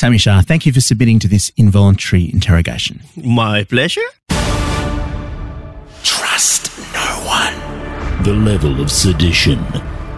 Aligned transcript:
Sami 0.00 0.16
Shah, 0.16 0.40
thank 0.40 0.64
you 0.64 0.72
for 0.72 0.80
submitting 0.80 1.18
to 1.18 1.28
this 1.28 1.52
involuntary 1.58 2.32
interrogation. 2.32 3.02
My 3.22 3.64
pleasure. 3.64 4.00
Trust 6.02 6.70
no 6.94 7.04
one. 7.26 8.22
The 8.24 8.32
level 8.32 8.80
of 8.80 8.90
sedition, 8.90 9.58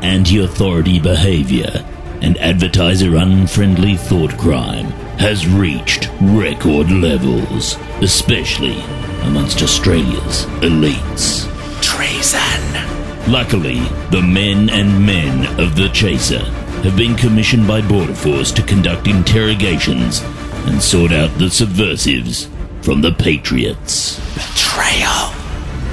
anti-authority 0.01 1.01
behavior, 1.01 1.85
and 2.21 2.39
advertiser 2.39 3.17
unfriendly 3.17 3.97
thought 3.97 4.39
crime 4.39 4.87
has 5.19 5.49
reached 5.49 6.09
record 6.21 6.89
levels, 6.89 7.75
especially 8.03 8.81
amongst 9.23 9.63
Australia's 9.63 10.47
elites. 10.63 11.51
Treason. 11.83 13.33
Luckily, 13.33 13.81
the 14.13 14.23
men 14.23 14.71
and 14.71 15.05
men 15.05 15.59
of 15.59 15.75
the 15.75 15.89
Chaser 15.89 16.45
have 16.83 16.97
been 16.97 17.15
commissioned 17.17 17.67
by 17.67 17.81
Border 17.81 18.15
Force 18.15 18.51
to 18.53 18.63
conduct 18.63 19.07
interrogations 19.07 20.21
and 20.67 20.83
sort 20.83 21.13
out 21.13 21.31
the 21.39 21.49
subversives 21.49 22.49
from 22.83 23.01
the 23.01 23.13
Patriots. 23.13 24.19
Betrayal. 24.35 25.33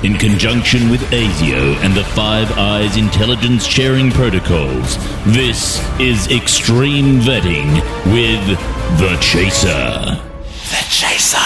In 0.03 0.17
conjunction 0.17 0.89
with 0.89 1.01
ASIO 1.11 1.75
and 1.83 1.93
the 1.93 2.03
Five 2.03 2.51
Eyes 2.57 2.97
intelligence 2.97 3.67
sharing 3.67 4.09
protocols, 4.11 4.97
this 5.25 5.79
is 5.99 6.27
Extreme 6.31 7.19
Vetting 7.19 7.75
with 8.11 8.57
The 8.99 9.17
Chaser. 9.21 10.19
The 10.69 10.85
Chaser. 10.89 11.37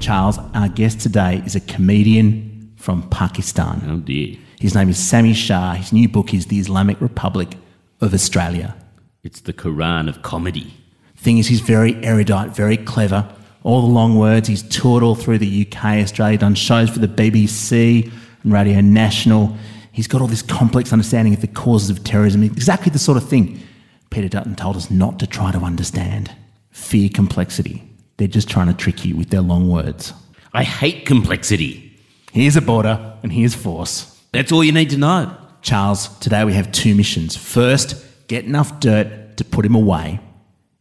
Charles, 0.00 0.38
our 0.54 0.68
guest 0.68 1.00
today 1.00 1.42
is 1.46 1.54
a 1.54 1.60
comedian 1.60 2.72
from 2.76 3.08
Pakistan. 3.08 3.82
Oh 3.88 3.98
dear. 3.98 4.36
His 4.64 4.74
name 4.74 4.88
is 4.88 4.96
Sami 4.96 5.34
Shah. 5.34 5.74
His 5.74 5.92
new 5.92 6.08
book 6.08 6.32
is 6.32 6.46
The 6.46 6.58
Islamic 6.58 6.98
Republic 6.98 7.58
of 8.00 8.14
Australia. 8.14 8.74
It's 9.22 9.42
the 9.42 9.52
Quran 9.52 10.08
of 10.08 10.22
comedy. 10.22 10.72
Thing 11.16 11.36
is, 11.36 11.48
he's 11.48 11.60
very 11.60 12.02
erudite, 12.02 12.56
very 12.56 12.78
clever. 12.78 13.28
All 13.62 13.82
the 13.82 13.92
long 13.92 14.16
words. 14.16 14.48
He's 14.48 14.62
toured 14.62 15.02
all 15.02 15.16
through 15.16 15.36
the 15.36 15.66
UK, 15.66 15.84
Australia, 15.98 16.38
done 16.38 16.54
shows 16.54 16.88
for 16.88 16.98
the 16.98 17.06
BBC 17.06 18.10
and 18.42 18.52
Radio 18.54 18.80
National. 18.80 19.54
He's 19.92 20.06
got 20.06 20.22
all 20.22 20.28
this 20.28 20.40
complex 20.40 20.94
understanding 20.94 21.34
of 21.34 21.42
the 21.42 21.46
causes 21.46 21.90
of 21.90 22.02
terrorism. 22.02 22.42
Exactly 22.42 22.90
the 22.90 22.98
sort 22.98 23.18
of 23.18 23.28
thing 23.28 23.60
Peter 24.08 24.30
Dutton 24.30 24.56
told 24.56 24.76
us 24.76 24.90
not 24.90 25.18
to 25.18 25.26
try 25.26 25.52
to 25.52 25.58
understand. 25.58 26.34
Fear 26.70 27.10
complexity. 27.10 27.86
They're 28.16 28.28
just 28.28 28.48
trying 28.48 28.68
to 28.68 28.74
trick 28.74 29.04
you 29.04 29.14
with 29.14 29.28
their 29.28 29.42
long 29.42 29.68
words. 29.68 30.14
I 30.54 30.64
hate 30.64 31.04
complexity. 31.04 32.00
Here's 32.32 32.56
a 32.56 32.62
border 32.62 33.18
and 33.22 33.30
here's 33.30 33.54
force. 33.54 34.13
That's 34.34 34.52
all 34.52 34.62
you 34.64 34.72
need 34.72 34.90
to 34.90 34.96
know. 34.98 35.36
Charles, 35.62 36.08
today 36.18 36.44
we 36.44 36.52
have 36.54 36.70
two 36.72 36.94
missions. 36.94 37.36
First, 37.36 38.04
get 38.28 38.44
enough 38.44 38.80
dirt 38.80 39.36
to 39.38 39.44
put 39.44 39.64
him 39.64 39.74
away. 39.74 40.20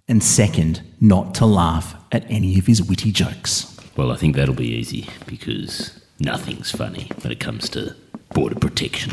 And 0.07 0.21
second, 0.23 0.81
not 0.99 1.33
to 1.35 1.45
laugh 1.45 1.95
at 2.11 2.29
any 2.29 2.59
of 2.59 2.65
his 2.67 2.81
witty 2.83 3.11
jokes. 3.11 3.69
Well, 3.95 4.11
I 4.11 4.15
think 4.17 4.35
that'll 4.35 4.55
be 4.55 4.67
easy 4.67 5.07
because 5.25 5.97
nothing's 6.19 6.71
funny 6.71 7.09
when 7.21 7.31
it 7.31 7.39
comes 7.39 7.69
to 7.69 7.95
border 8.33 8.55
protection. 8.59 9.11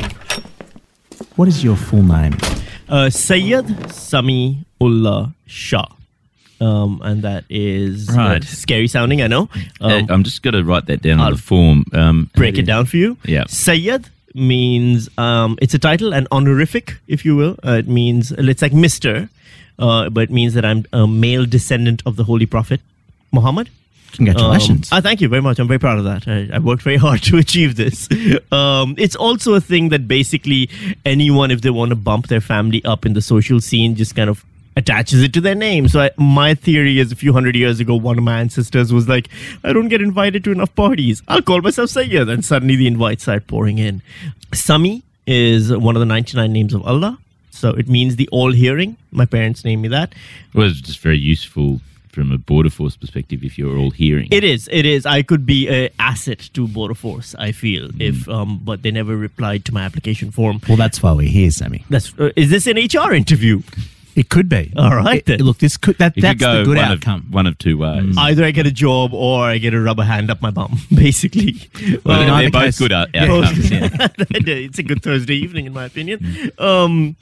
What 1.35 1.47
is 1.47 1.63
your 1.63 1.75
full 1.77 2.03
name? 2.03 2.35
Uh, 2.89 3.09
Sayyid 3.09 3.91
Sami 3.91 4.65
Ullah 4.81 5.33
Shah. 5.45 5.85
Um, 6.59 7.01
and 7.03 7.23
that 7.23 7.45
is 7.49 8.09
uh, 8.09 8.13
Right. 8.13 8.43
scary 8.43 8.87
sounding, 8.87 9.21
I 9.21 9.27
know. 9.27 9.49
Uh, 9.79 9.87
Um, 9.87 10.07
I'm 10.09 10.23
just 10.23 10.43
going 10.43 10.53
to 10.53 10.63
write 10.63 10.85
that 10.87 11.01
down 11.01 11.19
on 11.19 11.27
I'll 11.27 11.35
the 11.35 11.41
form. 11.41 11.85
Um, 11.93 12.29
break 12.35 12.57
it 12.57 12.63
down 12.67 12.85
for 12.85 12.97
you. 12.97 13.17
Yeah. 13.25 13.45
Sayyid 13.47 14.09
means 14.35 15.09
um, 15.17 15.57
it's 15.61 15.73
a 15.73 15.79
title, 15.79 16.13
an 16.13 16.27
honorific, 16.31 16.97
if 17.07 17.25
you 17.25 17.35
will. 17.35 17.57
Uh, 17.65 17.73
it 17.73 17.87
means 17.87 18.31
it's 18.31 18.61
like 18.61 18.73
Mister, 18.73 19.29
uh, 19.79 20.09
but 20.09 20.21
it 20.21 20.31
means 20.31 20.53
that 20.53 20.65
I'm 20.65 20.85
a 20.93 21.07
male 21.07 21.45
descendant 21.45 22.01
of 22.05 22.15
the 22.15 22.23
Holy 22.23 22.45
Prophet 22.45 22.81
Muhammad. 23.31 23.69
Congratulations. 24.13 24.91
Um, 24.91 24.97
ah, 24.97 25.01
thank 25.01 25.21
you 25.21 25.29
very 25.29 25.41
much. 25.41 25.57
I'm 25.59 25.67
very 25.67 25.79
proud 25.79 25.97
of 25.97 26.03
that. 26.03 26.27
I, 26.27 26.49
I 26.53 26.59
worked 26.59 26.83
very 26.83 26.97
hard 27.05 27.23
to 27.23 27.37
achieve 27.37 27.75
this. 27.75 28.09
Um, 28.51 28.95
it's 28.97 29.15
also 29.15 29.53
a 29.53 29.61
thing 29.61 29.89
that 29.89 30.07
basically 30.07 30.69
anyone, 31.05 31.51
if 31.51 31.61
they 31.61 31.69
want 31.69 31.89
to 31.89 31.95
bump 31.95 32.27
their 32.27 32.41
family 32.41 32.83
up 32.83 33.05
in 33.05 33.13
the 33.13 33.21
social 33.21 33.61
scene, 33.61 33.95
just 33.95 34.15
kind 34.15 34.29
of 34.29 34.43
attaches 34.75 35.21
it 35.21 35.33
to 35.33 35.41
their 35.41 35.55
name. 35.55 35.87
So 35.87 36.01
I, 36.01 36.11
my 36.17 36.55
theory 36.55 36.99
is 36.99 37.11
a 37.11 37.15
few 37.15 37.33
hundred 37.33 37.55
years 37.55 37.79
ago, 37.79 37.95
one 37.95 38.17
of 38.17 38.23
my 38.23 38.39
ancestors 38.39 38.93
was 38.93 39.07
like, 39.07 39.27
I 39.63 39.73
don't 39.73 39.89
get 39.89 40.01
invited 40.01 40.43
to 40.45 40.51
enough 40.51 40.73
parties. 40.75 41.21
I'll 41.27 41.41
call 41.41 41.61
myself 41.61 41.89
Sayyid. 41.89 42.29
And 42.29 42.43
suddenly 42.43 42.75
the 42.75 42.87
invites 42.87 43.23
start 43.23 43.47
pouring 43.47 43.77
in. 43.79 44.01
Sami 44.53 45.03
is 45.27 45.71
one 45.75 45.95
of 45.95 45.99
the 45.99 46.05
99 46.05 46.51
names 46.51 46.73
of 46.73 46.85
Allah. 46.85 47.17
So 47.51 47.69
it 47.71 47.87
means 47.89 48.15
the 48.15 48.29
all 48.31 48.51
hearing. 48.51 48.97
My 49.11 49.25
parents 49.25 49.63
named 49.65 49.81
me 49.81 49.87
that. 49.89 50.13
well, 50.53 50.67
it's 50.67 50.81
just 50.81 50.99
very 50.99 51.19
useful 51.19 51.81
from 52.11 52.31
a 52.31 52.37
border 52.37 52.69
force 52.69 52.97
perspective 52.97 53.43
if 53.43 53.57
you're 53.57 53.77
all 53.77 53.91
hearing. 53.91 54.27
It 54.31 54.43
is. 54.43 54.67
It 54.71 54.85
is. 54.85 55.05
I 55.05 55.21
could 55.21 55.45
be 55.45 55.69
a 55.69 55.89
asset 55.99 56.49
to 56.53 56.67
Border 56.67 56.93
Force. 56.93 57.35
I 57.35 57.51
feel 57.51 57.89
if, 58.01 58.27
um, 58.27 58.59
but 58.63 58.81
they 58.81 58.91
never 58.91 59.15
replied 59.15 59.63
to 59.65 59.73
my 59.73 59.83
application 59.83 60.31
form. 60.31 60.59
well, 60.67 60.77
that's 60.77 61.01
why 61.01 61.13
we're 61.13 61.29
here, 61.29 61.51
Sami. 61.51 61.85
That's. 61.89 62.17
Uh, 62.19 62.31
is 62.35 62.49
this 62.49 62.67
an 62.67 62.77
HR 62.77 63.13
interview? 63.13 63.61
It 64.15 64.29
could 64.29 64.49
be. 64.49 64.73
All 64.75 64.95
right, 64.95 65.17
It- 65.19 65.25
then. 65.25 65.39
look, 65.39 65.59
this 65.59 65.77
could 65.77 65.97
that 65.99 66.13
that's 66.15 66.33
could 66.33 66.39
go 66.39 66.57
the 66.59 66.63
good 66.65 66.77
one 66.77 66.85
outcome. 66.85 67.19
Of, 67.27 67.33
one 67.33 67.47
of 67.47 67.57
two 67.57 67.77
ways. 67.77 68.15
Either 68.17 68.43
I 68.43 68.51
get 68.51 68.67
a 68.67 68.71
job 68.71 69.13
or 69.13 69.45
I 69.45 69.57
get 69.57 69.73
a 69.73 69.79
rubber 69.79 70.03
hand 70.03 70.29
up 70.29 70.41
my 70.41 70.51
bum. 70.51 70.77
Basically, 70.93 71.55
Well, 72.03 72.21
in 72.21 72.27
they're 72.27 72.49
both 72.51 72.63
case- 72.63 72.79
good 72.79 72.91
out- 72.91 73.09
Yeah. 73.13 73.31
outcomes. 73.31 73.71
yeah. 73.71 73.89
it's 74.19 74.79
a 74.79 74.83
good 74.83 75.01
Thursday 75.01 75.35
evening, 75.35 75.65
in 75.65 75.73
my 75.73 75.85
opinion. 75.85 76.51
Um, 76.57 77.15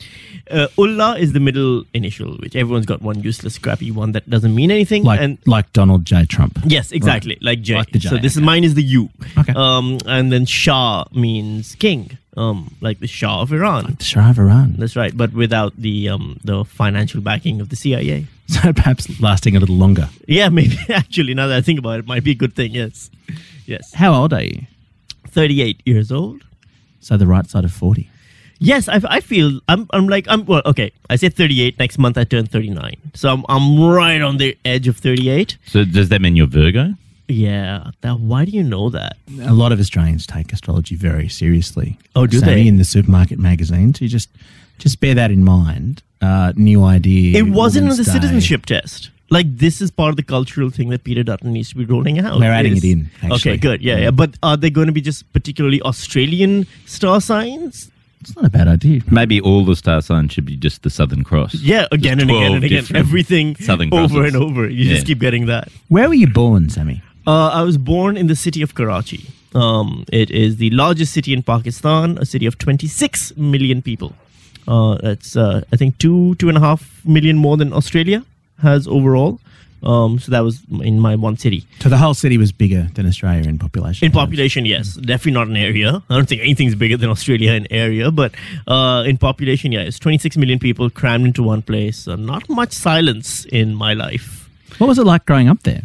uh, 0.49 0.67
Ullah 0.77 1.17
is 1.19 1.33
the 1.33 1.39
middle 1.39 1.83
initial, 1.93 2.35
which 2.37 2.55
everyone's 2.55 2.85
got 2.87 3.01
one 3.01 3.21
useless, 3.21 3.57
crappy 3.59 3.91
one 3.91 4.11
that 4.13 4.29
doesn't 4.29 4.55
mean 4.55 4.71
anything. 4.71 5.03
like 5.03 5.19
and 5.21 5.37
like 5.45 5.71
Donald 5.73 6.05
J. 6.05 6.25
Trump. 6.25 6.59
Yes, 6.65 6.91
exactly. 6.91 7.37
Like 7.41 7.61
J. 7.61 7.75
Like 7.75 7.91
the 7.91 7.99
J, 7.99 8.09
So 8.09 8.17
this 8.17 8.35
is 8.35 8.41
mine 8.41 8.63
is 8.63 8.73
the 8.73 8.83
U. 8.83 9.09
Okay. 9.37 9.53
Um, 9.55 9.99
and 10.07 10.31
then 10.31 10.45
Shah 10.45 11.05
means 11.13 11.75
king. 11.75 12.17
Um, 12.37 12.75
like 12.79 12.99
the 12.99 13.07
Shah 13.07 13.41
of 13.41 13.51
Iran. 13.51 13.95
The 13.97 14.03
Shah 14.03 14.29
of 14.29 14.39
Iran. 14.39 14.75
That's 14.77 14.95
right, 14.95 15.15
but 15.15 15.33
without 15.33 15.75
the 15.75 16.09
um 16.09 16.39
the 16.43 16.63
financial 16.63 17.21
backing 17.21 17.61
of 17.61 17.69
the 17.69 17.75
CIA. 17.75 18.27
So 18.49 18.73
perhaps 18.73 19.19
lasting 19.21 19.55
a 19.55 19.59
little 19.59 19.75
longer. 19.75 20.09
Yeah, 20.27 20.49
maybe 20.59 20.75
actually 20.89 21.35
now 21.35 21.45
that 21.47 21.57
I 21.57 21.61
think 21.61 21.77
about 21.77 21.97
it, 21.97 21.99
it 21.99 22.07
might 22.07 22.23
be 22.23 22.31
a 22.31 22.35
good 22.35 22.55
thing. 22.55 22.71
Yes, 22.73 23.11
yes. 23.67 23.93
How 23.93 24.11
old 24.13 24.33
are 24.33 24.41
you? 24.41 24.65
Thirty-eight 25.27 25.81
years 25.85 26.11
old. 26.11 26.41
So 26.99 27.15
the 27.15 27.27
right 27.27 27.47
side 27.47 27.63
of 27.63 27.71
forty. 27.71 28.09
Yes, 28.59 28.89
I, 28.89 28.99
I 29.07 29.19
feel 29.21 29.59
I'm 29.67 29.87
I'm 29.91 30.07
like 30.07 30.25
I'm 30.27 30.45
well 30.45 30.61
okay. 30.65 30.91
I 31.09 31.15
say 31.15 31.29
38. 31.29 31.79
Next 31.79 31.97
month 31.97 32.17
I 32.17 32.23
turn 32.25 32.45
39, 32.45 32.97
so 33.13 33.29
I'm 33.29 33.45
I'm 33.47 33.79
right 33.81 34.21
on 34.21 34.37
the 34.37 34.57
edge 34.65 34.87
of 34.87 34.97
38. 34.97 35.57
So 35.67 35.85
does 35.85 36.09
that 36.09 36.19
mean 36.21 36.35
you're 36.35 36.47
Virgo? 36.47 36.95
Yeah. 37.29 37.91
That, 38.01 38.19
why 38.19 38.45
do 38.45 38.51
you 38.51 38.63
know 38.63 38.89
that? 38.89 39.17
A 39.41 39.53
lot 39.53 39.71
of 39.71 39.79
Australians 39.79 40.25
take 40.27 40.51
astrology 40.51 40.95
very 40.95 41.29
seriously. 41.29 41.97
Oh, 42.15 42.27
do 42.27 42.39
Sami, 42.39 42.53
they? 42.55 42.67
In 42.67 42.77
the 42.77 42.83
supermarket 42.83 43.39
magazines, 43.39 44.01
you 44.01 44.07
just 44.09 44.29
just 44.79 44.99
bear 44.99 45.13
that 45.15 45.31
in 45.31 45.43
mind. 45.43 46.01
Uh, 46.21 46.51
new 46.55 46.83
idea. 46.83 47.37
It 47.37 47.49
wasn't 47.49 47.89
in 47.89 47.97
the 47.97 48.03
Day. 48.03 48.11
citizenship 48.11 48.65
test. 48.65 49.09
Like 49.29 49.57
this 49.57 49.79
is 49.79 49.91
part 49.91 50.09
of 50.09 50.15
the 50.15 50.23
cultural 50.23 50.69
thing 50.71 50.89
that 50.89 51.03
Peter 51.03 51.21
Dutton 51.23 51.53
needs 51.53 51.69
to 51.69 51.75
be 51.75 51.85
rolling 51.85 52.19
out. 52.19 52.39
We're 52.39 52.51
adding 52.51 52.75
Is- 52.77 52.83
it 52.83 52.87
in, 52.91 53.09
actually. 53.21 53.35
Okay, 53.53 53.57
good. 53.57 53.81
Yeah, 53.81 53.97
yeah. 53.97 54.11
But 54.11 54.35
are 54.41 54.57
they 54.57 54.69
going 54.71 54.87
to 54.87 54.93
be 54.93 55.01
just 55.01 55.31
particularly 55.33 55.81
Australian 55.83 56.65
star 56.85 57.21
signs? 57.21 57.91
It's 58.21 58.35
not 58.35 58.43
a 58.43 58.49
bad 58.49 58.67
idea. 58.67 59.01
Maybe 59.09 59.39
all 59.39 59.63
the 59.63 59.77
star 59.77 60.01
signs 60.01 60.33
should 60.33 60.43
be 60.45 60.57
just 60.57 60.81
the 60.83 60.89
Southern 60.89 61.23
Cross. 61.23 61.55
Yeah, 61.55 61.85
again 61.91 62.17
Just 62.17 62.29
and 62.29 62.31
again 62.31 62.53
and 62.53 62.63
again. 62.65 62.85
Everything 62.95 63.55
Southern 63.55 63.93
over 63.93 64.07
Crosses. 64.15 64.33
and 64.33 64.43
over. 64.43 64.67
You 64.67 64.85
Yeah. 64.85 64.95
just 64.95 65.05
keep 65.07 65.19
getting 65.19 65.45
that. 65.45 65.69
Where 65.87 66.09
were 66.09 66.15
you 66.15 66.27
born, 66.27 66.67
Sami? 66.69 67.01
Uh, 67.27 67.49
I 67.49 67.61
was 67.63 67.77
born 67.77 68.17
in 68.17 68.27
the 68.27 68.35
city 68.35 68.61
of 68.61 68.75
Karachi. 68.75 69.27
Um, 69.53 70.05
it 70.11 70.29
is 70.31 70.57
the 70.57 70.69
largest 70.71 71.13
city 71.13 71.33
in 71.33 71.43
Pakistan, 71.43 72.17
a 72.17 72.25
city 72.25 72.45
of 72.45 72.57
26 72.57 73.35
million 73.37 73.81
people. 73.81 74.13
Uh, 74.67 74.95
that's, 75.01 75.35
uh, 75.35 75.63
I 75.73 75.75
think, 75.75 75.97
two, 75.97 76.35
two 76.35 76.49
and 76.49 76.57
a 76.57 76.61
half 76.61 77.01
million 77.05 77.37
more 77.37 77.57
than 77.57 77.73
Australia 77.73 78.23
has 78.61 78.87
overall. 78.87 79.39
Um, 79.81 80.19
so 80.19 80.29
that 80.31 80.41
was 80.41 80.61
in 80.81 80.99
my 80.99 81.15
one 81.15 81.37
city. 81.37 81.65
So 81.79 81.87
the 81.89 81.97
whole 81.97 82.13
city 82.13 82.37
was 82.37 82.51
bigger 82.51 82.89
than 82.95 83.05
Australia 83.05 83.47
in 83.47 83.57
population. 83.57 84.05
In 84.05 84.11
population, 84.11 84.65
yes, 84.65 84.95
definitely 84.95 85.31
not 85.31 85.47
in 85.47 85.55
area. 85.55 86.03
I 86.09 86.15
don't 86.15 86.27
think 86.27 86.41
anything's 86.41 86.75
bigger 86.75 86.97
than 86.97 87.09
Australia 87.09 87.53
in 87.53 87.65
area, 87.71 88.11
but 88.11 88.33
uh, 88.67 89.03
in 89.07 89.17
population, 89.17 89.71
yeah, 89.71 89.79
it's 89.81 89.97
26 89.97 90.35
million 90.37 90.59
people 90.59 90.89
crammed 90.89 91.25
into 91.25 91.43
one 91.43 91.61
place. 91.61 91.99
So 91.99 92.15
not 92.15 92.47
much 92.49 92.73
silence 92.73 93.45
in 93.45 93.73
my 93.73 93.93
life. 93.93 94.49
What 94.79 94.87
was 94.87 94.99
it 94.99 95.05
like 95.05 95.25
growing 95.25 95.47
up 95.47 95.63
there? 95.63 95.83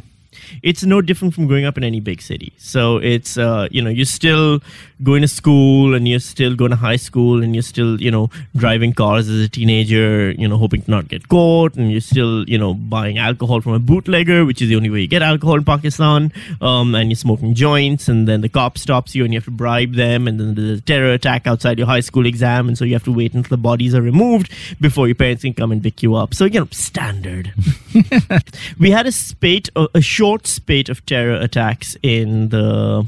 It's 0.64 0.82
no 0.82 1.02
different 1.02 1.34
from 1.34 1.46
growing 1.46 1.66
up 1.66 1.76
in 1.76 1.84
any 1.84 2.00
big 2.00 2.22
city. 2.22 2.52
So 2.56 2.96
it's 2.96 3.36
uh, 3.36 3.68
you 3.70 3.82
know 3.82 3.90
you're 3.90 4.06
still 4.06 4.60
going 5.02 5.20
to 5.20 5.28
school 5.28 5.94
and 5.94 6.08
you're 6.08 6.20
still 6.20 6.54
going 6.56 6.70
to 6.70 6.76
high 6.76 6.96
school 6.96 7.42
and 7.42 7.54
you're 7.54 7.62
still 7.62 8.00
you 8.00 8.10
know 8.10 8.30
driving 8.56 8.94
cars 8.94 9.28
as 9.28 9.44
a 9.44 9.48
teenager, 9.48 10.30
you 10.32 10.48
know 10.48 10.56
hoping 10.56 10.80
to 10.82 10.90
not 10.90 11.08
get 11.08 11.28
caught, 11.28 11.76
and 11.76 11.92
you're 11.92 12.00
still 12.00 12.48
you 12.48 12.56
know 12.56 12.72
buying 12.72 13.18
alcohol 13.18 13.60
from 13.60 13.74
a 13.74 13.78
bootlegger, 13.78 14.46
which 14.46 14.62
is 14.62 14.70
the 14.70 14.76
only 14.76 14.88
way 14.88 15.00
you 15.00 15.06
get 15.06 15.20
alcohol 15.20 15.56
in 15.56 15.64
Pakistan. 15.64 16.32
Um, 16.62 16.94
and 16.94 17.10
you're 17.10 17.16
smoking 17.16 17.54
joints, 17.54 18.08
and 18.08 18.26
then 18.26 18.40
the 18.40 18.48
cop 18.48 18.78
stops 18.78 19.14
you 19.14 19.24
and 19.24 19.34
you 19.34 19.38
have 19.38 19.44
to 19.44 19.50
bribe 19.50 19.94
them, 19.94 20.26
and 20.26 20.40
then 20.40 20.54
there's 20.54 20.78
a 20.78 20.82
terror 20.82 21.12
attack 21.12 21.46
outside 21.46 21.76
your 21.76 21.86
high 21.86 22.00
school 22.00 22.24
exam, 22.24 22.68
and 22.68 22.78
so 22.78 22.86
you 22.86 22.94
have 22.94 23.04
to 23.04 23.12
wait 23.12 23.34
until 23.34 23.50
the 23.50 23.58
bodies 23.58 23.94
are 23.94 24.02
removed 24.02 24.50
before 24.80 25.08
your 25.08 25.14
parents 25.14 25.42
can 25.42 25.52
come 25.52 25.72
and 25.72 25.82
pick 25.82 26.02
you 26.02 26.14
up. 26.14 26.32
So 26.32 26.46
you 26.46 26.60
know 26.60 26.68
standard. 26.70 27.52
we 28.78 28.90
had 28.90 29.06
a 29.06 29.12
spate, 29.12 29.68
a, 29.76 29.88
a 29.94 30.00
short 30.00 30.46
spate 30.54 30.88
of 30.88 31.04
terror 31.06 31.34
attacks 31.34 31.96
in 32.02 32.48
the 32.50 33.06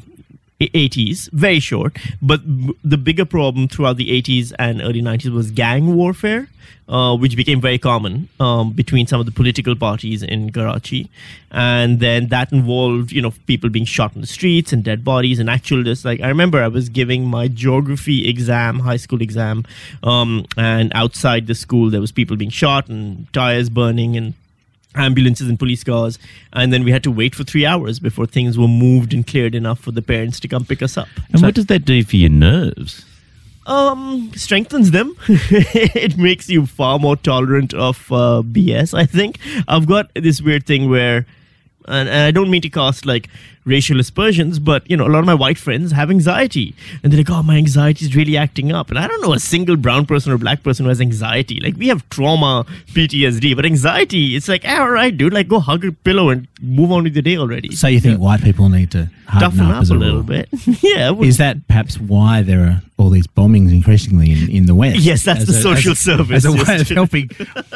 80s, 0.60 1.30
very 1.32 1.60
short. 1.60 1.96
But 2.22 2.40
the 2.82 2.96
bigger 2.96 3.24
problem 3.24 3.68
throughout 3.68 3.96
the 3.96 4.10
80s 4.22 4.52
and 4.58 4.80
early 4.80 5.02
90s 5.02 5.32
was 5.32 5.50
gang 5.50 5.94
warfare, 5.94 6.48
uh, 6.88 7.16
which 7.16 7.36
became 7.36 7.60
very 7.60 7.78
common 7.78 8.28
um, 8.40 8.72
between 8.72 9.06
some 9.06 9.20
of 9.20 9.26
the 9.26 9.32
political 9.32 9.76
parties 9.76 10.22
in 10.22 10.52
Karachi. 10.52 11.10
And 11.50 12.00
then 12.00 12.28
that 12.28 12.52
involved, 12.52 13.12
you 13.12 13.20
know, 13.20 13.32
people 13.46 13.70
being 13.70 13.84
shot 13.84 14.14
in 14.14 14.20
the 14.20 14.26
streets 14.26 14.72
and 14.72 14.82
dead 14.82 15.04
bodies 15.04 15.38
and 15.38 15.50
actual 15.50 15.82
just 15.82 16.04
like 16.04 16.20
I 16.20 16.28
remember 16.28 16.62
I 16.62 16.68
was 16.68 16.88
giving 16.88 17.26
my 17.26 17.48
geography 17.48 18.28
exam, 18.28 18.80
high 18.80 18.96
school 18.98 19.20
exam, 19.20 19.64
um, 20.02 20.46
and 20.56 20.92
outside 20.94 21.46
the 21.46 21.54
school 21.54 21.90
there 21.90 22.00
was 22.00 22.12
people 22.12 22.36
being 22.36 22.50
shot 22.50 22.88
and 22.88 23.30
tires 23.32 23.68
burning 23.68 24.16
and 24.16 24.34
ambulances 24.96 25.48
and 25.48 25.58
police 25.58 25.84
cars 25.84 26.18
and 26.52 26.72
then 26.72 26.84
we 26.84 26.90
had 26.90 27.02
to 27.02 27.10
wait 27.10 27.34
for 27.34 27.44
three 27.44 27.66
hours 27.66 27.98
before 27.98 28.26
things 28.26 28.58
were 28.58 28.68
moved 28.68 29.12
and 29.12 29.26
cleared 29.26 29.54
enough 29.54 29.78
for 29.80 29.92
the 29.92 30.02
parents 30.02 30.40
to 30.40 30.48
come 30.48 30.64
pick 30.64 30.82
us 30.82 30.96
up. 30.96 31.08
And 31.32 31.42
what 31.42 31.54
does 31.54 31.66
that 31.66 31.84
do 31.84 32.02
for 32.04 32.16
your 32.16 32.30
nerves? 32.30 33.04
um 33.66 34.30
strengthens 34.34 34.92
them. 34.92 35.16
It 35.28 36.16
makes 36.16 36.48
you 36.48 36.66
far 36.66 36.98
more 36.98 37.16
tolerant 37.16 37.74
of 37.74 38.10
uh, 38.12 38.42
bs 38.42 38.94
i 38.94 39.04
think. 39.04 39.38
I've 39.68 39.86
got 39.86 40.10
this 40.14 40.40
weird 40.40 40.66
thing 40.66 40.88
where 40.88 41.26
and, 41.86 42.08
and 42.08 42.18
i 42.28 42.30
don't 42.30 42.50
mean 42.50 42.62
to 42.62 42.70
cast 42.70 43.06
like 43.06 43.28
racial 43.66 43.98
aspersions 44.00 44.58
but 44.58 44.88
you 44.90 44.96
know 44.96 45.06
a 45.06 45.12
lot 45.14 45.18
of 45.18 45.26
my 45.26 45.34
white 45.34 45.58
friends 45.58 45.92
have 45.92 46.10
anxiety. 46.10 46.74
And 47.02 47.12
they're 47.12 47.18
like 47.20 47.30
oh 47.30 47.42
my 47.42 47.56
anxiety 47.56 48.04
is 48.06 48.14
really 48.16 48.36
acting 48.36 48.72
up. 48.72 48.90
And 48.90 48.98
i 48.98 49.06
don't 49.06 49.20
know 49.20 49.32
a 49.32 49.40
single 49.40 49.76
brown 49.76 50.06
person 50.06 50.32
or 50.32 50.38
black 50.38 50.62
person 50.62 50.84
who 50.84 50.88
has 50.88 51.00
anxiety. 51.00 51.60
Like 51.60 51.76
we 51.76 51.88
have 51.88 52.08
trauma 52.10 52.64
ptsd 52.94 53.54
but 53.56 53.66
anxiety 53.66 54.36
it's 54.36 54.48
like 54.48 54.62
ah, 54.66 54.80
all 54.82 54.90
right 54.90 55.16
dude 55.16 55.32
like 55.34 55.48
go 55.48 55.58
hug 55.60 55.84
a 55.84 55.92
pillow 55.92 56.28
and 56.30 56.46
move 56.62 56.90
on 56.92 57.02
with 57.04 57.14
the 57.14 57.22
day 57.22 57.36
already. 57.36 57.74
So 57.74 57.88
you 57.88 58.00
think 58.00 58.20
white 58.20 58.42
people 58.42 58.68
need 58.68 58.90
to 58.92 59.10
toughen 59.40 59.66
up, 59.66 59.82
up, 59.82 59.90
a 59.90 59.94
little 59.94 60.22
bit. 60.22 60.48
Yeah 60.82 61.10
would- 61.10 61.26
Is 61.28 61.38
that 61.38 61.66
perhaps 61.66 61.98
why 61.98 62.42
there 62.42 62.62
are 62.68 62.82
all 62.98 63.10
these 63.10 63.26
bombings 63.26 63.70
increasingly 63.72 64.32
in, 64.32 64.48
in 64.50 64.66
the 64.66 64.74
West? 64.74 65.00
Yes, 65.00 65.22
that's 65.24 65.44
the 65.44 65.52
a- 65.52 65.60
social 65.70 65.92
as 65.92 65.98
service, 65.98 66.30
As 66.30 66.44
a 66.46 66.52
way 66.52 66.80
of 66.80 66.88
helping, 66.88 67.28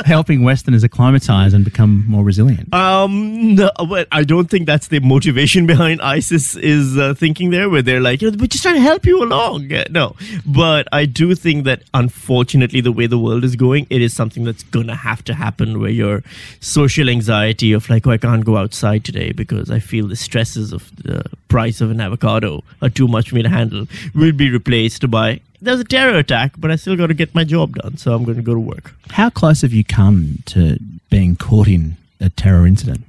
helping 0.06 0.44
Westerners 0.44 0.82
acclimatise 0.82 1.52
and 1.52 1.62
become 1.64 2.04
more 2.08 2.24
resilient. 2.24 2.72
Um, 2.72 3.54
no, 3.56 3.70
well, 3.86 4.06
I 4.12 4.22
don't 4.24 4.48
think 4.48 4.64
that's 4.66 4.88
the 4.88 5.00
motivation 5.00 5.66
behind 5.72 5.79
ISIS 5.80 6.56
is 6.56 6.96
uh, 6.98 7.14
thinking 7.14 7.50
there, 7.50 7.68
where 7.70 7.82
they're 7.82 8.00
like, 8.00 8.22
you 8.22 8.30
know, 8.30 8.36
we're 8.38 8.46
just 8.46 8.62
trying 8.62 8.76
to 8.76 8.80
help 8.80 9.06
you 9.06 9.22
along. 9.22 9.72
Uh, 9.72 9.84
No, 9.90 10.14
but 10.46 10.86
I 10.92 11.06
do 11.06 11.34
think 11.34 11.64
that 11.64 11.82
unfortunately, 11.94 12.80
the 12.80 12.92
way 12.92 13.06
the 13.06 13.18
world 13.18 13.44
is 13.44 13.56
going, 13.56 13.86
it 13.90 14.02
is 14.02 14.14
something 14.14 14.44
that's 14.44 14.62
gonna 14.64 14.94
have 14.96 15.24
to 15.24 15.34
happen. 15.34 15.80
Where 15.80 15.90
your 15.90 16.22
social 16.60 17.08
anxiety 17.08 17.72
of 17.72 17.88
like, 17.88 18.06
oh, 18.06 18.10
I 18.10 18.18
can't 18.18 18.44
go 18.44 18.56
outside 18.56 19.04
today 19.04 19.32
because 19.32 19.70
I 19.70 19.78
feel 19.78 20.06
the 20.06 20.16
stresses 20.16 20.72
of 20.72 20.90
the 21.02 21.24
price 21.48 21.80
of 21.80 21.90
an 21.90 22.00
avocado 22.00 22.62
are 22.82 22.90
too 22.90 23.08
much 23.08 23.30
for 23.30 23.34
me 23.36 23.42
to 23.42 23.48
handle, 23.48 23.86
will 24.14 24.32
be 24.32 24.50
replaced 24.50 25.10
by. 25.10 25.40
There's 25.62 25.80
a 25.80 25.84
terror 25.84 26.16
attack, 26.16 26.52
but 26.56 26.70
I 26.70 26.76
still 26.76 26.96
got 26.96 27.08
to 27.08 27.14
get 27.14 27.34
my 27.34 27.44
job 27.44 27.74
done, 27.74 27.98
so 27.98 28.14
I'm 28.14 28.24
going 28.24 28.36
to 28.38 28.42
go 28.42 28.54
to 28.54 28.60
work. 28.60 28.94
How 29.10 29.28
close 29.28 29.60
have 29.60 29.74
you 29.74 29.84
come 29.84 30.38
to 30.46 30.78
being 31.10 31.36
caught 31.36 31.68
in 31.68 31.96
a 32.18 32.30
terror 32.30 32.66
incident? 32.66 33.02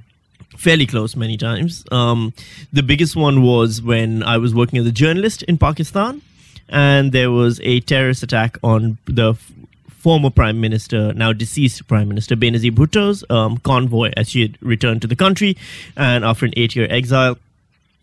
Fairly 0.62 0.86
close 0.86 1.16
many 1.16 1.36
times. 1.36 1.84
Um, 1.90 2.32
the 2.72 2.84
biggest 2.84 3.16
one 3.16 3.42
was 3.42 3.82
when 3.82 4.22
I 4.22 4.38
was 4.38 4.54
working 4.54 4.78
as 4.78 4.86
a 4.86 4.92
journalist 4.92 5.42
in 5.42 5.58
Pakistan, 5.58 6.22
and 6.68 7.10
there 7.10 7.32
was 7.32 7.60
a 7.64 7.80
terrorist 7.80 8.22
attack 8.22 8.58
on 8.62 8.98
the 9.06 9.30
f- 9.30 9.52
former 9.88 10.30
prime 10.30 10.60
minister, 10.60 11.12
now 11.14 11.32
deceased 11.32 11.86
prime 11.88 12.08
minister 12.08 12.36
Benazir 12.36 12.72
Bhutto's 12.72 13.24
um, 13.28 13.58
convoy 13.58 14.12
as 14.16 14.30
she 14.30 14.42
had 14.42 14.62
returned 14.62 15.02
to 15.02 15.08
the 15.08 15.16
country, 15.16 15.56
and 15.96 16.24
after 16.24 16.46
an 16.46 16.52
eight-year 16.56 16.86
exile. 16.90 17.38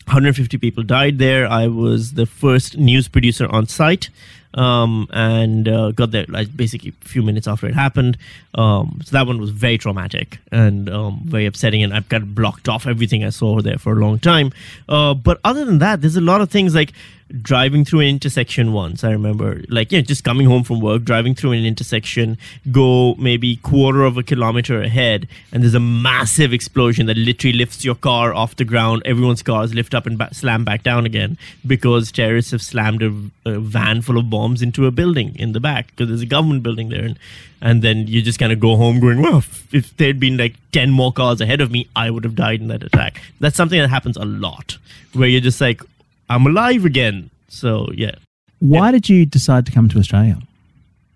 150 0.06 0.58
people 0.58 0.82
died 0.82 1.20
there. 1.20 1.48
I 1.48 1.68
was 1.68 2.14
the 2.14 2.26
first 2.26 2.80
news 2.80 3.08
producer 3.08 3.48
on 3.52 3.68
site 3.68 4.10
um, 4.54 5.08
and 5.12 5.68
uh, 5.68 5.92
got 5.92 6.12
there 6.12 6.26
like 6.28 6.56
basically 6.56 6.94
a 7.02 7.08
few 7.08 7.22
minutes 7.22 7.48
after 7.48 7.68
it 7.68 7.76
happened. 7.76 8.18
Um, 8.56 9.02
so 9.04 9.12
that 9.12 9.28
one 9.28 9.40
was 9.40 9.52
very 9.52 9.78
traumatic 9.78 10.40
and 10.52 10.90
um, 10.90 11.22
very 11.26 11.46
upsetting, 11.46 11.84
and 11.84 11.94
I've 11.94 12.10
got 12.10 12.34
blocked 12.34 12.68
off 12.68 12.88
everything 12.88 13.24
I 13.24 13.30
saw 13.30 13.62
there 13.62 13.78
for 13.78 13.94
a 13.94 13.96
long 13.96 14.20
time. 14.20 14.52
Uh, 14.88 15.14
but 15.14 15.40
other 15.44 15.66
than 15.66 15.80
that, 15.80 16.02
there's 16.02 16.16
a 16.16 16.22
lot 16.22 16.42
of 16.42 16.50
things 16.50 16.74
like 16.74 16.94
driving 17.42 17.86
through 17.86 18.02
an 18.02 18.08
intersection 18.08 18.74
once. 18.74 19.04
I 19.04 19.12
remember, 19.12 19.64
like, 19.70 19.92
know, 19.92 20.02
just 20.02 20.24
coming 20.24 20.48
home 20.48 20.64
from 20.64 20.80
work, 20.80 21.04
driving 21.04 21.36
through 21.36 21.52
an 21.52 21.66
intersection, 21.66 22.38
go 22.72 23.16
maybe 23.16 23.58
quarter 23.58 24.04
of 24.04 24.18
a 24.18 24.24
kilometer 24.24 24.82
ahead, 24.82 25.28
and 25.52 25.64
there's 25.64 25.76
a 25.76 25.80
massive 25.80 26.54
explosion 26.54 27.06
that 27.06 27.18
literally 27.18 27.58
lifts 27.58 27.86
your 27.86 27.96
car 27.96 28.34
off 28.34 28.56
the 28.56 28.66
ground. 28.66 29.02
Everyone's 29.06 29.44
cars 29.44 29.74
lift 29.74 29.94
up 29.94 30.06
and 30.06 30.18
ba- 30.18 30.34
slam 30.34 30.66
back 30.66 30.84
down 30.84 31.06
again 31.06 31.38
because 31.66 32.12
terrorists 32.12 32.52
have 32.52 32.62
slammed 32.62 33.04
a, 33.04 33.14
a 33.46 33.60
van 33.60 34.02
full 34.02 34.18
of 34.18 34.30
bombs 34.30 34.62
into 34.62 34.88
a 34.88 34.92
building 34.92 35.36
in 35.36 35.52
the 35.54 35.60
back 35.60 35.88
because 35.88 36.08
there's 36.08 36.22
a 36.22 36.26
government 36.26 36.64
building 36.64 36.90
there. 36.90 37.04
And, 37.04 37.20
and 37.62 37.82
then 37.82 38.08
you 38.08 38.22
just 38.22 38.40
kind 38.40 38.52
of 38.52 38.60
go 38.60 38.76
home 38.76 39.00
going, 39.00 39.22
well, 39.22 39.44
if 39.72 39.96
there'd 39.98 40.20
been 40.20 40.38
like 40.38 40.56
10 40.72 40.92
more 40.92 41.12
cars 41.12 41.42
ahead 41.42 41.62
of 41.62 41.72
me, 41.72 41.88
I 41.96 42.10
would 42.10 42.24
have 42.24 42.36
died 42.36 42.62
in 42.62 42.70
that 42.70 42.84
attack. 42.84 43.22
That's 43.40 43.58
something 43.58 43.80
that 43.80 43.90
happens 43.90 44.18
a 44.18 44.26
lot 44.26 44.78
where 45.14 45.28
you're 45.28 45.42
just 45.42 45.60
like, 45.60 45.82
I'm 46.30 46.46
alive 46.46 46.86
again. 46.86 47.30
So 47.48 47.90
yeah, 47.94 48.16
Why 48.60 48.92
did 48.92 49.10
you 49.10 49.26
decide 49.26 49.66
to 49.66 49.72
come 49.72 49.90
to 49.90 50.00
Australia? 50.00 50.38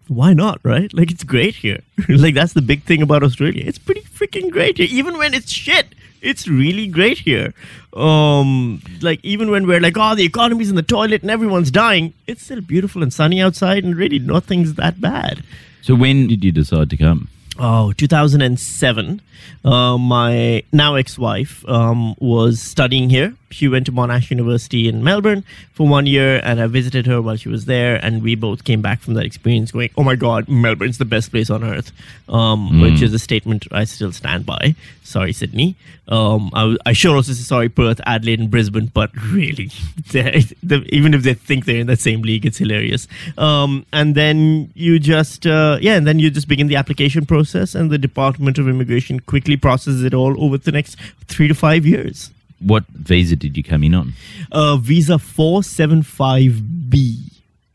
why 0.08 0.34
not? 0.34 0.60
Right? 0.64 0.94
Like 0.94 1.12
it's 1.12 1.24
great 1.24 1.56
here. 1.56 1.80
like 2.10 2.36
that's 2.36 2.54
the 2.54 2.62
big 2.62 2.84
thing 2.84 3.02
about 3.02 3.24
Australia. 3.24 3.64
It's 3.66 3.78
pretty 3.78 4.02
freaking 4.02 4.52
great 4.52 4.78
here. 4.78 4.88
Even 4.90 5.18
when 5.18 5.34
it's 5.34 5.52
shit, 5.52 5.88
it's 6.22 6.48
really 6.48 6.88
great 6.88 7.20
here. 7.20 7.54
Um, 7.94 8.82
like 9.02 9.20
even 9.24 9.52
when 9.52 9.68
we're 9.68 9.80
like, 9.80 9.98
oh, 9.98 10.16
the 10.16 10.26
economy's 10.26 10.70
in 10.70 10.76
the 10.76 10.84
toilet 10.84 11.22
and 11.22 11.32
everyone's 11.32 11.72
dying, 11.72 12.14
it's 12.28 12.44
still 12.44 12.62
beautiful 12.62 13.04
and 13.04 13.14
sunny 13.14 13.42
outside, 13.42 13.84
and 13.84 13.96
really 13.96 14.20
nothing's 14.20 14.76
that 14.76 15.00
bad. 15.00 15.44
So 15.82 15.96
when 15.96 16.28
did 16.28 16.44
you 16.44 16.52
decide 16.52 16.90
to 16.92 16.98
come? 16.98 17.30
Oh, 17.60 17.94
2007. 17.94 19.22
Uh, 19.64 19.98
my 19.98 20.64
now 20.72 20.96
ex-wife 20.96 21.64
um, 21.68 22.16
was 22.20 22.60
studying 22.62 23.10
here. 23.10 23.36
She 23.54 23.68
went 23.68 23.86
to 23.86 23.92
Monash 23.92 24.30
University 24.30 24.88
in 24.88 25.04
Melbourne 25.04 25.44
for 25.74 25.88
one 25.88 26.06
year, 26.06 26.42
and 26.44 26.60
I 26.60 26.68
visited 26.68 27.06
her 27.06 27.22
while 27.22 27.36
she 27.36 27.50
was 27.50 27.66
there. 27.66 28.04
And 28.04 28.24
we 28.24 28.36
both 28.36 28.64
came 28.64 28.82
back 28.82 29.00
from 29.02 29.14
that 29.14 29.26
experience 29.26 29.72
going, 29.72 29.90
"Oh 29.98 30.04
my 30.04 30.16
God, 30.16 30.50
Melbourne's 30.50 30.98
the 30.98 31.06
best 31.06 31.32
place 31.32 31.50
on 31.50 31.64
earth," 31.64 31.92
um, 32.30 32.82
which 32.82 33.02
is 33.02 33.14
a 33.14 33.20
statement 33.20 33.68
I 33.72 33.84
still 33.86 34.12
stand 34.12 34.46
by. 34.46 34.76
Sorry, 35.04 35.34
Sydney. 35.34 35.76
Um, 36.08 36.50
I, 36.54 36.76
I 36.86 36.94
sure 36.94 37.16
also 37.16 37.32
say 37.32 37.44
sorry, 37.44 37.70
Perth, 37.70 38.02
Adelaide, 38.06 38.40
and 38.40 38.52
Brisbane, 38.52 38.88
but 38.88 39.12
really, 39.32 39.70
even 40.14 41.14
if 41.14 41.24
they 41.24 41.34
think 41.34 41.66
they're 41.66 41.78
in 41.80 41.88
the 41.88 41.96
same 41.96 42.22
league, 42.22 42.46
it's 42.46 42.58
hilarious. 42.58 43.08
Um, 43.38 43.86
and 43.94 44.16
then 44.16 44.72
you 44.74 45.00
just, 45.00 45.48
uh, 45.48 45.78
yeah, 45.82 45.96
and 45.96 46.06
then 46.06 46.20
you 46.20 46.30
just 46.30 46.48
begin 46.48 46.68
the 46.68 46.76
application 46.76 47.26
process, 47.26 47.74
and 47.74 47.90
the 47.90 47.98
Department 47.98 48.58
of 48.58 48.68
Immigration 48.68 49.22
quickly 49.22 49.56
processes 49.56 50.04
it 50.04 50.14
all 50.14 50.42
over 50.44 50.58
the 50.58 50.72
next 50.72 50.98
three 51.28 51.48
to 51.48 51.56
five 51.56 51.86
years. 51.86 52.32
What 52.64 52.86
visa 52.88 53.36
did 53.36 53.58
you 53.58 53.64
come 53.64 53.84
in 53.84 53.94
on? 53.94 54.14
Uh, 54.52 54.78
visa 54.78 55.14
475B. 55.14 57.30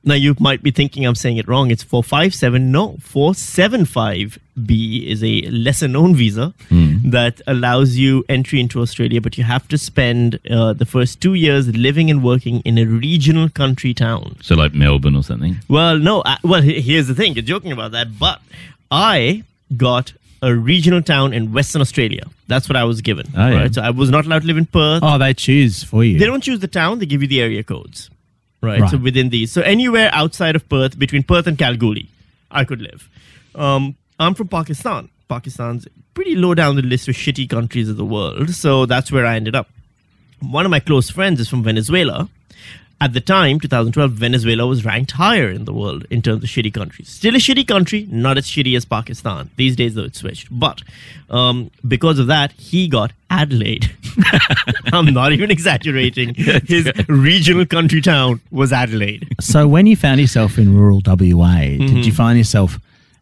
Now 0.04 0.14
you 0.14 0.35
might 0.40 0.62
be 0.62 0.71
thinking 0.71 1.04
I'm 1.04 1.16
saying 1.16 1.37
it 1.37 1.47
wrong. 1.49 1.71
It's 1.71 1.83
457. 1.83 2.73
No, 2.73 2.97
475B 3.02 5.07
is 5.07 5.23
a 5.23 5.42
lesser 5.50 5.88
known 5.88 6.14
visa 6.14 6.54
that 7.11 7.42
allows 7.47 7.97
you 7.97 8.25
entry 8.28 8.61
into 8.61 8.80
Australia, 8.80 9.21
but 9.21 9.37
you 9.37 9.45
have 9.45 9.68
to 9.68 9.76
spend 9.76 10.38
uh, 10.50 10.73
the 10.73 10.87
first 10.87 11.21
two 11.21 11.35
years 11.35 11.68
living 11.76 12.11
and 12.11 12.23
working 12.25 12.61
in 12.61 12.78
a 12.78 12.85
regional 12.85 13.50
country 13.50 13.92
town. 13.92 14.37
So 14.40 14.54
like 14.54 14.73
Melbourne 14.73 15.16
or 15.16 15.23
something? 15.23 15.57
Well, 15.68 15.99
no. 15.99 16.23
Uh, 16.23 16.37
well, 16.42 16.62
here's 16.62 17.09
the 17.09 17.14
thing. 17.14 17.35
You're 17.35 17.42
joking 17.42 17.73
about 17.73 17.92
that, 17.92 18.18
but 18.18 18.40
I 18.90 19.45
got 19.76 20.14
a 20.42 20.54
regional 20.54 21.02
town 21.02 21.33
in 21.33 21.52
Western 21.52 21.80
Australia. 21.80 22.23
That's 22.47 22.68
what 22.68 22.76
I 22.76 22.85
was 22.85 23.00
given. 23.00 23.26
Oh, 23.37 23.49
yeah. 23.49 23.57
right? 23.61 23.75
So 23.75 23.83
I 23.83 23.90
was 23.90 24.11
not 24.11 24.26
allowed 24.26 24.40
to 24.42 24.47
live 24.47 24.57
in 24.57 24.66
Perth. 24.66 25.02
Oh, 25.02 25.18
they 25.18 25.35
choose 25.35 25.83
for 25.83 26.04
you. 26.04 26.18
They 26.18 26.26
don't 26.26 26.42
choose 26.42 26.61
the 26.61 26.68
town; 26.68 26.99
they 26.99 27.07
give 27.07 27.23
you 27.23 27.28
the 27.28 27.40
area 27.40 27.62
codes, 27.62 28.11
right? 28.61 28.80
Right. 28.80 28.90
So 28.90 28.99
within 28.99 29.30
these, 29.30 29.52
so 29.52 29.62
anywhere 29.62 30.11
outside 30.12 30.57
of 30.57 30.68
Perth, 30.68 30.99
between 30.99 31.23
Perth 31.23 31.47
and 31.47 31.59
Kalgoorlie, 31.59 32.09
I 32.50 32.64
could 32.64 32.80
live. 32.80 33.09
Um, 33.54 33.97
I'm 34.21 34.35
from 34.35 34.49
Pakistan, 34.49 35.09
Pakistan's 35.28 35.87
pretty 36.14 36.35
low 36.35 36.54
down 36.54 36.76
the 36.76 36.83
list 36.83 37.07
of 37.09 37.14
shitty 37.14 37.49
countries 37.49 37.88
of 37.88 37.97
the 37.97 38.04
world. 38.04 38.50
So 38.50 38.87
that's 38.87 39.12
where 39.12 39.26
I 39.26 39.37
ended 39.37 39.54
up. 39.54 39.68
One 40.40 40.64
of 40.64 40.71
my 40.71 40.80
close 40.80 41.11
friends 41.11 41.40
is 41.40 41.49
from 41.49 41.62
Venezuela. 41.62 42.28
At 43.00 43.12
the 43.12 43.21
time, 43.21 43.61
2012, 43.61 44.11
Venezuela 44.12 44.67
was 44.67 44.85
ranked 44.85 45.12
higher 45.12 45.49
in 45.50 45.67
the 45.67 45.73
world 45.73 46.05
in 46.11 46.21
terms 46.21 46.43
of 46.43 46.50
shitty 46.50 46.75
countries. 46.75 47.09
Still 47.09 47.37
a 47.37 47.38
shitty 47.38 47.67
country, 47.69 48.09
not 48.11 48.37
as 48.37 48.47
shitty 48.47 48.76
as 48.76 48.85
Pakistan. 48.85 49.50
These 49.57 49.76
days, 49.76 49.95
though, 49.95 50.05
it's 50.05 50.19
switched. 50.19 50.49
But 50.50 50.83
um, 51.31 51.71
because 51.87 52.19
of 52.19 52.26
that, 52.26 52.50
he 52.52 52.88
got 52.88 53.12
Adelaide. 53.31 53.95
I'm 54.93 55.14
not 55.14 55.33
even 55.33 55.50
exaggerating. 55.52 56.35
His 56.35 56.90
regional 57.09 57.67
country 57.67 58.00
town 58.00 58.40
was 58.50 58.73
Adelaide. 58.73 59.28
So 59.40 59.69
when 59.69 59.87
you 59.87 59.95
found 59.95 60.21
yourself 60.21 60.59
in 60.59 60.75
rural 60.75 61.00
WA, 61.07 61.59
did 61.61 62.05
you 62.05 62.12
find 62.12 62.37
yourself 62.37 62.81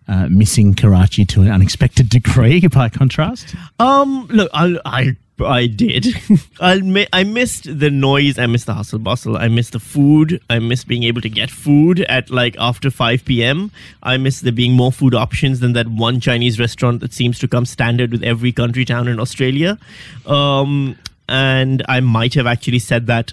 uh, 0.08 0.28
missing 0.30 0.74
Karachi 0.74 1.24
to 1.26 1.42
an 1.42 1.50
unexpected 1.50 2.08
degree 2.08 2.66
by 2.68 2.88
contrast? 2.88 3.54
Um, 3.78 4.26
look, 4.30 4.50
I, 4.54 4.78
I, 4.84 5.16
I 5.40 5.66
did. 5.66 6.06
I, 6.60 6.80
mi- 6.80 7.06
I 7.12 7.24
missed 7.24 7.78
the 7.78 7.90
noise. 7.90 8.38
I 8.38 8.46
missed 8.46 8.66
the 8.66 8.74
hustle 8.74 8.98
bustle. 8.98 9.36
I 9.36 9.48
missed 9.48 9.72
the 9.72 9.80
food. 9.80 10.40
I 10.48 10.58
missed 10.58 10.88
being 10.88 11.02
able 11.02 11.20
to 11.20 11.28
get 11.28 11.50
food 11.50 12.00
at 12.00 12.30
like 12.30 12.56
after 12.58 12.90
5 12.90 13.24
p.m. 13.24 13.70
I 14.02 14.16
missed 14.16 14.42
there 14.44 14.52
being 14.52 14.72
more 14.72 14.92
food 14.92 15.14
options 15.14 15.60
than 15.60 15.74
that 15.74 15.88
one 15.88 16.20
Chinese 16.20 16.58
restaurant 16.58 17.00
that 17.00 17.12
seems 17.12 17.38
to 17.40 17.48
come 17.48 17.66
standard 17.66 18.12
with 18.12 18.22
every 18.22 18.52
country 18.52 18.84
town 18.84 19.08
in 19.08 19.20
Australia. 19.20 19.78
Um, 20.24 20.98
and 21.28 21.84
I 21.88 22.00
might 22.00 22.34
have 22.34 22.46
actually 22.46 22.78
said 22.78 23.06
that 23.08 23.32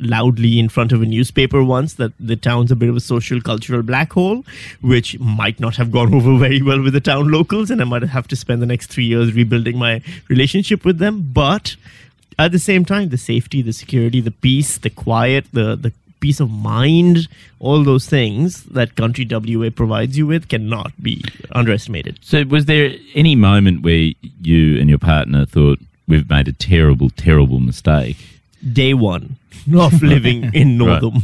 loudly 0.00 0.58
in 0.58 0.68
front 0.68 0.92
of 0.92 1.02
a 1.02 1.06
newspaper 1.06 1.62
once 1.62 1.94
that 1.94 2.12
the 2.20 2.36
town's 2.36 2.70
a 2.70 2.76
bit 2.76 2.88
of 2.88 2.96
a 2.96 3.00
social 3.00 3.40
cultural 3.40 3.82
black 3.82 4.12
hole, 4.12 4.44
which 4.80 5.18
might 5.18 5.58
not 5.60 5.76
have 5.76 5.90
gone 5.90 6.14
over 6.18 6.38
very 6.38 6.62
well 6.62 6.82
with 6.82 6.92
the 6.92 7.00
town 7.00 7.30
locals, 7.30 7.70
and 7.70 7.80
I 7.80 7.84
might 7.84 8.02
have 8.02 8.28
to 8.28 8.36
spend 8.36 8.62
the 8.62 8.66
next 8.66 8.88
three 8.88 9.06
years 9.06 9.32
rebuilding 9.32 9.78
my 9.78 10.02
relationship 10.28 10.84
with 10.84 10.98
them. 10.98 11.30
But 11.32 11.76
at 12.38 12.52
the 12.52 12.58
same 12.58 12.84
time, 12.84 13.08
the 13.08 13.18
safety, 13.18 13.62
the 13.62 13.72
security, 13.72 14.20
the 14.20 14.30
peace, 14.30 14.78
the 14.78 14.90
quiet, 14.90 15.46
the 15.52 15.76
the 15.76 15.92
peace 16.20 16.40
of 16.40 16.50
mind, 16.50 17.28
all 17.60 17.84
those 17.84 18.06
things 18.06 18.64
that 18.64 18.96
country 18.96 19.26
WA 19.30 19.70
provides 19.70 20.18
you 20.18 20.26
with 20.26 20.48
cannot 20.48 20.92
be 21.02 21.22
underestimated. 21.52 22.18
So, 22.22 22.44
was 22.44 22.66
there 22.66 22.94
any 23.14 23.36
moment 23.36 23.82
where 23.82 24.12
you 24.42 24.80
and 24.80 24.88
your 24.88 24.98
partner 24.98 25.46
thought 25.46 25.78
we've 26.06 26.28
made 26.28 26.48
a 26.48 26.52
terrible, 26.52 27.10
terrible 27.10 27.60
mistake? 27.60 28.37
Day 28.72 28.94
one 28.94 29.36
of 29.74 30.02
living 30.14 30.50
in 30.54 30.78
Northam. 30.78 31.14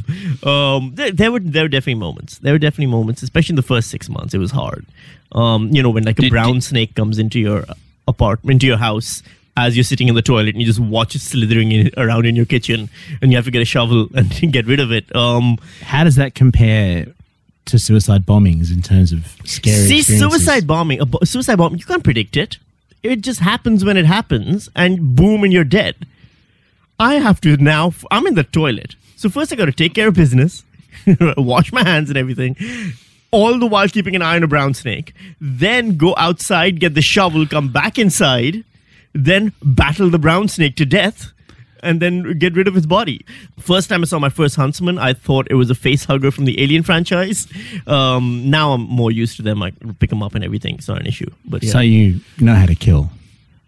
Um, 0.42 0.92
there, 0.94 1.10
there 1.12 1.32
were 1.32 1.40
there 1.40 1.64
were 1.64 1.68
definitely 1.68 2.00
moments. 2.00 2.38
There 2.38 2.52
were 2.52 2.58
definitely 2.58 2.86
moments, 2.92 3.22
especially 3.22 3.52
in 3.54 3.56
the 3.56 3.62
first 3.62 3.90
six 3.90 4.08
months. 4.08 4.34
It 4.34 4.38
was 4.38 4.50
hard. 4.50 4.86
Um, 5.32 5.68
you 5.70 5.82
know, 5.82 5.90
when 5.90 6.04
like 6.04 6.18
a 6.18 6.22
Did- 6.22 6.30
brown 6.30 6.54
did- 6.54 6.64
snake 6.64 6.94
comes 6.94 7.18
into 7.18 7.40
your 7.40 7.64
apartment, 8.06 8.52
into 8.56 8.66
your 8.66 8.78
house. 8.78 9.22
As 9.56 9.76
you're 9.76 9.84
sitting 9.84 10.08
in 10.08 10.16
the 10.16 10.22
toilet 10.22 10.48
and 10.48 10.60
you 10.60 10.66
just 10.66 10.80
watch 10.80 11.14
it 11.14 11.20
slithering 11.20 11.70
in, 11.70 11.90
around 11.96 12.26
in 12.26 12.34
your 12.34 12.44
kitchen, 12.44 12.90
and 13.22 13.30
you 13.30 13.36
have 13.36 13.44
to 13.44 13.52
get 13.52 13.62
a 13.62 13.64
shovel 13.64 14.08
and 14.16 14.28
get 14.52 14.66
rid 14.66 14.80
of 14.80 14.90
it. 14.90 15.14
Um, 15.14 15.58
How 15.80 16.02
does 16.02 16.16
that 16.16 16.34
compare 16.34 17.06
to 17.66 17.78
suicide 17.78 18.26
bombings 18.26 18.72
in 18.72 18.82
terms 18.82 19.12
of 19.12 19.26
scary 19.44 19.86
See, 19.86 20.02
suicide 20.02 20.66
bombing, 20.66 20.98
a 20.98 21.06
bo- 21.06 21.20
suicide 21.22 21.56
bomb, 21.58 21.76
you 21.76 21.84
can't 21.84 22.02
predict 22.02 22.36
it. 22.36 22.58
It 23.04 23.20
just 23.20 23.38
happens 23.40 23.84
when 23.84 23.96
it 23.96 24.06
happens, 24.06 24.68
and 24.74 25.14
boom, 25.14 25.44
and 25.44 25.52
you're 25.52 25.62
dead. 25.62 25.94
I 26.98 27.14
have 27.14 27.40
to 27.42 27.56
now, 27.56 27.92
I'm 28.10 28.26
in 28.26 28.34
the 28.34 28.44
toilet. 28.44 28.96
So, 29.16 29.28
first, 29.28 29.52
I 29.52 29.56
got 29.56 29.66
to 29.66 29.72
take 29.72 29.94
care 29.94 30.08
of 30.08 30.14
business, 30.14 30.64
wash 31.36 31.72
my 31.72 31.82
hands 31.82 32.10
and 32.10 32.18
everything, 32.18 32.56
all 33.30 33.58
the 33.58 33.66
while 33.66 33.88
keeping 33.88 34.14
an 34.14 34.22
eye 34.22 34.36
on 34.36 34.42
a 34.42 34.46
brown 34.46 34.74
snake. 34.74 35.14
Then 35.40 35.96
go 35.96 36.14
outside, 36.16 36.80
get 36.80 36.94
the 36.94 37.02
shovel, 37.02 37.46
come 37.46 37.72
back 37.72 37.98
inside, 37.98 38.64
then 39.12 39.52
battle 39.62 40.10
the 40.10 40.18
brown 40.18 40.48
snake 40.48 40.76
to 40.76 40.84
death 40.84 41.32
and 41.84 42.00
then 42.00 42.38
get 42.38 42.54
rid 42.54 42.66
of 42.66 42.74
his 42.74 42.86
body. 42.86 43.24
First 43.58 43.88
time 43.88 44.02
I 44.02 44.06
saw 44.06 44.18
my 44.18 44.30
first 44.30 44.56
huntsman, 44.56 44.98
I 44.98 45.12
thought 45.12 45.46
it 45.50 45.54
was 45.54 45.70
a 45.70 45.74
face 45.74 46.04
hugger 46.04 46.30
from 46.30 46.46
the 46.46 46.60
Alien 46.62 46.82
franchise. 46.82 47.46
Um, 47.86 48.50
now 48.50 48.72
I'm 48.72 48.82
more 48.82 49.12
used 49.12 49.36
to 49.36 49.42
them. 49.42 49.62
I 49.62 49.72
pick 49.98 50.10
them 50.10 50.22
up 50.22 50.34
and 50.34 50.42
everything. 50.42 50.76
It's 50.76 50.88
not 50.88 51.00
an 51.00 51.06
issue. 51.06 51.30
But 51.44 51.62
yeah. 51.62 51.72
So 51.72 51.80
you 51.80 52.20
know 52.40 52.54
how 52.54 52.66
to 52.66 52.74
kill. 52.74 53.10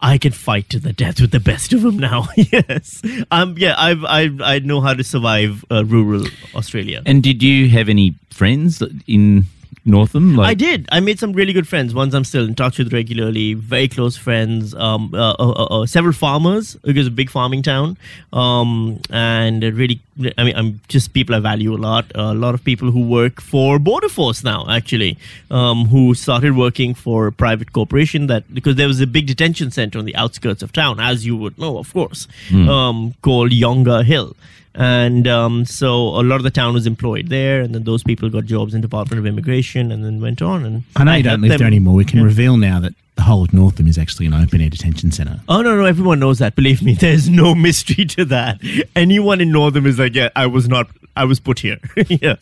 I 0.07 0.19
can 0.19 0.31
fight 0.31 0.71
to 0.71 0.79
the 0.79 0.93
death 0.93 1.21
with 1.21 1.33
the 1.33 1.41
best 1.41 1.73
of 1.73 1.83
them 1.83 1.99
now. 1.99 2.29
yes. 2.37 3.03
Um. 3.33 3.57
Yeah. 3.59 3.75
I've. 3.77 4.05
I. 4.05 4.31
I 4.41 4.59
know 4.61 4.81
how 4.81 4.95
to 4.95 5.03
survive 5.03 5.65
uh, 5.69 5.85
rural 5.85 6.27
Australia. 6.55 7.03
And 7.05 7.25
did 7.25 7.43
you 7.43 7.69
have 7.71 7.89
any 7.89 8.15
friends 8.31 8.81
in 9.09 9.47
Northam? 9.87 10.37
Like, 10.37 10.49
I 10.49 10.55
did. 10.55 10.89
I 10.91 11.01
made 11.01 11.19
some 11.19 11.33
really 11.33 11.53
good 11.53 11.69
friends. 11.69 11.95
Ones 11.95 12.15
I'm 12.15 12.25
still 12.25 12.45
in 12.45 12.55
touch 12.55 12.79
with 12.79 12.93
regularly. 12.93 13.55
Very 13.55 13.89
close 13.89 14.17
friends. 14.17 14.75
Um, 14.75 15.15
uh, 15.15 15.33
uh, 15.39 15.51
uh, 15.51 15.65
uh, 15.65 15.87
several 15.87 16.13
farmers 16.13 16.75
because 16.83 17.07
it's 17.07 17.13
a 17.13 17.17
big 17.17 17.31
farming 17.31 17.63
town. 17.63 17.97
Um, 18.33 19.01
and 19.11 19.63
really, 19.63 20.01
I 20.37 20.45
mean, 20.45 20.57
I'm 20.57 20.81
just 20.89 21.13
people 21.13 21.35
I 21.35 21.39
value 21.39 21.75
a 21.75 21.79
lot. 21.79 22.11
a 22.15 22.35
lot 22.35 22.55
of 22.55 22.65
people 22.65 22.91
who 22.91 23.07
work 23.07 23.41
for 23.41 23.79
Border 23.79 24.09
Force 24.09 24.43
now, 24.43 24.67
actually, 24.69 25.17
um, 25.51 25.87
who 25.87 26.15
started 26.15 26.57
working 26.57 26.93
for 26.93 27.29
a 27.29 27.33
private 27.33 27.73
corporation 27.73 28.27
that 28.27 28.53
because 28.53 28.77
there 28.77 28.89
was 28.89 29.01
a 29.01 29.07
big 29.07 29.27
detention 29.27 29.71
center 29.71 29.99
on 29.99 30.05
the 30.05 30.17
outskirts 30.17 30.63
of 30.63 30.73
town, 30.73 30.99
as 30.99 31.25
you 31.25 31.37
would 31.37 31.57
know, 31.59 31.79
of 31.79 31.93
course, 31.93 32.27
um, 32.53 33.15
called 33.23 33.53
Yongah 33.53 34.05
Hill 34.05 34.35
and 34.77 35.27
um, 35.27 35.65
so 35.65 36.09
a 36.09 36.23
lot 36.23 36.37
of 36.37 36.43
the 36.43 36.51
town 36.51 36.75
was 36.75 36.87
employed 36.87 37.29
there, 37.29 37.61
and 37.63 37.75
then 37.75 37.85
those 37.85 38.03
people 38.03 38.29
got 38.31 38.45
jobs 38.45 38.75
in 38.75 38.81
Department 38.81 39.19
of 39.19 39.27
Immigration, 39.27 39.91
and 39.91 40.05
then 40.05 40.21
went 40.21 40.43
on. 40.43 40.65
And 40.65 40.85
I 40.95 41.05
know 41.05 41.15
you 41.15 41.23
don't 41.23 41.41
live 41.41 41.49
them- 41.51 41.59
there 41.59 41.67
anymore. 41.67 41.95
We 41.95 42.05
can 42.05 42.19
Yeah. 42.19 42.25
reveal 42.27 42.57
now 42.57 42.79
that 42.81 42.95
the 43.17 43.23
whole 43.23 43.43
of 43.43 43.53
Northam 43.55 43.87
is 43.87 43.97
actually 43.97 44.27
an 44.27 44.35
open 44.35 44.61
air 44.61 44.69
detention 44.69 45.11
centre. 45.11 45.41
Oh 45.49 45.63
no, 45.63 45.75
no, 45.77 45.85
everyone 45.87 46.19
knows 46.21 46.39
that. 46.41 46.55
Believe 46.55 46.83
me, 46.83 46.93
there's 47.01 47.29
no 47.31 47.55
mystery 47.55 48.05
to 48.05 48.25
that. 48.27 48.61
Anyone 48.95 49.41
in 49.41 49.51
Northam 49.51 49.87
is 49.87 49.99
like, 49.99 50.15
yeah, 50.15 50.29
I 50.37 50.47
was 50.47 50.69
not, 50.69 50.89
I 51.17 51.25
was 51.25 51.41
put 51.41 51.61
here. 51.61 51.79
yeah, 52.09 52.37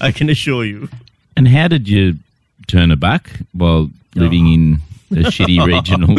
I 0.00 0.12
can 0.12 0.28
assure 0.28 0.64
you. 0.64 0.88
And 1.36 1.48
how 1.48 1.68
did 1.68 1.88
you 1.88 2.16
turn 2.66 2.90
a 2.90 2.96
buck 2.96 3.30
while 3.52 3.88
living 4.14 4.52
in 4.52 4.80
a 5.12 5.24
shitty 5.30 5.64
regional? 5.64 6.18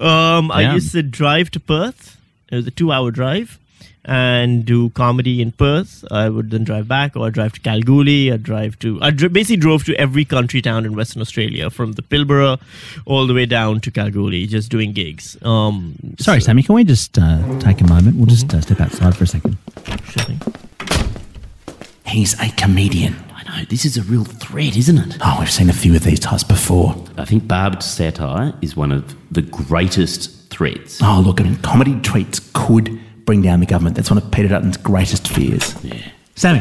Um, 0.00 0.50
I 0.50 0.72
used 0.72 0.92
to 0.92 1.02
drive 1.02 1.50
to 1.50 1.60
Perth. 1.60 2.16
It 2.50 2.56
was 2.56 2.66
a 2.66 2.70
two-hour 2.70 3.10
drive, 3.10 3.58
and 4.04 4.64
do 4.64 4.90
comedy 4.90 5.40
in 5.40 5.52
Perth. 5.52 6.04
I 6.10 6.28
would 6.28 6.50
then 6.50 6.64
drive 6.64 6.88
back, 6.88 7.16
or 7.16 7.26
I 7.26 7.30
drive 7.30 7.52
to 7.52 7.60
Kalgoorlie. 7.60 8.32
I 8.32 8.36
drive 8.36 8.78
to. 8.80 8.98
I 9.00 9.10
dr- 9.10 9.32
basically 9.32 9.56
drove 9.58 9.84
to 9.84 9.94
every 9.96 10.24
country 10.24 10.60
town 10.60 10.84
in 10.84 10.94
Western 10.96 11.22
Australia, 11.22 11.70
from 11.70 11.92
the 11.92 12.02
Pilbara 12.02 12.60
all 13.06 13.26
the 13.26 13.34
way 13.34 13.46
down 13.46 13.80
to 13.82 13.90
Kalgoorlie, 13.90 14.46
just 14.46 14.70
doing 14.70 14.92
gigs. 14.92 15.36
Um, 15.42 15.94
Sorry, 16.18 16.40
so- 16.40 16.46
Sami, 16.46 16.62
can 16.64 16.74
we 16.74 16.84
just 16.84 17.16
uh, 17.18 17.58
take 17.60 17.80
a 17.80 17.86
moment? 17.86 18.16
We'll 18.16 18.26
just 18.26 18.52
uh, 18.52 18.60
step 18.60 18.80
outside 18.80 19.16
for 19.16 19.24
a 19.24 19.26
second. 19.28 19.56
sure 20.04 20.24
thing. 20.24 20.40
He's 22.06 22.38
a 22.40 22.50
comedian. 22.56 23.16
I 23.34 23.58
know, 23.60 23.64
this 23.70 23.84
is 23.84 23.96
a 23.96 24.02
real 24.02 24.24
threat, 24.24 24.76
isn't 24.76 24.98
it? 24.98 25.16
Oh, 25.24 25.36
we've 25.40 25.50
seen 25.50 25.70
a 25.70 25.72
few 25.72 25.94
of 25.96 26.04
these 26.04 26.20
types 26.20 26.44
before. 26.44 26.94
I 27.16 27.24
think 27.24 27.48
barbed 27.48 27.82
satire 27.82 28.52
is 28.60 28.76
one 28.76 28.92
of 28.92 29.14
the 29.32 29.42
greatest 29.42 30.50
threats. 30.50 31.00
Oh, 31.02 31.22
look, 31.24 31.40
I 31.40 31.44
mean, 31.44 31.56
comedy 31.56 31.94
tweets 31.94 32.52
could 32.52 33.00
bring 33.24 33.42
down 33.42 33.60
the 33.60 33.66
government. 33.66 33.96
That's 33.96 34.10
one 34.10 34.18
of 34.18 34.30
Peter 34.30 34.48
Dutton's 34.48 34.76
greatest 34.76 35.28
fears. 35.28 35.74
Yeah. 35.84 35.96
Sami, 36.34 36.60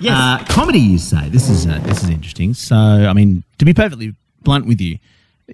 Yes. 0.00 0.12
uh, 0.14 0.44
comedy, 0.52 0.78
you 0.78 0.98
say. 0.98 1.28
This 1.28 1.48
is 1.48 1.66
uh, 1.66 1.78
this 1.84 2.02
is 2.04 2.08
interesting. 2.10 2.54
So, 2.54 2.76
I 2.76 3.12
mean, 3.12 3.42
to 3.58 3.64
be 3.64 3.74
perfectly 3.74 4.14
blunt 4.42 4.66
with 4.66 4.80
you, 4.80 4.98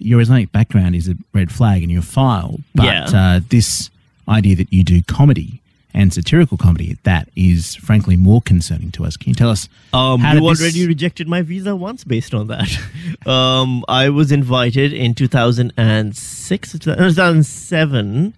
your 0.00 0.20
Islamic 0.20 0.52
background 0.52 0.94
is 0.94 1.08
a 1.08 1.14
red 1.32 1.50
flag 1.52 1.82
in 1.82 1.88
your 1.90 2.02
file. 2.02 2.60
But 2.74 2.84
Yeah. 2.84 3.04
uh, 3.36 3.40
this 3.48 3.90
idea 4.28 4.56
that 4.56 4.72
you 4.72 4.82
do 4.84 5.02
comedy 5.02 5.60
and 5.96 6.12
satirical 6.12 6.56
comedy, 6.58 6.98
that 7.04 7.28
is 7.36 7.76
frankly 7.76 8.16
more 8.16 8.42
concerning 8.42 8.90
to 8.90 9.04
us. 9.04 9.16
Can 9.16 9.28
you 9.28 9.34
tell 9.36 9.48
us? 9.50 9.68
Um, 9.92 10.20
how 10.20 10.34
you 10.34 10.40
did 10.40 10.50
this- 10.50 10.60
already 10.60 10.86
rejected 10.88 11.28
my 11.28 11.40
visa 11.42 11.76
once 11.76 12.02
based 12.04 12.34
on 12.34 12.48
that. 12.48 12.68
um, 13.26 13.84
I 13.88 14.08
was 14.10 14.32
invited 14.32 14.92
in 14.92 15.14
2006, 15.14 16.72
2007 16.78 18.34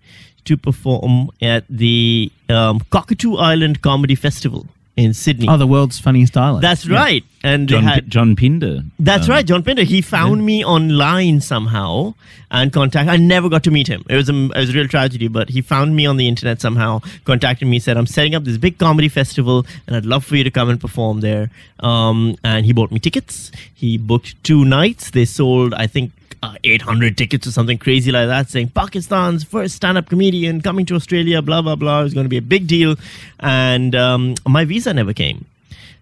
to 0.46 0.56
perform 0.56 1.30
at 1.42 1.64
the 1.68 2.30
um, 2.48 2.80
Cockatoo 2.90 3.36
Island 3.36 3.82
Comedy 3.82 4.14
Festival 4.14 4.66
in 4.96 5.12
Sydney. 5.12 5.46
Oh, 5.48 5.58
the 5.58 5.66
world's 5.66 6.00
funniest 6.00 6.36
island. 6.36 6.64
That's 6.64 6.88
right. 6.88 7.22
And 7.44 7.68
John, 7.68 7.84
they 7.84 7.90
had, 7.90 8.04
P- 8.04 8.10
John 8.10 8.34
Pinder. 8.34 8.80
that's 8.98 9.24
um, 9.24 9.30
right, 9.30 9.46
John 9.46 9.62
Pinder. 9.62 9.82
He 9.82 10.00
found 10.00 10.44
me 10.44 10.64
online 10.64 11.40
somehow 11.42 12.14
and 12.50 12.72
contact. 12.72 13.08
I 13.08 13.16
never 13.16 13.50
got 13.50 13.62
to 13.64 13.70
meet 13.70 13.86
him. 13.86 14.04
It 14.08 14.16
was 14.16 14.30
a, 14.30 14.34
it 14.34 14.56
was 14.56 14.70
a 14.70 14.72
real 14.72 14.88
tragedy, 14.88 15.28
but 15.28 15.50
he 15.50 15.60
found 15.60 15.94
me 15.94 16.06
on 16.06 16.16
the 16.16 16.26
internet 16.26 16.62
somehow, 16.62 17.02
contacted 17.24 17.68
me, 17.68 17.78
said, 17.78 17.98
I'm 17.98 18.06
setting 18.06 18.34
up 18.34 18.44
this 18.44 18.56
big 18.56 18.78
comedy 18.78 19.10
festival 19.10 19.66
and 19.86 19.96
I'd 19.96 20.06
love 20.06 20.24
for 20.24 20.36
you 20.36 20.44
to 20.44 20.50
come 20.50 20.70
and 20.70 20.80
perform 20.80 21.20
there. 21.20 21.50
Um, 21.80 22.36
and 22.42 22.64
he 22.64 22.72
bought 22.72 22.90
me 22.90 22.98
tickets. 22.98 23.52
He 23.74 23.98
booked 23.98 24.42
two 24.44 24.64
nights. 24.64 25.10
They 25.10 25.26
sold, 25.26 25.74
I 25.74 25.86
think, 25.86 26.12
uh, 26.46 26.58
800 26.64 27.16
tickets 27.16 27.46
or 27.46 27.52
something 27.52 27.78
crazy 27.78 28.12
like 28.12 28.28
that, 28.28 28.48
saying 28.48 28.70
Pakistan's 28.70 29.44
first 29.44 29.76
stand 29.76 29.98
up 29.98 30.08
comedian 30.08 30.60
coming 30.60 30.86
to 30.86 30.94
Australia, 30.94 31.42
blah, 31.42 31.62
blah, 31.62 31.76
blah. 31.76 32.00
It 32.00 32.04
was 32.04 32.14
going 32.14 32.24
to 32.24 32.30
be 32.30 32.36
a 32.36 32.42
big 32.42 32.66
deal. 32.66 32.96
And 33.40 33.94
um, 33.94 34.34
my 34.46 34.64
visa 34.64 34.92
never 34.94 35.12
came. 35.12 35.44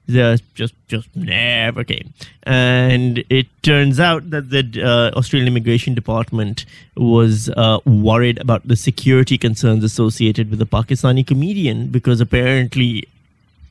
They 0.06 0.36
just 0.54 0.74
just 0.86 1.08
never 1.16 1.82
came, 1.82 2.12
and 2.42 3.24
it 3.30 3.46
turns 3.62 3.98
out 3.98 4.28
that 4.28 4.50
the 4.50 4.82
uh, 4.84 5.18
Australian 5.18 5.48
Immigration 5.48 5.94
Department 5.94 6.66
was 6.94 7.48
uh, 7.48 7.78
worried 7.86 8.38
about 8.38 8.68
the 8.68 8.76
security 8.76 9.38
concerns 9.38 9.82
associated 9.82 10.50
with 10.50 10.58
the 10.58 10.66
Pakistani 10.66 11.26
comedian 11.26 11.86
because 11.86 12.20
apparently, 12.20 13.08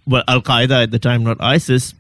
well, 0.08 0.24
Al 0.27 0.42
Qaeda 0.42 0.82
at 0.82 0.89
the 0.89 0.98
time, 0.98 1.24
not 1.24 1.38
ISIS, 1.39 1.94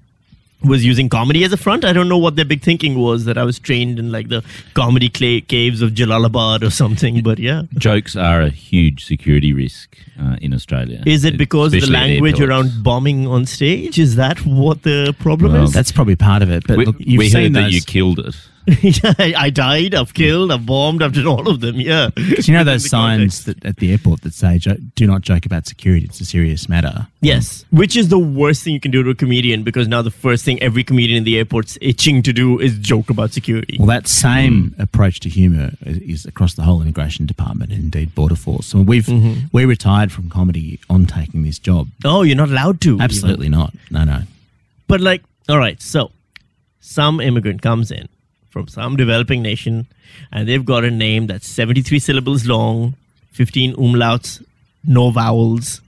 was 0.63 0.85
using 0.85 1.09
comedy 1.09 1.43
as 1.43 1.53
a 1.53 1.57
front. 1.57 1.83
I 1.85 1.93
don't 1.93 2.09
know 2.09 2.17
what 2.17 2.35
their 2.35 2.45
big 2.45 2.61
thinking 2.61 2.97
was 2.97 3.25
that 3.25 3.37
I 3.37 3.43
was 3.43 3.59
trained 3.59 3.99
in 3.99 4.11
like 4.11 4.29
the 4.29 4.43
comedy 4.73 5.09
clay 5.09 5.41
caves 5.41 5.81
of 5.81 5.91
Jalalabad 5.91 6.63
or 6.63 6.69
something, 6.69 7.21
but 7.21 7.39
yeah. 7.39 7.63
Jokes 7.77 8.15
are 8.15 8.41
a 8.41 8.49
huge 8.49 9.05
security 9.05 9.53
risk 9.53 9.97
uh, 10.19 10.37
in 10.41 10.53
Australia. 10.53 11.03
Is 11.05 11.25
it 11.25 11.37
because 11.37 11.73
of 11.73 11.81
the 11.81 11.91
language 11.91 12.39
around 12.39 12.83
bombing 12.83 13.27
on 13.27 13.45
stage? 13.45 13.99
Is 13.99 14.15
that 14.15 14.39
what 14.45 14.83
the 14.83 15.15
problem 15.19 15.53
Well, 15.53 15.63
is? 15.65 15.73
That's 15.73 15.91
probably 15.91 16.15
part 16.15 16.41
of 16.41 16.49
it. 16.49 16.65
But 16.67 16.77
We, 16.77 16.85
look, 16.85 16.95
you've 16.99 17.19
we 17.19 17.29
seen 17.29 17.41
heard 17.41 17.53
that 17.53 17.61
those, 17.63 17.73
you 17.73 17.81
killed 17.81 18.19
it. 18.19 18.35
Yeah, 18.65 19.13
I 19.37 19.49
died, 19.49 19.93
I've 19.93 20.13
killed, 20.13 20.51
I've 20.51 20.65
bombed, 20.65 21.03
I've 21.03 21.13
done 21.13 21.27
all 21.27 21.49
of 21.49 21.59
them. 21.59 21.79
Yeah. 21.79 22.09
Do 22.15 22.23
you 22.23 22.53
know 22.53 22.63
those 22.63 22.89
signs 22.89 23.45
that 23.45 23.63
at 23.65 23.77
the 23.77 23.91
airport 23.91 24.21
that 24.21 24.33
say 24.33 24.57
"Do 24.57 25.07
not 25.07 25.21
joke 25.21 25.45
about 25.45 25.67
security; 25.67 26.05
it's 26.05 26.21
a 26.21 26.25
serious 26.25 26.69
matter"? 26.69 27.07
Yes, 27.21 27.63
um, 27.63 27.79
which 27.79 27.95
is 27.95 28.09
the 28.09 28.19
worst 28.19 28.63
thing 28.63 28.73
you 28.73 28.79
can 28.79 28.91
do 28.91 29.03
to 29.03 29.09
a 29.09 29.15
comedian 29.15 29.63
because 29.63 29.87
now 29.87 30.01
the 30.01 30.11
first 30.11 30.45
thing 30.45 30.61
every 30.61 30.83
comedian 30.83 31.17
in 31.17 31.23
the 31.23 31.37
airport's 31.37 31.77
itching 31.81 32.21
to 32.23 32.33
do 32.33 32.59
is 32.59 32.77
joke 32.77 33.09
about 33.09 33.31
security. 33.31 33.77
Well, 33.77 33.87
that 33.87 34.07
same 34.07 34.71
mm. 34.71 34.79
approach 34.83 35.19
to 35.21 35.29
humour 35.29 35.71
is, 35.81 35.97
is 35.97 36.25
across 36.25 36.53
the 36.53 36.63
whole 36.63 36.81
immigration 36.81 37.25
department 37.25 37.71
and 37.71 37.83
indeed 37.83 38.15
border 38.15 38.35
force. 38.35 38.67
So 38.67 38.81
we've 38.81 39.05
mm-hmm. 39.05 39.47
we 39.51 39.65
retired 39.65 40.11
from 40.11 40.29
comedy 40.29 40.79
on 40.89 41.05
taking 41.05 41.43
this 41.43 41.59
job. 41.59 41.87
Oh, 42.05 42.21
you're 42.21 42.37
not 42.37 42.49
allowed 42.49 42.81
to. 42.81 42.99
Absolutely 42.99 43.49
not. 43.49 43.73
No, 43.91 44.03
no. 44.03 44.21
But 44.87 45.01
like, 45.01 45.23
all 45.49 45.57
right, 45.57 45.81
so 45.81 46.11
some 46.79 47.19
immigrant 47.19 47.61
comes 47.61 47.91
in 47.91 48.07
from 48.53 48.67
some 48.67 48.95
developing 48.95 49.41
nation 49.41 49.87
and 50.31 50.47
they've 50.47 50.63
got 50.63 50.83
a 50.85 50.91
name 50.91 51.25
that's 51.27 51.47
73 51.47 51.97
syllables 51.99 52.45
long, 52.45 52.93
15 53.31 53.75
umlauts, 53.75 54.43
no 54.85 55.09
vowels. 55.09 55.81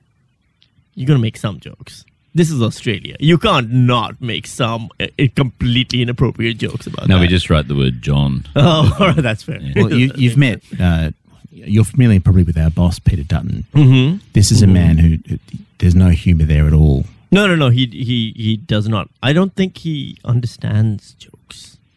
You're 0.96 1.06
going 1.08 1.20
to 1.20 1.22
make 1.22 1.38
some 1.38 1.60
jokes. 1.60 2.04
This 2.34 2.50
is 2.52 2.62
Australia. 2.62 3.16
You 3.20 3.38
can't 3.38 3.70
not 3.72 4.20
make 4.20 4.48
some 4.48 4.90
uh, 5.00 5.08
uh, 5.20 5.26
completely 5.36 6.02
inappropriate 6.02 6.58
jokes 6.58 6.88
about 6.88 7.08
No, 7.08 7.16
that. 7.16 7.22
we 7.22 7.28
just 7.28 7.50
write 7.52 7.68
the 7.68 7.76
word 7.76 8.02
John. 8.02 8.46
Oh, 8.56 8.98
all 9.00 9.08
right, 9.08 9.16
that's 9.18 9.44
fair. 9.44 9.60
Well, 9.76 9.94
you, 9.94 10.12
you've 10.16 10.36
met. 10.38 10.62
Uh, 10.80 11.12
you're 11.52 11.86
familiar 11.86 12.20
probably 12.20 12.44
with 12.44 12.58
our 12.58 12.70
boss 12.72 13.00
Peter 13.00 13.24
Dutton. 13.24 13.64
Mhm. 13.74 14.20
This 14.34 14.52
is 14.52 14.62
a 14.62 14.68
man 14.68 14.98
who, 14.98 15.18
who 15.30 15.40
there's 15.78 15.96
no 15.96 16.10
humour 16.10 16.44
there 16.46 16.66
at 16.68 16.74
all. 16.74 17.06
No, 17.32 17.48
no, 17.48 17.56
no. 17.56 17.70
He 17.70 17.86
he 17.88 18.34
he 18.36 18.58
does 18.58 18.88
not. 18.90 19.10
I 19.24 19.32
don't 19.34 19.56
think 19.56 19.78
he 19.78 20.18
understands 20.26 21.14
jokes. 21.14 21.35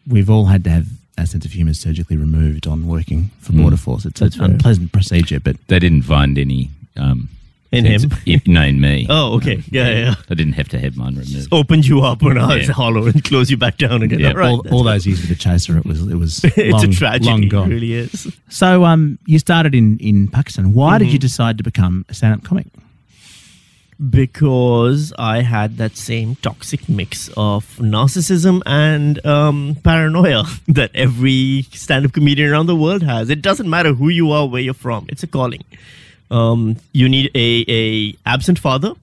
We've 0.09 0.29
all 0.29 0.45
had 0.45 0.63
to 0.65 0.69
have 0.69 0.87
our 1.17 1.25
sense 1.25 1.45
of 1.45 1.51
humour 1.51 1.73
surgically 1.73 2.17
removed 2.17 2.65
on 2.67 2.87
working 2.87 3.29
for 3.39 3.53
border 3.53 3.77
force. 3.77 4.05
It's 4.05 4.19
That's 4.19 4.35
an 4.35 4.41
fair. 4.41 4.49
unpleasant 4.51 4.91
procedure, 4.91 5.39
but 5.39 5.55
They 5.67 5.79
didn't 5.79 6.03
find 6.03 6.37
any. 6.37 6.71
Um, 6.97 7.29
In 7.71 7.85
sense 7.85 8.03
him? 8.03 8.11
of- 8.13 8.27
in- 8.27 8.41
no, 8.53 8.63
in 8.63 8.81
me. 8.81 9.05
Oh, 9.09 9.33
okay. 9.35 9.61
Yeah, 9.69 9.89
yeah. 9.89 10.15
I 10.29 10.33
didn't 10.33 10.53
have 10.53 10.69
to 10.69 10.79
have 10.79 10.97
mine 10.97 11.15
removed. 11.15 11.49
Opened 11.51 11.85
you 11.85 12.01
up 12.01 12.23
when 12.23 12.37
I 12.37 12.55
was 12.57 12.67
Yeah. 12.67 12.73
hollow 12.73 13.05
and 13.05 13.23
close 13.23 13.51
you 13.51 13.57
back 13.57 13.77
down 13.77 14.01
again. 14.01 14.19
Yeah. 14.19 14.29
All 14.29 14.35
right. 14.37 14.49
all, 14.49 14.65
all 14.71 14.83
those 14.83 15.05
years 15.05 15.19
with 15.21 15.29
the 15.29 15.35
chaser, 15.35 15.77
it 15.77 15.85
was 15.85 16.01
it 16.07 16.15
was 16.15 16.43
it's 16.43 16.57
long, 16.73 16.85
a 16.85 16.87
tragedy. 16.87 17.25
long 17.29 17.47
gone. 17.47 17.71
It 17.71 17.75
really 17.75 17.93
is. 17.93 18.27
So, 18.49 18.85
um, 18.85 19.19
you 19.27 19.37
started 19.37 19.75
in 19.75 19.97
in 19.99 20.27
Pakistan. 20.29 20.73
Why 20.73 20.95
Mm-hmm. 20.95 21.03
did 21.03 21.13
you 21.13 21.19
decide 21.19 21.57
to 21.59 21.63
become 21.63 22.05
a 22.09 22.13
stand-up 22.15 22.43
comic? 22.43 22.65
Because 23.99 25.11
I 25.19 25.41
had 25.41 25.77
that 25.77 25.97
same 25.97 26.35
toxic 26.35 26.87
mix 26.87 27.29
of 27.35 27.65
narcissism 27.79 28.61
and 28.65 29.25
um, 29.25 29.75
paranoia 29.83 30.45
that 30.69 30.91
every 30.95 31.63
stand-up 31.73 32.13
comedian 32.13 32.49
around 32.49 32.67
the 32.67 32.77
world 32.77 33.03
has. 33.03 33.29
It 33.29 33.41
doesn't 33.41 33.69
matter 33.69 33.93
who 33.93 34.07
you 34.07 34.31
are, 34.31 34.47
where 34.47 34.61
you're 34.61 34.73
from. 34.73 35.05
It's 35.09 35.23
a 35.23 35.27
calling. 35.27 35.65
Um, 36.31 36.77
you 36.93 37.09
need 37.09 37.31
a, 37.35 37.65
a 37.67 38.15
absent 38.25 38.59
father. 38.59 38.93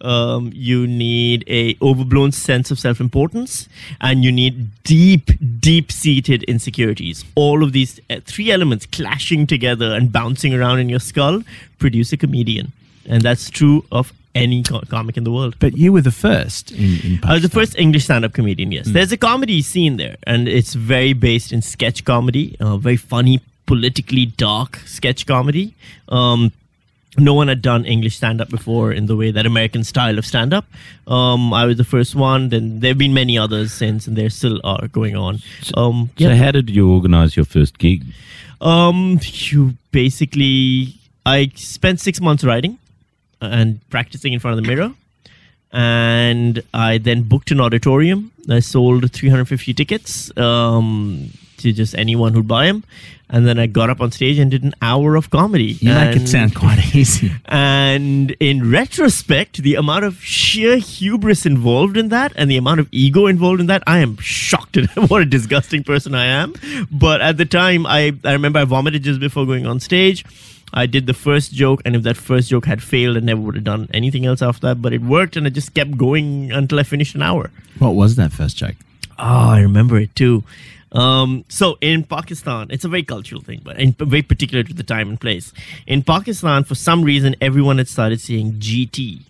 Um, 0.00 0.52
you 0.54 0.86
need 0.86 1.44
a 1.48 1.76
overblown 1.82 2.30
sense 2.30 2.70
of 2.70 2.78
self-importance, 2.78 3.68
and 4.00 4.22
you 4.22 4.30
need 4.30 4.70
deep, 4.84 5.30
deep-seated 5.60 6.44
insecurities. 6.44 7.24
All 7.34 7.64
of 7.64 7.72
these 7.72 7.98
uh, 8.08 8.20
three 8.24 8.52
elements 8.52 8.86
clashing 8.86 9.46
together 9.46 9.92
and 9.94 10.12
bouncing 10.12 10.54
around 10.54 10.78
in 10.78 10.88
your 10.88 11.00
skull 11.00 11.42
produce 11.78 12.12
a 12.12 12.16
comedian, 12.16 12.72
and 13.06 13.22
that's 13.22 13.50
true 13.50 13.84
of 13.92 14.12
any 14.34 14.62
co- 14.62 14.80
comic 14.88 15.16
in 15.16 15.24
the 15.24 15.32
world. 15.32 15.56
But 15.58 15.76
you 15.76 15.92
were 15.92 16.02
the 16.02 16.12
first 16.12 16.70
in, 16.72 17.00
in. 17.02 17.20
I 17.24 17.34
was 17.34 17.42
the 17.42 17.48
first 17.48 17.76
English 17.78 18.04
stand-up 18.04 18.32
comedian. 18.34 18.70
Yes, 18.72 18.86
there's 18.88 19.10
a 19.12 19.16
comedy 19.16 19.62
scene 19.62 19.96
there, 19.96 20.16
and 20.26 20.48
it's 20.48 20.74
very 20.74 21.12
based 21.12 21.52
in 21.52 21.62
sketch 21.62 22.04
comedy, 22.04 22.56
uh, 22.60 22.76
very 22.76 22.96
funny, 22.96 23.40
politically 23.66 24.26
dark 24.26 24.76
sketch 24.86 25.26
comedy. 25.26 25.74
Um, 26.08 26.52
no 27.16 27.34
one 27.34 27.48
had 27.48 27.62
done 27.62 27.84
English 27.84 28.16
stand-up 28.16 28.48
before 28.48 28.92
in 28.92 29.06
the 29.06 29.16
way 29.16 29.32
that 29.32 29.44
American 29.44 29.82
style 29.82 30.18
of 30.18 30.24
stand-up. 30.26 30.66
Um, 31.08 31.52
I 31.52 31.64
was 31.64 31.76
the 31.76 31.84
first 31.84 32.14
one. 32.14 32.50
Then 32.50 32.78
there 32.78 32.90
have 32.90 32.98
been 32.98 33.14
many 33.14 33.36
others 33.36 33.72
since, 33.72 34.06
and 34.06 34.16
there 34.16 34.30
still 34.30 34.60
are 34.62 34.86
going 34.88 35.16
on. 35.16 35.40
Um, 35.74 36.10
So, 36.16 36.28
yeah. 36.28 36.36
how 36.36 36.52
did 36.52 36.70
you 36.70 36.88
organise 36.92 37.34
your 37.34 37.46
first 37.46 37.78
gig? 37.78 38.04
Um, 38.60 39.18
you 39.22 39.74
basically, 39.90 40.94
I 41.26 41.50
spent 41.56 41.98
six 42.00 42.20
months 42.20 42.44
writing 42.44 42.78
and 43.40 43.80
practicing 43.90 44.32
in 44.32 44.40
front 44.40 44.58
of 44.58 44.64
the 44.64 44.68
mirror. 44.68 44.92
And 45.72 46.62
I 46.72 46.98
then 46.98 47.22
booked 47.24 47.50
an 47.50 47.60
auditorium. 47.60 48.32
I 48.48 48.60
sold 48.60 49.12
350 49.12 49.74
tickets 49.74 50.36
um, 50.38 51.30
to 51.58 51.72
just 51.72 51.94
anyone 51.96 52.32
who'd 52.34 52.48
buy 52.48 52.66
them. 52.66 52.84
And 53.30 53.46
then 53.46 53.58
I 53.58 53.66
got 53.66 53.90
up 53.90 54.00
on 54.00 54.10
stage 54.10 54.38
and 54.38 54.50
did 54.50 54.64
an 54.64 54.74
hour 54.80 55.14
of 55.14 55.28
comedy. 55.28 55.76
You 55.80 55.92
make 55.92 56.16
it 56.16 56.20
And- 56.20 56.28
sound 56.28 56.54
quite 56.54 56.94
easy. 56.94 57.30
and 57.44 58.30
in 58.40 58.70
retrospect, 58.70 59.58
the 59.62 59.74
amount 59.74 60.04
of 60.06 60.22
sheer 60.24 60.76
hubris 60.78 61.44
involved 61.44 61.98
in 61.98 62.08
that 62.08 62.32
and 62.36 62.50
the 62.50 62.56
amount 62.56 62.80
of 62.80 62.88
ego 62.90 63.26
involved 63.26 63.60
in 63.60 63.66
that, 63.66 63.82
I 63.86 63.98
am 63.98 64.16
shocked 64.18 64.78
at 64.78 64.88
what 65.10 65.20
a 65.20 65.26
disgusting 65.26 65.84
person 65.84 66.14
I 66.14 66.24
am. 66.24 66.54
But 66.90 67.20
at 67.20 67.36
the 67.36 67.44
time, 67.44 67.86
I, 67.86 68.14
I 68.24 68.32
remember 68.32 68.60
I 68.60 68.64
vomited 68.64 69.02
just 69.02 69.20
before 69.20 69.44
going 69.44 69.66
on 69.66 69.78
stage. 69.78 70.24
I 70.72 70.86
did 70.86 71.06
the 71.06 71.14
first 71.14 71.52
joke, 71.54 71.80
and 71.86 71.96
if 71.96 72.02
that 72.02 72.16
first 72.18 72.50
joke 72.50 72.66
had 72.66 72.82
failed, 72.82 73.16
I 73.16 73.20
never 73.20 73.40
would 73.40 73.54
have 73.54 73.64
done 73.64 73.88
anything 73.94 74.26
else 74.26 74.42
after 74.42 74.66
that. 74.68 74.82
But 74.82 74.92
it 74.92 75.00
worked, 75.00 75.34
and 75.36 75.46
I 75.46 75.50
just 75.50 75.72
kept 75.72 75.96
going 75.96 76.52
until 76.52 76.78
I 76.78 76.82
finished 76.82 77.14
an 77.14 77.22
hour. 77.22 77.50
What 77.78 77.94
was 77.94 78.16
that 78.16 78.32
first 78.32 78.58
joke? 78.58 78.76
Oh, 79.18 79.48
I 79.50 79.60
remember 79.60 79.98
it 79.98 80.14
too. 80.14 80.44
Um, 80.92 81.44
so 81.48 81.76
in 81.80 82.04
Pakistan, 82.04 82.68
it's 82.70 82.84
a 82.84 82.88
very 82.88 83.02
cultural 83.02 83.40
thing, 83.42 83.60
but 83.62 83.76
and 83.76 83.96
very 83.98 84.22
particular 84.22 84.64
to 84.64 84.72
the 84.72 84.82
time 84.82 85.08
and 85.10 85.20
place. 85.20 85.52
In 85.86 86.02
Pakistan, 86.02 86.64
for 86.64 86.74
some 86.74 87.02
reason, 87.02 87.36
everyone 87.40 87.78
had 87.78 87.88
started 87.88 88.20
saying 88.20 88.54
GT, 88.54 89.20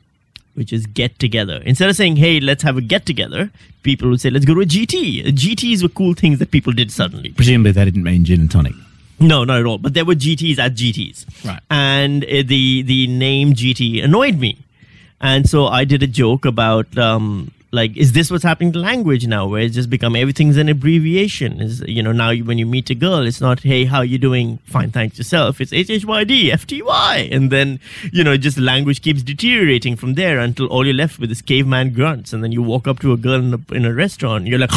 which 0.55 0.73
is 0.73 0.87
get 0.87 1.19
together. 1.19 1.61
Instead 1.65 1.89
of 1.91 1.97
saying, 1.97 2.17
"Hey, 2.17 2.39
let's 2.41 2.63
have 2.63 2.77
a 2.77 2.81
get 2.81 3.07
together," 3.07 3.51
people 3.83 4.09
would 4.09 4.21
say, 4.21 4.31
"Let's 4.31 4.45
go 4.45 4.55
to 4.55 4.61
a 4.61 4.67
GT." 4.67 5.25
GTs 5.33 5.83
were 5.83 5.89
cool 5.89 6.15
things 6.15 6.39
that 6.39 6.53
people 6.53 6.73
did 6.73 6.93
suddenly. 6.93 7.31
Presumably, 7.31 7.73
they 7.73 7.85
didn't 7.85 8.05
mean 8.05 8.25
gin 8.25 8.41
and 8.41 8.51
tonic. 8.51 8.75
No, 9.21 9.43
not 9.43 9.59
at 9.59 9.67
all. 9.67 9.79
But 9.79 9.95
there 9.95 10.05
were 10.05 10.15
GTs 10.15 10.59
at 10.61 10.75
GTs, 10.75 11.45
Right. 11.45 11.61
And 11.71 12.25
uh, 12.25 12.43
the 12.47 12.83
the 12.83 13.07
name 13.09 13.53
GT 13.53 14.03
annoyed 14.05 14.39
me, 14.39 14.59
and 15.21 15.49
so 15.49 15.67
I 15.67 15.85
did 15.85 16.05
a 16.05 16.07
joke 16.07 16.45
about 16.45 16.97
um, 16.97 17.51
like, 17.71 17.97
is 17.97 18.13
this 18.13 18.31
what's 18.31 18.45
happening 18.45 18.73
to 18.73 18.79
language 18.79 19.27
now, 19.27 19.47
where 19.47 19.61
it's 19.61 19.75
just 19.75 19.91
become 19.91 20.17
everything's 20.17 20.57
an 20.57 20.69
abbreviation? 20.69 21.61
Is 21.61 21.83
you 21.87 22.03
know 22.03 22.13
now 22.13 22.31
you, 22.31 22.45
when 22.45 22.57
you 22.57 22.65
meet 22.65 22.89
a 22.89 22.95
girl, 22.95 23.27
it's 23.27 23.41
not 23.41 23.61
hey 23.61 23.85
how 23.85 24.01
you 24.01 24.17
doing, 24.17 24.59
fine 24.65 24.91
thanks 24.91 25.19
yourself. 25.19 25.61
It's 25.61 25.73
H 25.73 25.91
H 25.91 26.07
Y 26.07 26.25
D 26.25 26.51
F 26.51 26.67
T 26.67 26.81
Y, 26.81 27.29
and 27.31 27.51
then 27.51 27.79
you 28.11 28.25
know 28.25 28.37
just 28.39 28.59
language 28.59 29.03
keeps 29.03 29.23
deteriorating 29.23 29.97
from 29.97 30.15
there 30.15 30.39
until 30.39 30.67
all 30.69 30.87
you're 30.87 30.95
left 30.95 31.19
with 31.19 31.31
is 31.31 31.43
caveman 31.43 31.93
grunts, 31.93 32.33
and 32.33 32.43
then 32.43 32.53
you 32.53 32.63
walk 32.63 32.89
up 32.89 33.01
to 33.01 33.13
a 33.13 33.19
girl 33.19 33.41
in 33.41 33.55
a, 33.55 33.75
in 33.75 33.85
a 33.85 33.93
restaurant, 33.93 34.47
you're 34.47 34.59
like, 34.59 34.71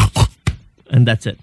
and 0.90 1.08
that's 1.08 1.26
it. 1.26 1.40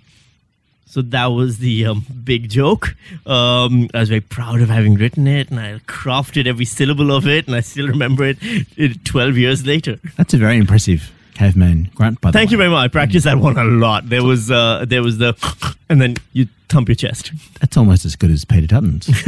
So 0.84 1.02
that 1.02 1.26
was 1.26 1.58
the 1.58 1.86
um, 1.86 2.04
big 2.24 2.48
joke. 2.48 2.96
Um, 3.26 3.88
I 3.92 4.00
was 4.00 4.08
very 4.08 4.22
proud 4.22 4.62
of 4.62 4.70
having 4.70 4.94
written 4.94 5.26
it, 5.26 5.50
and 5.50 5.60
I 5.60 5.78
crafted 5.80 6.46
every 6.46 6.64
syllable 6.64 7.10
of 7.10 7.26
it, 7.26 7.46
and 7.46 7.54
I 7.54 7.60
still 7.60 7.88
remember 7.88 8.24
it, 8.24 8.38
it 8.40 9.04
12 9.04 9.36
years 9.36 9.66
later. 9.66 9.98
That's 10.16 10.32
a 10.32 10.38
very 10.38 10.56
impressive 10.56 11.12
caveman 11.38 11.90
grunt, 11.94 12.20
by 12.20 12.30
the 12.30 12.32
Thank 12.38 12.48
way. 12.48 12.52
you 12.52 12.58
very 12.58 12.70
much. 12.70 12.84
I 12.84 12.88
practiced 12.88 13.24
that 13.24 13.38
one 13.38 13.56
a 13.56 13.64
lot. 13.64 14.08
There 14.08 14.24
was 14.24 14.50
uh, 14.50 14.84
there 14.88 15.02
was 15.02 15.18
the, 15.18 15.34
and 15.88 16.00
then 16.00 16.16
you 16.32 16.48
thump 16.68 16.88
your 16.88 16.96
chest. 16.96 17.32
That's 17.60 17.76
almost 17.76 18.04
as 18.04 18.16
good 18.16 18.30
as 18.30 18.44
Peter 18.44 18.66
Dutton's. 18.66 19.08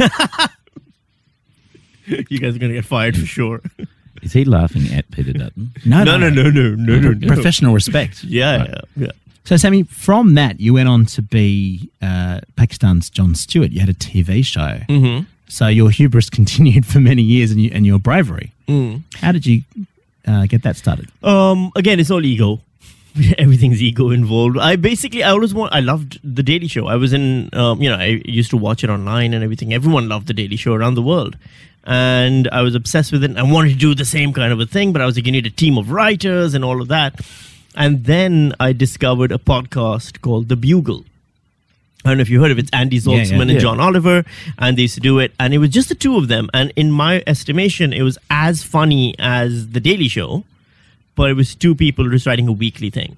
You 2.07 2.39
guys 2.39 2.55
are 2.55 2.59
gonna 2.59 2.73
get 2.73 2.83
fired 2.83 3.15
for 3.15 3.25
sure. 3.25 3.61
Is 4.21 4.33
he 4.33 4.43
laughing 4.43 4.91
at 4.93 5.09
Peter 5.11 5.31
Dutton? 5.31 5.71
No, 5.85 6.03
No, 6.03 6.17
no, 6.17 6.29
no, 6.29 6.49
no, 6.49 6.75
no, 6.75 6.99
no, 6.99 7.11
no. 7.11 7.27
Professional 7.27 7.73
respect. 7.73 8.23
Yeah, 8.23 8.65
yeah, 8.65 8.81
yeah. 8.97 9.11
So, 9.45 9.55
Sami, 9.55 9.83
from 9.83 10.33
that, 10.33 10.59
you 10.59 10.73
went 10.73 10.89
on 10.89 11.05
to 11.05 11.21
be 11.21 11.89
uh, 12.01 12.41
Pakistan's 12.57 13.09
Jon 13.09 13.33
Stewart. 13.33 13.71
You 13.71 13.79
had 13.79 13.89
a 13.89 13.93
TV 13.93 14.43
show. 14.45 14.81
Mm-hmm. 14.89 15.25
So 15.47 15.67
your 15.67 15.89
hubris 15.89 16.29
continued 16.29 16.85
for 16.85 16.99
many 16.99 17.21
years 17.21 17.51
and, 17.51 17.61
you, 17.61 17.71
and 17.73 17.85
your 17.85 17.99
bravery. 17.99 18.51
Mm. 18.67 19.01
How 19.15 19.31
did 19.31 19.45
you 19.45 19.63
uh, 20.27 20.45
get 20.45 20.63
that 20.63 20.75
started? 20.77 21.09
Um, 21.23 21.71
again, 21.75 21.99
it's 21.99 22.11
all 22.11 22.23
ego. 22.23 22.61
Everything's 23.37 23.81
ego 23.81 24.09
involved. 24.09 24.57
I 24.57 24.75
basically, 24.77 25.23
I 25.23 25.31
always 25.31 25.53
want. 25.53 25.73
I 25.73 25.81
loved 25.81 26.19
the 26.23 26.43
Daily 26.43 26.67
Show. 26.67 26.87
I 26.87 26.95
was 26.95 27.11
in, 27.13 27.49
um, 27.53 27.81
you 27.81 27.89
know, 27.89 27.97
I 27.97 28.21
used 28.25 28.49
to 28.51 28.57
watch 28.57 28.83
it 28.83 28.89
online 28.89 29.33
and 29.33 29.43
everything. 29.43 29.73
Everyone 29.73 30.07
loved 30.07 30.27
the 30.27 30.33
Daily 30.33 30.55
Show 30.55 30.73
around 30.73 30.95
the 30.95 31.01
world, 31.01 31.37
and 31.83 32.47
I 32.51 32.61
was 32.61 32.73
obsessed 32.73 33.11
with 33.11 33.23
it. 33.23 33.35
I 33.37 33.43
wanted 33.43 33.69
to 33.73 33.75
do 33.75 33.93
the 33.93 34.05
same 34.05 34.31
kind 34.31 34.53
of 34.53 34.59
a 34.59 34.65
thing, 34.65 34.93
but 34.93 35.01
I 35.01 35.05
was 35.05 35.15
like, 35.17 35.25
you 35.25 35.31
need 35.31 35.45
a 35.45 35.51
team 35.51 35.77
of 35.77 35.91
writers 35.91 36.53
and 36.53 36.63
all 36.63 36.81
of 36.81 36.87
that. 36.87 37.19
And 37.75 38.05
then 38.05 38.53
I 38.59 38.73
discovered 38.73 39.31
a 39.31 39.37
podcast 39.37 40.21
called 40.21 40.49
The 40.49 40.55
Bugle. 40.57 41.05
I 42.03 42.09
don't 42.09 42.17
know 42.17 42.21
if 42.21 42.29
you 42.29 42.41
heard 42.41 42.51
of 42.51 42.57
it. 42.57 42.61
It's 42.63 42.71
Andy 42.73 42.99
Zaltzman 42.99 43.29
yeah. 43.31 43.41
and 43.41 43.51
Yeah. 43.51 43.59
John 43.59 43.79
Oliver, 43.79 44.25
and 44.57 44.77
they 44.77 44.83
used 44.83 44.95
to 44.95 45.01
do 45.01 45.19
it. 45.19 45.33
And 45.39 45.53
it 45.53 45.59
was 45.59 45.69
just 45.69 45.89
the 45.89 45.95
two 45.95 46.17
of 46.17 46.27
them. 46.29 46.49
And 46.53 46.73
in 46.75 46.91
my 46.91 47.23
estimation, 47.27 47.93
it 47.93 48.01
was 48.01 48.17
as 48.29 48.63
funny 48.63 49.13
as 49.19 49.69
The 49.69 49.79
Daily 49.79 50.07
Show, 50.07 50.43
but 51.15 51.29
it 51.29 51.35
was 51.35 51.53
two 51.53 51.75
people 51.75 52.09
just 52.09 52.25
writing 52.25 52.47
a 52.47 52.51
weekly 52.51 52.89
thing. 52.89 53.17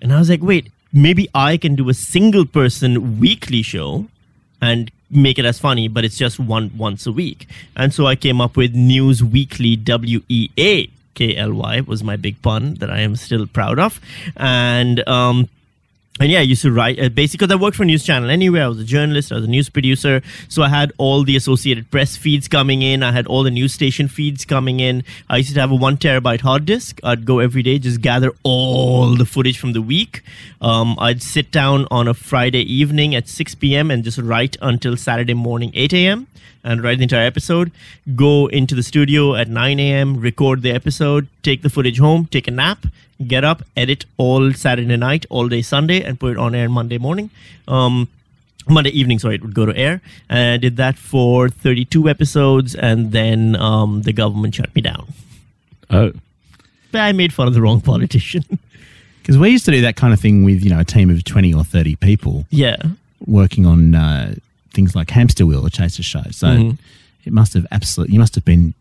And 0.00 0.12
I 0.12 0.18
was 0.18 0.30
like, 0.30 0.42
wait, 0.42 0.70
maybe 0.92 1.28
I 1.34 1.56
can 1.56 1.74
do 1.74 1.88
a 1.88 1.94
single 1.94 2.46
person 2.46 3.20
weekly 3.20 3.62
show 3.62 4.06
and 4.62 4.90
make 5.10 5.38
it 5.38 5.44
as 5.44 5.58
funny, 5.58 5.88
but 5.88 6.04
it's 6.04 6.16
just 6.16 6.38
one 6.38 6.70
once 6.76 7.06
a 7.06 7.12
week. 7.12 7.46
And 7.76 7.92
so 7.92 8.06
I 8.06 8.16
came 8.16 8.40
up 8.40 8.56
with 8.56 8.74
News 8.74 9.22
Weekly 9.22 9.76
W 9.76 10.22
E 10.28 10.48
A 10.58 10.88
K 11.14 11.36
L 11.36 11.52
Y 11.52 11.80
was 11.82 12.02
my 12.02 12.16
big 12.16 12.40
pun 12.42 12.74
that 12.76 12.90
I 12.90 13.00
am 13.00 13.16
still 13.16 13.46
proud 13.46 13.78
of. 13.78 14.00
And 14.36 15.06
um 15.08 15.48
and 16.20 16.30
yeah, 16.30 16.38
I 16.38 16.42
used 16.42 16.62
to 16.62 16.70
write 16.70 17.00
uh, 17.00 17.08
basically 17.08 17.44
because 17.44 17.52
I 17.52 17.60
worked 17.60 17.76
for 17.76 17.82
a 17.82 17.86
news 17.86 18.04
channel 18.04 18.30
anyway. 18.30 18.60
I 18.60 18.68
was 18.68 18.78
a 18.78 18.84
journalist, 18.84 19.32
I 19.32 19.34
was 19.34 19.46
a 19.46 19.48
news 19.48 19.68
producer, 19.68 20.22
so 20.48 20.62
I 20.62 20.68
had 20.68 20.92
all 20.96 21.24
the 21.24 21.34
Associated 21.34 21.90
Press 21.90 22.16
feeds 22.16 22.46
coming 22.46 22.82
in. 22.82 23.02
I 23.02 23.10
had 23.10 23.26
all 23.26 23.42
the 23.42 23.50
news 23.50 23.72
station 23.72 24.06
feeds 24.06 24.44
coming 24.44 24.78
in. 24.78 25.02
I 25.28 25.38
used 25.38 25.52
to 25.54 25.60
have 25.60 25.72
a 25.72 25.74
one 25.74 25.96
terabyte 25.96 26.42
hard 26.42 26.66
disk. 26.66 27.00
I'd 27.02 27.24
go 27.24 27.40
every 27.40 27.64
day, 27.64 27.80
just 27.80 28.00
gather 28.00 28.30
all 28.44 29.16
the 29.16 29.24
footage 29.24 29.58
from 29.58 29.72
the 29.72 29.82
week. 29.82 30.22
Um, 30.60 30.94
I'd 31.00 31.20
sit 31.20 31.50
down 31.50 31.88
on 31.90 32.06
a 32.06 32.14
Friday 32.14 32.62
evening 32.62 33.16
at 33.16 33.28
6 33.28 33.56
p.m. 33.56 33.90
and 33.90 34.04
just 34.04 34.18
write 34.18 34.56
until 34.62 34.96
Saturday 34.96 35.34
morning 35.34 35.72
8 35.74 35.92
a.m. 35.94 36.28
and 36.62 36.82
write 36.82 36.98
the 36.98 37.04
entire 37.04 37.26
episode. 37.26 37.70
Go 38.14 38.46
into 38.46 38.74
the 38.74 38.82
studio 38.82 39.34
at 39.34 39.48
9 39.48 39.80
a.m. 39.80 40.20
Record 40.20 40.62
the 40.62 40.70
episode. 40.70 41.28
Take 41.42 41.62
the 41.62 41.70
footage 41.70 41.98
home. 41.98 42.26
Take 42.26 42.48
a 42.48 42.50
nap 42.50 42.86
get 43.26 43.44
up, 43.44 43.62
edit 43.76 44.04
all 44.16 44.52
Saturday 44.52 44.96
night, 44.96 45.26
all 45.30 45.48
day 45.48 45.62
Sunday, 45.62 46.02
and 46.02 46.18
put 46.18 46.32
it 46.32 46.38
on 46.38 46.54
air 46.54 46.68
Monday 46.68 46.98
morning. 46.98 47.30
Um, 47.68 48.08
Monday 48.68 48.90
evening, 48.90 49.18
sorry, 49.18 49.36
it 49.36 49.42
would 49.42 49.54
go 49.54 49.66
to 49.66 49.76
air. 49.76 50.00
And 50.28 50.54
I 50.54 50.56
did 50.56 50.76
that 50.78 50.96
for 50.96 51.48
32 51.48 52.08
episodes, 52.08 52.74
and 52.74 53.12
then 53.12 53.56
um, 53.56 54.02
the 54.02 54.12
government 54.12 54.54
shut 54.54 54.74
me 54.74 54.82
down. 54.82 55.06
Oh, 55.90 56.12
But 56.92 57.00
I 57.00 57.12
made 57.12 57.32
fun 57.32 57.46
of 57.46 57.54
the 57.54 57.62
wrong 57.62 57.80
politician. 57.80 58.44
Because 59.18 59.38
we 59.38 59.48
used 59.48 59.64
to 59.64 59.70
do 59.70 59.80
that 59.80 59.96
kind 59.96 60.12
of 60.12 60.20
thing 60.20 60.44
with 60.44 60.62
you 60.62 60.68
know 60.68 60.80
a 60.80 60.84
team 60.84 61.08
of 61.08 61.24
twenty 61.24 61.54
or 61.54 61.64
thirty 61.64 61.96
people 61.96 62.44
yeah. 62.50 62.76
working 63.26 63.64
on 63.64 63.94
uh, 63.94 64.34
things 64.74 64.94
like 64.94 65.10
Hamster 65.10 65.46
Wheel 65.46 65.64
or 65.66 65.70
Chaser 65.70 66.02
Show. 66.02 66.24
So 66.30 66.48
Mhm. 66.48 66.78
it 67.24 67.32
must 67.32 67.54
have 67.54 67.66
absolutely 67.70 68.14
you 68.14 68.20
must 68.20 68.34
have 68.34 68.44
been 68.44 68.74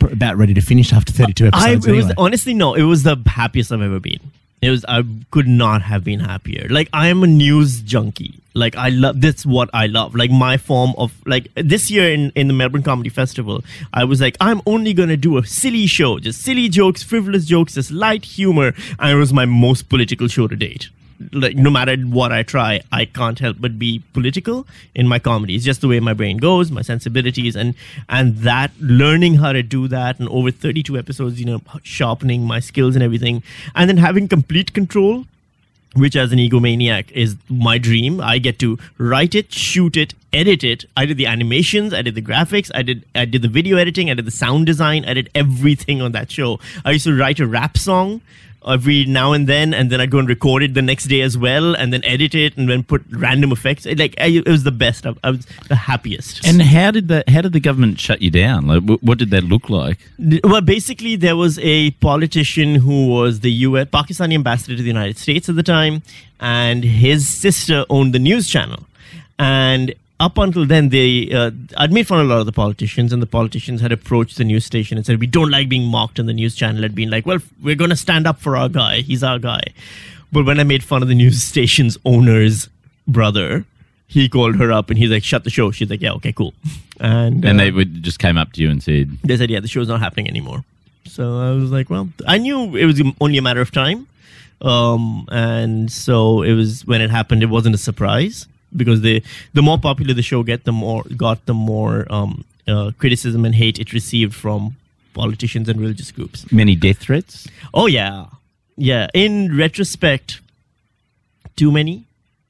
about 0.00 0.36
ready 0.36 0.52
to 0.54 0.60
finish 0.60 0.92
after 0.92 1.12
thirty-two 1.12 1.50
I, 1.52 1.72
episodes. 1.72 1.86
it 1.86 1.92
was 1.92 2.12
honestly 2.18 2.54
no. 2.54 2.74
It 2.74 2.82
was 2.82 3.02
the 3.04 3.16
happiest 3.26 3.72
I've 3.72 3.80
ever 3.82 4.00
been. 4.00 4.20
It 4.60 4.70
was. 4.70 4.84
I 4.88 5.04
could 5.30 5.46
not 5.46 5.82
have 5.82 6.04
been 6.04 6.20
happier. 6.20 6.66
Like 6.70 6.88
I 6.92 7.08
am 7.08 7.22
a 7.22 7.26
news 7.26 7.80
junkie. 7.82 8.34
Like 8.54 8.76
I 8.76 8.88
love. 8.88 9.20
That's 9.20 9.44
what 9.44 9.68
I 9.74 9.86
love. 9.86 10.14
Like 10.14 10.30
my 10.30 10.56
form 10.56 10.94
of 10.96 11.12
like 11.26 11.48
this 11.54 11.90
year 11.90 12.12
in 12.12 12.32
in 12.34 12.48
the 12.48 12.54
Melbourne 12.54 12.82
Comedy 12.82 13.10
Festival, 13.10 13.62
I 13.92 14.04
was 14.04 14.20
like, 14.22 14.36
I'm 14.40 14.62
only 14.66 14.94
gonna 14.94 15.16
do 15.18 15.36
a 15.38 15.44
silly 15.46 15.86
show, 15.86 16.18
just 16.18 16.40
silly 16.42 16.68
jokes, 16.70 17.02
frivolous 17.02 17.44
jokes, 17.44 17.74
just 17.74 17.90
light 17.90 18.24
humor, 18.24 18.72
and 18.98 19.10
it 19.10 19.16
was 19.16 19.32
my 19.34 19.44
most 19.44 19.88
political 19.90 20.28
show 20.28 20.48
to 20.48 20.56
date. 20.56 20.88
Like 21.32 21.56
no 21.56 21.70
matter 21.70 21.96
what 21.96 22.32
I 22.32 22.42
try, 22.42 22.80
I 22.92 23.04
can't 23.04 23.38
help 23.38 23.58
but 23.60 23.78
be 23.78 24.02
political 24.12 24.66
in 24.94 25.08
my 25.08 25.18
comedy. 25.18 25.54
It's 25.54 25.64
just 25.64 25.80
the 25.80 25.88
way 25.88 26.00
my 26.00 26.14
brain 26.14 26.38
goes, 26.38 26.70
my 26.70 26.82
sensibilities, 26.82 27.56
and 27.56 27.74
and 28.08 28.36
that 28.38 28.72
learning 28.80 29.36
how 29.36 29.52
to 29.52 29.62
do 29.62 29.88
that, 29.88 30.18
and 30.18 30.28
over 30.28 30.50
32 30.50 30.98
episodes, 30.98 31.40
you 31.40 31.46
know, 31.46 31.60
sharpening 31.82 32.44
my 32.44 32.60
skills 32.60 32.94
and 32.94 33.02
everything, 33.02 33.42
and 33.74 33.88
then 33.88 33.98
having 33.98 34.28
complete 34.28 34.72
control 34.72 35.24
which 35.94 36.16
as 36.16 36.32
an 36.32 36.38
egomaniac 36.38 37.10
is 37.12 37.36
my 37.48 37.78
dream. 37.78 38.20
I 38.20 38.38
get 38.38 38.58
to 38.58 38.78
write 38.98 39.34
it, 39.34 39.52
shoot 39.52 39.96
it, 39.96 40.14
edit 40.32 40.64
it. 40.64 40.84
I 40.96 41.06
did 41.06 41.16
the 41.16 41.26
animations, 41.26 41.94
I 41.94 42.02
did 42.02 42.14
the 42.14 42.22
graphics, 42.22 42.70
I 42.74 42.82
did 42.82 43.04
I 43.14 43.24
did 43.24 43.42
the 43.42 43.48
video 43.48 43.76
editing, 43.76 44.10
I 44.10 44.14
did 44.14 44.24
the 44.24 44.30
sound 44.30 44.66
design, 44.66 45.04
I 45.04 45.14
did 45.14 45.30
everything 45.34 46.02
on 46.02 46.12
that 46.12 46.30
show. 46.30 46.60
I 46.84 46.92
used 46.92 47.04
to 47.04 47.16
write 47.16 47.40
a 47.40 47.46
rap 47.46 47.78
song 47.78 48.20
every 48.66 49.04
now 49.04 49.32
and 49.32 49.46
then 49.46 49.74
and 49.74 49.90
then 49.90 50.00
I'd 50.00 50.10
go 50.10 50.18
and 50.18 50.28
record 50.28 50.62
it 50.62 50.74
the 50.74 50.82
next 50.82 51.04
day 51.04 51.20
as 51.20 51.36
well 51.36 51.74
and 51.74 51.92
then 51.92 52.04
edit 52.04 52.34
it 52.34 52.56
and 52.56 52.68
then 52.68 52.82
put 52.82 53.02
random 53.10 53.52
effects. 53.52 53.86
It, 53.86 53.98
like 53.98 54.14
I, 54.18 54.26
it 54.26 54.48
was 54.48 54.64
the 54.64 54.72
best. 54.72 55.06
I, 55.06 55.14
I 55.22 55.30
was 55.30 55.46
the 55.68 55.76
happiest. 55.76 56.46
and 56.46 56.62
how 56.62 56.90
did 56.90 57.08
the 57.08 57.24
how 57.28 57.40
did 57.42 57.52
the 57.52 57.60
government 57.60 58.00
shut 58.00 58.22
you 58.22 58.30
down? 58.30 58.66
Like, 58.66 58.82
wh- 58.82 59.02
what 59.02 59.18
did 59.18 59.30
that 59.30 59.44
look 59.44 59.68
like? 59.70 59.98
Well, 60.42 60.60
basically, 60.60 61.16
there 61.16 61.36
was 61.36 61.58
a 61.60 61.90
politician 61.92 62.76
who 62.76 63.08
was 63.08 63.40
the 63.40 63.52
U.S. 63.68 63.88
Pakistani 63.88 64.34
ambassador 64.34 64.76
to 64.76 64.82
the 64.82 64.88
United 64.88 65.18
States 65.18 65.48
at 65.48 65.56
the 65.56 65.62
time, 65.62 66.02
and 66.40 66.84
his 66.84 67.28
sister 67.28 67.84
owned 67.90 68.12
the 68.14 68.18
news 68.18 68.48
channel. 68.48 68.84
And 69.38 69.94
up 70.20 70.38
until 70.38 70.64
then, 70.64 70.90
they 70.90 71.30
uh, 71.32 71.50
I'd 71.76 71.92
made 71.92 72.06
fun 72.06 72.20
of 72.20 72.26
a 72.26 72.28
lot 72.28 72.40
of 72.40 72.46
the 72.46 72.52
politicians, 72.52 73.12
and 73.12 73.20
the 73.20 73.26
politicians 73.26 73.80
had 73.80 73.92
approached 73.92 74.36
the 74.38 74.44
news 74.44 74.64
station 74.64 74.96
and 74.96 75.04
said, 75.04 75.20
"We 75.20 75.26
don't 75.26 75.50
like 75.50 75.68
being 75.68 75.86
mocked 75.90 76.20
on 76.20 76.26
the 76.26 76.32
news 76.32 76.54
channel." 76.54 76.82
Had 76.82 76.94
been 76.94 77.10
like, 77.10 77.26
"Well, 77.26 77.38
we're 77.62 77.74
going 77.74 77.90
to 77.90 77.96
stand 77.96 78.26
up 78.26 78.40
for 78.40 78.56
our 78.56 78.68
guy. 78.68 79.00
He's 79.00 79.22
our 79.22 79.38
guy." 79.38 79.62
But 80.32 80.46
when 80.46 80.58
I 80.60 80.64
made 80.64 80.82
fun 80.82 81.02
of 81.02 81.08
the 81.08 81.14
news 81.14 81.42
station's 81.52 81.98
owner's 82.04 82.68
brother, 83.06 83.64
he 84.06 84.28
called 84.28 84.56
her 84.56 84.72
up 84.72 84.88
and 84.90 84.98
he's 84.98 85.10
like, 85.10 85.24
"Shut 85.24 85.44
the 85.44 85.50
show." 85.50 85.70
She's 85.72 85.90
like, 85.90 86.00
"Yeah, 86.00 86.12
okay, 86.12 86.32
cool." 86.32 86.54
And 87.00 87.44
And 87.44 87.60
uh, 87.60 87.64
they 87.64 87.70
would 87.70 88.02
just 88.02 88.18
came 88.18 88.38
up 88.38 88.52
to 88.52 88.62
you 88.62 88.70
and 88.70 88.82
said, 88.82 89.18
they 89.24 89.36
said, 89.36 89.50
yeah, 89.50 89.60
the 89.60 89.68
show's 89.68 89.88
not 89.88 90.00
happening 90.00 90.28
anymore. 90.28 90.64
So 91.06 91.38
I 91.38 91.50
was 91.50 91.70
like, 91.70 91.90
well, 91.90 92.08
I 92.26 92.38
knew 92.38 92.76
it 92.76 92.86
was 92.86 93.02
only 93.20 93.36
a 93.36 93.42
matter 93.42 93.60
of 93.60 93.72
time. 93.72 94.06
Um, 94.62 95.26
and 95.30 95.90
so 95.90 96.42
it 96.42 96.54
was 96.54 96.86
when 96.86 97.00
it 97.00 97.10
happened, 97.10 97.42
it 97.42 97.50
wasn't 97.50 97.74
a 97.74 97.78
surprise 97.78 98.46
because 98.76 99.00
the 99.00 99.22
the 99.52 99.62
more 99.62 99.78
popular 99.78 100.14
the 100.14 100.22
show 100.22 100.42
get, 100.42 100.64
the 100.64 100.72
more 100.72 101.04
got, 101.16 101.44
the 101.46 101.54
more 101.54 102.06
um, 102.10 102.44
uh, 102.68 102.92
criticism 102.98 103.44
and 103.44 103.54
hate 103.54 103.78
it 103.78 103.92
received 103.92 104.34
from 104.34 104.76
politicians 105.12 105.68
and 105.68 105.80
religious 105.80 106.10
groups. 106.10 106.50
"Many 106.52 106.74
death 106.74 106.98
threats." 106.98 107.46
Oh 107.72 107.86
yeah, 107.86 108.26
yeah. 108.76 109.08
In 109.14 109.56
retrospect, 109.56 110.40
too 111.56 111.70
many. 111.72 112.04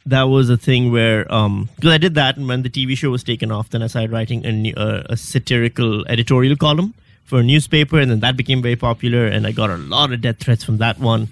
That 0.06 0.24
was 0.24 0.50
a 0.50 0.58
thing 0.58 0.92
where 0.92 1.32
um 1.32 1.70
because 1.76 1.92
I 1.92 1.98
did 1.98 2.14
that, 2.14 2.36
and 2.36 2.46
when 2.46 2.62
the 2.62 2.68
TV 2.68 2.96
show 2.96 3.10
was 3.10 3.24
taken 3.24 3.50
off, 3.50 3.70
then 3.70 3.82
I 3.82 3.86
started 3.86 4.12
writing 4.12 4.44
a, 4.44 4.52
new, 4.52 4.74
uh, 4.74 5.02
a 5.08 5.16
satirical 5.16 6.06
editorial 6.08 6.56
column 6.56 6.92
for 7.24 7.40
a 7.40 7.42
newspaper, 7.42 7.98
and 7.98 8.10
then 8.10 8.20
that 8.20 8.36
became 8.36 8.60
very 8.60 8.76
popular, 8.76 9.26
and 9.26 9.46
I 9.46 9.52
got 9.52 9.70
a 9.70 9.78
lot 9.78 10.12
of 10.12 10.20
death 10.20 10.38
threats 10.38 10.62
from 10.62 10.78
that 10.78 10.98
one. 10.98 11.28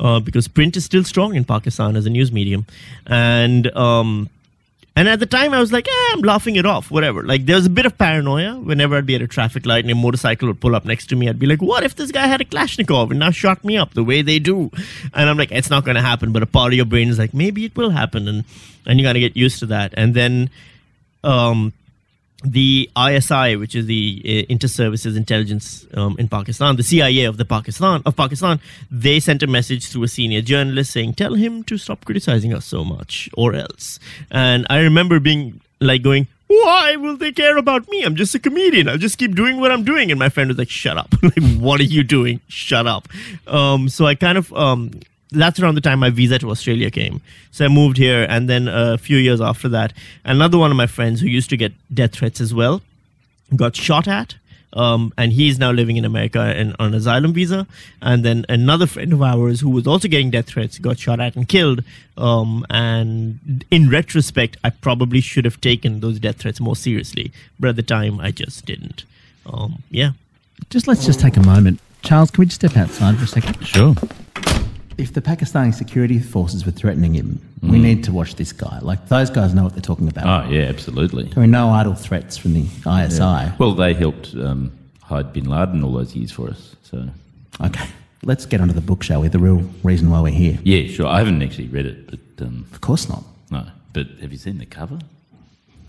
Uh, 0.00 0.18
because 0.18 0.48
print 0.48 0.76
is 0.76 0.84
still 0.84 1.04
strong 1.04 1.36
in 1.36 1.44
Pakistan 1.44 1.94
as 1.94 2.04
a 2.04 2.10
news 2.10 2.32
medium, 2.32 2.66
and 3.06 3.68
um, 3.76 4.28
and 4.96 5.08
at 5.08 5.18
the 5.18 5.26
time, 5.26 5.52
I 5.52 5.60
was 5.60 5.72
like, 5.72 5.88
I'm 6.12 6.20
laughing 6.20 6.54
it 6.54 6.64
off, 6.64 6.90
whatever. 6.90 7.24
Like, 7.24 7.46
there 7.46 7.56
was 7.56 7.66
a 7.66 7.70
bit 7.70 7.84
of 7.84 7.98
paranoia 7.98 8.60
whenever 8.60 8.96
I'd 8.96 9.06
be 9.06 9.16
at 9.16 9.22
a 9.22 9.26
traffic 9.26 9.66
light 9.66 9.84
and 9.84 9.90
a 9.90 9.94
motorcycle 9.94 10.46
would 10.46 10.60
pull 10.60 10.76
up 10.76 10.84
next 10.84 11.06
to 11.08 11.16
me. 11.16 11.28
I'd 11.28 11.38
be 11.38 11.46
like, 11.46 11.60
what 11.60 11.82
if 11.82 11.96
this 11.96 12.12
guy 12.12 12.28
had 12.28 12.40
a 12.40 12.44
Kalashnikov 12.44 13.10
and 13.10 13.18
now 13.18 13.32
shot 13.32 13.64
me 13.64 13.76
up 13.76 13.94
the 13.94 14.04
way 14.04 14.22
they 14.22 14.38
do? 14.38 14.70
And 15.12 15.28
I'm 15.28 15.36
like, 15.36 15.50
it's 15.50 15.70
not 15.70 15.84
going 15.84 15.96
to 15.96 16.02
happen. 16.02 16.32
But 16.32 16.44
a 16.44 16.46
part 16.46 16.72
of 16.72 16.76
your 16.76 16.86
brain 16.86 17.08
is 17.08 17.18
like, 17.18 17.34
maybe 17.34 17.64
it 17.64 17.76
will 17.76 17.90
happen. 17.90 18.28
And, 18.28 18.44
and 18.86 19.00
you 19.00 19.04
got 19.04 19.14
to 19.14 19.20
get 19.20 19.36
used 19.36 19.58
to 19.60 19.66
that. 19.66 19.94
And 19.96 20.14
then, 20.14 20.48
um, 21.24 21.72
the 22.44 22.90
ISI, 22.96 23.56
which 23.56 23.74
is 23.74 23.86
the 23.86 24.22
uh, 24.24 24.52
Inter-Services 24.52 25.16
Intelligence 25.16 25.86
um, 25.94 26.14
in 26.18 26.28
Pakistan, 26.28 26.76
the 26.76 26.82
CIA 26.82 27.24
of 27.24 27.38
the 27.38 27.44
Pakistan 27.44 28.02
of 28.04 28.16
Pakistan, 28.16 28.60
they 28.90 29.18
sent 29.18 29.42
a 29.42 29.46
message 29.46 29.88
through 29.88 30.04
a 30.04 30.08
senior 30.08 30.42
journalist 30.42 30.92
saying, 30.92 31.14
"Tell 31.14 31.34
him 31.34 31.64
to 31.64 31.78
stop 31.78 32.04
criticizing 32.04 32.52
us 32.52 32.66
so 32.66 32.84
much, 32.84 33.30
or 33.34 33.54
else." 33.54 33.98
And 34.30 34.66
I 34.68 34.80
remember 34.80 35.18
being 35.20 35.60
like 35.80 36.02
going, 36.02 36.28
"Why 36.48 36.96
will 36.96 37.16
they 37.16 37.32
care 37.32 37.56
about 37.56 37.88
me? 37.88 38.02
I'm 38.02 38.14
just 38.14 38.34
a 38.34 38.38
comedian. 38.38 38.88
I'll 38.88 38.98
just 38.98 39.16
keep 39.16 39.34
doing 39.34 39.58
what 39.58 39.72
I'm 39.72 39.84
doing." 39.84 40.10
And 40.10 40.18
my 40.18 40.28
friend 40.28 40.48
was 40.48 40.58
like, 40.58 40.70
"Shut 40.70 40.98
up! 40.98 41.14
like, 41.22 41.42
what 41.56 41.80
are 41.80 41.84
you 41.84 42.04
doing? 42.04 42.40
Shut 42.48 42.86
up!" 42.86 43.08
Um, 43.46 43.88
so 43.88 44.04
I 44.04 44.14
kind 44.14 44.36
of 44.36 44.52
um, 44.52 44.90
that's 45.34 45.60
around 45.60 45.74
the 45.74 45.80
time 45.80 46.00
my 46.00 46.10
visa 46.10 46.38
to 46.38 46.50
Australia 46.50 46.90
came. 46.90 47.20
So 47.50 47.64
I 47.64 47.68
moved 47.68 47.96
here, 47.96 48.26
and 48.28 48.48
then 48.48 48.68
a 48.68 48.98
few 48.98 49.16
years 49.16 49.40
after 49.40 49.68
that, 49.70 49.92
another 50.24 50.58
one 50.58 50.70
of 50.70 50.76
my 50.76 50.86
friends 50.86 51.20
who 51.20 51.28
used 51.28 51.50
to 51.50 51.56
get 51.56 51.72
death 51.92 52.12
threats 52.12 52.40
as 52.40 52.54
well 52.54 52.82
got 53.54 53.76
shot 53.76 54.08
at. 54.08 54.36
Um, 54.72 55.12
and 55.16 55.32
he's 55.32 55.56
now 55.56 55.70
living 55.70 55.96
in 55.96 56.04
America 56.04 56.40
and 56.40 56.74
on 56.80 56.88
an 56.88 56.94
asylum 56.94 57.32
visa. 57.32 57.64
And 58.02 58.24
then 58.24 58.44
another 58.48 58.88
friend 58.88 59.12
of 59.12 59.22
ours 59.22 59.60
who 59.60 59.70
was 59.70 59.86
also 59.86 60.08
getting 60.08 60.32
death 60.32 60.46
threats 60.48 60.80
got 60.80 60.98
shot 60.98 61.20
at 61.20 61.36
and 61.36 61.48
killed. 61.48 61.84
Um, 62.16 62.66
and 62.70 63.64
in 63.70 63.88
retrospect, 63.88 64.56
I 64.64 64.70
probably 64.70 65.20
should 65.20 65.44
have 65.44 65.60
taken 65.60 66.00
those 66.00 66.18
death 66.18 66.38
threats 66.38 66.58
more 66.58 66.74
seriously, 66.74 67.30
but 67.60 67.68
at 67.68 67.76
the 67.76 67.84
time, 67.84 68.18
I 68.18 68.32
just 68.32 68.66
didn't. 68.66 69.04
Um, 69.46 69.84
yeah. 69.90 70.12
just 70.70 70.88
let's 70.88 71.06
just 71.06 71.20
take 71.20 71.36
a 71.36 71.42
moment 71.42 71.78
Charles, 72.04 72.30
can 72.30 72.42
we 72.42 72.46
just 72.46 72.60
step 72.60 72.76
outside 72.76 73.16
for 73.16 73.24
a 73.24 73.26
second? 73.26 73.66
Sure. 73.66 73.94
If 74.96 75.12
the 75.12 75.20
Pakistani 75.20 75.74
security 75.74 76.18
forces 76.20 76.64
were 76.64 76.70
threatening 76.72 77.14
him, 77.14 77.40
we 77.62 77.78
need 77.78 78.04
to 78.04 78.12
watch 78.12 78.36
this 78.36 78.52
guy. 78.52 78.78
Like, 78.80 79.08
those 79.08 79.28
guys 79.30 79.52
know 79.54 79.64
what 79.64 79.72
they're 79.72 79.80
talking 79.82 80.06
about. 80.08 80.26
Oh, 80.46 80.50
yeah, 80.50 80.62
absolutely. 80.64 81.24
There 81.24 81.42
are 81.42 81.48
no 81.48 81.70
idle 81.70 81.94
threats 81.94 82.36
from 82.36 82.52
the 82.54 82.62
ISI. 82.86 83.52
Well, 83.58 83.74
they 83.74 83.94
helped 83.94 84.34
um, 84.34 84.70
hide 85.02 85.32
bin 85.32 85.46
Laden 85.48 85.82
all 85.82 85.92
those 85.92 86.14
years 86.14 86.30
for 86.30 86.48
us. 86.48 86.76
So, 86.82 87.08
Okay, 87.60 87.86
let's 88.22 88.46
get 88.46 88.60
onto 88.60 88.74
the 88.74 88.80
book, 88.80 89.02
shall 89.02 89.20
we? 89.20 89.28
The 89.28 89.38
real 89.38 89.68
reason 89.82 90.10
why 90.10 90.20
we're 90.20 90.32
here. 90.32 90.58
yeah, 90.62 90.86
sure. 90.88 91.06
I 91.06 91.18
haven't 91.18 91.42
actually 91.42 91.68
read 91.68 91.86
it, 91.86 92.06
but 92.10 92.44
um, 92.46 92.66
Of 92.72 92.80
course 92.80 93.08
not. 93.08 93.24
no. 93.50 93.66
But 93.92 94.06
have 94.20 94.30
you 94.32 94.38
seen 94.38 94.58
the 94.58 94.66
cover? 94.66 94.98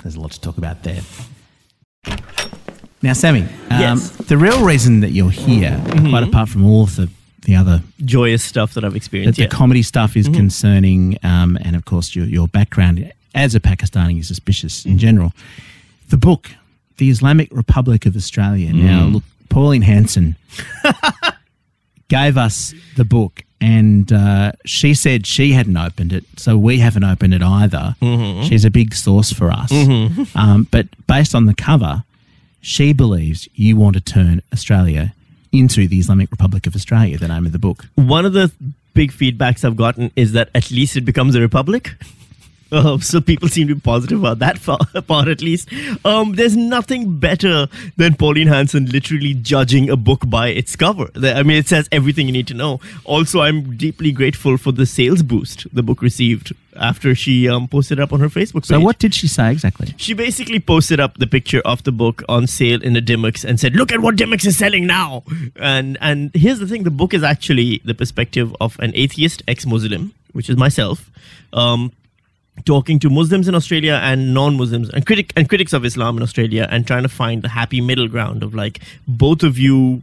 There's 0.03 0.15
a 0.15 0.19
lot 0.19 0.31
to 0.31 0.41
talk 0.41 0.57
about 0.59 0.83
there. 0.83 1.01
Now, 3.01 3.13
Sami, 3.13 3.41
um, 3.41 3.47
Yes. 3.69 4.09
the 4.11 4.37
real 4.37 4.63
reason 4.65 5.01
that 5.01 5.11
you're 5.11 5.29
here, 5.31 5.71
Mm-hmm. 5.85 6.09
quite 6.09 6.23
apart 6.23 6.49
from 6.49 6.65
all 6.65 6.83
of 6.83 6.95
the, 6.95 7.09
the 7.45 7.55
other 7.55 7.81
Joyous 8.03 8.43
stuff 8.43 8.73
that 8.73 8.83
I've 8.83 8.95
experienced. 8.95 9.37
the 9.37 9.43
yeah. 9.43 9.49
comedy 9.49 9.81
stuff 9.81 10.17
is 10.17 10.27
concerning, 10.27 11.17
um, 11.23 11.57
and 11.61 11.75
of 11.75 11.85
course 11.85 12.15
your 12.15 12.25
your 12.25 12.47
background 12.47 13.11
as 13.33 13.55
a 13.55 13.59
Pakistani 13.59 14.19
is 14.19 14.27
suspicious 14.27 14.85
in 14.85 14.97
general. 14.97 15.33
The 16.09 16.17
book, 16.17 16.51
The 16.97 17.09
Islamic 17.09 17.49
Republic 17.51 18.05
of 18.05 18.15
Australia. 18.15 18.73
Now, 18.73 19.05
look, 19.05 19.23
Pauline 19.49 19.81
Hanson 19.81 20.35
gave 22.07 22.37
us 22.37 22.73
the 22.95 23.05
book, 23.05 23.43
and 23.61 24.11
uh, 24.11 24.51
she 24.65 24.93
said 24.93 25.25
she 25.25 25.53
hadn't 25.53 25.77
opened 25.77 26.13
it, 26.13 26.25
so 26.37 26.57
we 26.57 26.79
haven't 26.79 27.03
opened 27.03 27.33
it 27.33 27.41
either. 27.41 27.95
She's 28.43 28.65
a 28.65 28.71
big 28.71 28.93
source 28.93 29.31
for 29.31 29.51
us, 29.51 29.71
um, 30.35 30.67
but 30.71 30.87
based 31.07 31.33
on 31.35 31.45
the 31.45 31.55
cover, 31.55 32.03
she 32.61 32.93
believes 32.93 33.47
you 33.53 33.77
want 33.77 33.95
to 33.95 34.01
turn 34.01 34.41
Australia 34.51 35.13
into 35.55 35.87
the 35.87 35.99
Islamic 35.99 36.31
Republic 36.31 36.67
of 36.67 36.75
Australia. 36.75 37.17
The 37.17 37.27
name 37.27 37.45
of 37.45 37.51
the 37.51 37.59
book. 37.59 37.85
One 37.95 38.25
of 38.25 38.33
the 38.33 38.51
big 38.93 39.11
feedbacks 39.11 39.63
I've 39.63 39.75
gotten 39.75 40.11
is 40.15 40.31
that 40.33 40.49
at 40.55 40.71
least 40.71 40.95
it 40.95 41.01
becomes 41.01 41.35
a 41.35 41.41
republic. 41.41 41.95
Uh, 42.71 42.97
so 42.99 43.21
people 43.21 43.47
seem 43.47 43.67
to 43.67 43.75
be 43.75 43.81
positive 43.81 44.19
about 44.19 44.39
that 44.39 44.57
far, 44.57 44.79
part 45.07 45.27
at 45.27 45.41
least. 45.41 45.69
Um, 46.03 46.33
there's 46.33 46.55
nothing 46.55 47.19
better 47.19 47.67
than 47.97 48.15
Pauline 48.15 48.47
Hanson 48.47 48.87
literally 48.87 49.33
judging 49.33 49.89
a 49.89 49.95
book 49.95 50.29
by 50.29 50.49
its 50.49 50.75
cover. 50.75 51.09
I 51.15 51.43
mean, 51.43 51.57
it 51.57 51.67
says 51.67 51.87
everything 51.91 52.27
you 52.27 52.33
need 52.33 52.47
to 52.47 52.53
know. 52.53 52.79
Also, 53.03 53.41
I'm 53.41 53.77
deeply 53.77 54.11
grateful 54.11 54.57
for 54.57 54.71
the 54.71 54.85
sales 54.85 55.21
boost 55.21 55.67
the 55.73 55.83
book 55.83 56.01
received 56.01 56.53
after 56.77 57.15
she 57.15 57.47
um, 57.47 57.67
posted 57.67 57.99
it 57.99 58.01
up 58.01 58.11
on 58.11 58.19
her 58.19 58.27
Facebook 58.27 58.63
page. 58.63 58.65
So, 58.65 58.79
what 58.79 58.99
did 58.99 59.13
she 59.13 59.27
say 59.27 59.51
exactly? 59.51 59.93
She 59.97 60.13
basically 60.13 60.59
posted 60.59 60.99
up 60.99 61.17
the 61.17 61.27
picture 61.27 61.61
of 61.65 61.83
the 61.83 61.91
book 61.91 62.23
on 62.27 62.47
sale 62.47 62.81
in 62.81 62.95
a 62.95 63.01
Dymocks 63.01 63.45
and 63.45 63.59
said, 63.59 63.75
"Look 63.75 63.91
at 63.91 64.01
what 64.01 64.15
Dymocks 64.15 64.45
is 64.45 64.57
selling 64.57 64.85
now." 64.85 65.23
And 65.55 65.97
and 66.01 66.31
here's 66.33 66.59
the 66.59 66.67
thing: 66.67 66.83
the 66.83 66.91
book 66.91 67.13
is 67.13 67.23
actually 67.23 67.81
the 67.85 67.93
perspective 67.93 68.55
of 68.59 68.77
an 68.79 68.91
atheist 68.95 69.43
ex-Muslim, 69.47 70.13
which 70.33 70.49
is 70.49 70.57
myself, 70.57 71.09
um, 71.53 71.91
talking 72.63 72.99
to 72.99 73.09
Muslims 73.09 73.47
in 73.47 73.55
Australia 73.55 73.99
and 74.01 74.33
non-Muslims 74.33 74.89
and 74.89 75.05
critic 75.05 75.33
and 75.35 75.49
critics 75.49 75.73
of 75.73 75.83
Islam 75.83 76.17
in 76.17 76.23
Australia, 76.23 76.67
and 76.71 76.87
trying 76.87 77.03
to 77.03 77.09
find 77.09 77.41
the 77.41 77.49
happy 77.49 77.81
middle 77.81 78.07
ground 78.07 78.43
of 78.43 78.55
like 78.55 78.79
both 79.07 79.43
of 79.43 79.59
you 79.59 80.01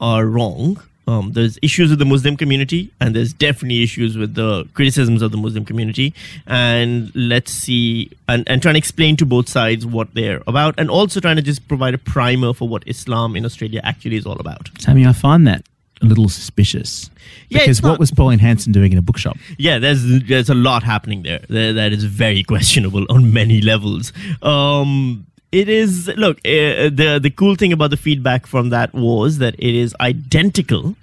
are 0.00 0.26
wrong. 0.26 0.80
Um, 1.06 1.32
there's 1.32 1.58
issues 1.60 1.90
with 1.90 1.98
the 1.98 2.06
Muslim 2.06 2.34
community, 2.34 2.90
and 2.98 3.14
there's 3.14 3.34
definitely 3.34 3.82
issues 3.82 4.16
with 4.16 4.34
the 4.34 4.66
criticisms 4.72 5.20
of 5.20 5.32
the 5.32 5.36
Muslim 5.36 5.66
community. 5.66 6.14
And 6.46 7.14
let's 7.14 7.52
see, 7.52 8.10
and, 8.26 8.48
and 8.48 8.62
trying 8.62 8.74
to 8.74 8.78
explain 8.78 9.16
to 9.18 9.26
both 9.26 9.46
sides 9.46 9.84
what 9.84 10.14
they're 10.14 10.42
about, 10.46 10.74
and 10.78 10.88
also 10.88 11.20
trying 11.20 11.36
to 11.36 11.42
just 11.42 11.68
provide 11.68 11.92
a 11.92 11.98
primer 11.98 12.54
for 12.54 12.68
what 12.68 12.84
Islam 12.86 13.36
in 13.36 13.44
Australia 13.44 13.82
actually 13.84 14.16
is 14.16 14.24
all 14.24 14.40
about. 14.40 14.70
Sami, 14.78 15.06
I 15.06 15.12
find 15.12 15.46
that 15.46 15.64
a 16.04 16.08
little 16.08 16.28
suspicious. 16.28 17.10
Yeah, 17.48 17.60
because 17.60 17.82
what 17.82 17.90
not- 17.90 17.98
was 17.98 18.10
Pauline 18.10 18.38
Hanson 18.38 18.72
doing 18.72 18.92
in 18.92 18.98
a 18.98 19.02
bookshop? 19.02 19.36
Yeah, 19.58 19.78
there's 19.78 20.02
there's 20.28 20.50
a 20.50 20.54
lot 20.54 20.82
happening 20.82 21.22
there. 21.22 21.40
there 21.48 21.72
that 21.72 21.92
is 21.92 22.04
very 22.04 22.42
questionable 22.42 23.06
on 23.10 23.32
many 23.32 23.60
levels. 23.60 24.12
Um, 24.42 25.26
it 25.52 25.68
is 25.68 26.08
look 26.16 26.38
uh, 26.38 26.90
the 26.90 27.20
the 27.22 27.30
cool 27.30 27.54
thing 27.54 27.72
about 27.72 27.90
the 27.90 27.96
feedback 27.96 28.46
from 28.46 28.70
that 28.70 28.92
was 28.92 29.38
that 29.38 29.54
it 29.58 29.74
is 29.74 29.94
identical 30.00 30.96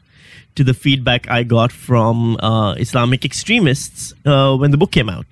to 0.55 0.63
the 0.63 0.73
feedback 0.73 1.29
I 1.29 1.43
got 1.43 1.71
from 1.71 2.37
uh, 2.41 2.73
Islamic 2.73 3.23
extremists 3.23 4.13
uh, 4.25 4.55
when 4.57 4.71
the 4.71 4.77
book 4.77 4.91
came 4.91 5.09
out. 5.09 5.25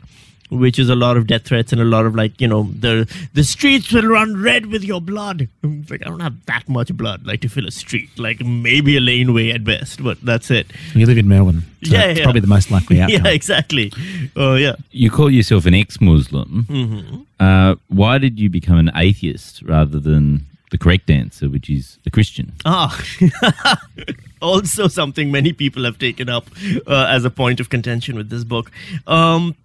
Which 0.52 0.80
is 0.80 0.90
a 0.90 0.96
lot 0.96 1.16
of 1.16 1.28
death 1.28 1.44
threats 1.46 1.72
and 1.72 1.80
a 1.80 1.86
lot 1.86 2.06
of 2.08 2.16
like 2.16 2.42
you 2.42 2.48
know 2.48 2.64
the 2.80 3.08
the 3.34 3.44
streets 3.44 3.92
will 3.92 4.08
run 4.08 4.42
red 4.42 4.66
with 4.68 4.84
your 4.84 5.00
blood. 5.00 5.48
I'm 5.64 5.86
Like 5.90 6.02
I 6.06 6.10
don't 6.10 6.22
have 6.22 6.44
that 6.46 6.68
much 6.68 6.92
blood 6.96 7.26
like 7.26 7.42
to 7.42 7.50
fill 7.50 7.68
a 7.68 7.72
street, 7.72 8.10
like 8.18 8.42
maybe 8.44 8.98
a 8.98 9.00
laneway 9.00 9.52
at 9.52 9.64
best, 9.64 10.04
but 10.04 10.20
that's 10.22 10.50
it. 10.50 10.72
You 10.96 11.06
live 11.06 11.18
in 11.20 11.28
Melbourne. 11.28 11.64
So 11.84 11.94
Yeah, 11.94 12.06
it's 12.06 12.20
yeah. 12.20 12.26
probably 12.26 12.42
the 12.42 12.48
most 12.48 12.72
likely 12.72 13.00
outcome. 13.02 13.26
Yeah, 13.26 13.32
exactly. 13.32 13.92
Oh 14.36 14.56
yeah. 14.56 14.76
You 14.92 15.12
call 15.12 15.30
yourself 15.30 15.66
an 15.68 15.76
ex-Muslim. 15.76 17.28
Uh, 17.40 17.76
why 17.88 18.18
did 18.18 18.40
you 18.40 18.50
become 18.50 18.78
an 18.78 18.92
atheist 18.96 19.62
rather 19.62 20.00
than 20.00 20.46
the 20.72 20.78
correct 20.78 21.10
answer, 21.10 21.48
which 21.50 21.70
is 21.70 21.98
a 22.06 22.12
Christian? 22.12 22.54
Ah, 22.66 23.00
also 24.42 24.88
something 24.88 25.32
many 25.32 25.54
people 25.54 25.84
have 25.84 25.98
taken 26.00 26.30
up 26.30 26.48
uh, 26.88 27.06
as 27.10 27.26
a 27.26 27.30
point 27.30 27.60
of 27.60 27.70
contention 27.70 28.16
with 28.16 28.30
this 28.30 28.44
book. 28.44 28.72
Um, 29.08 29.56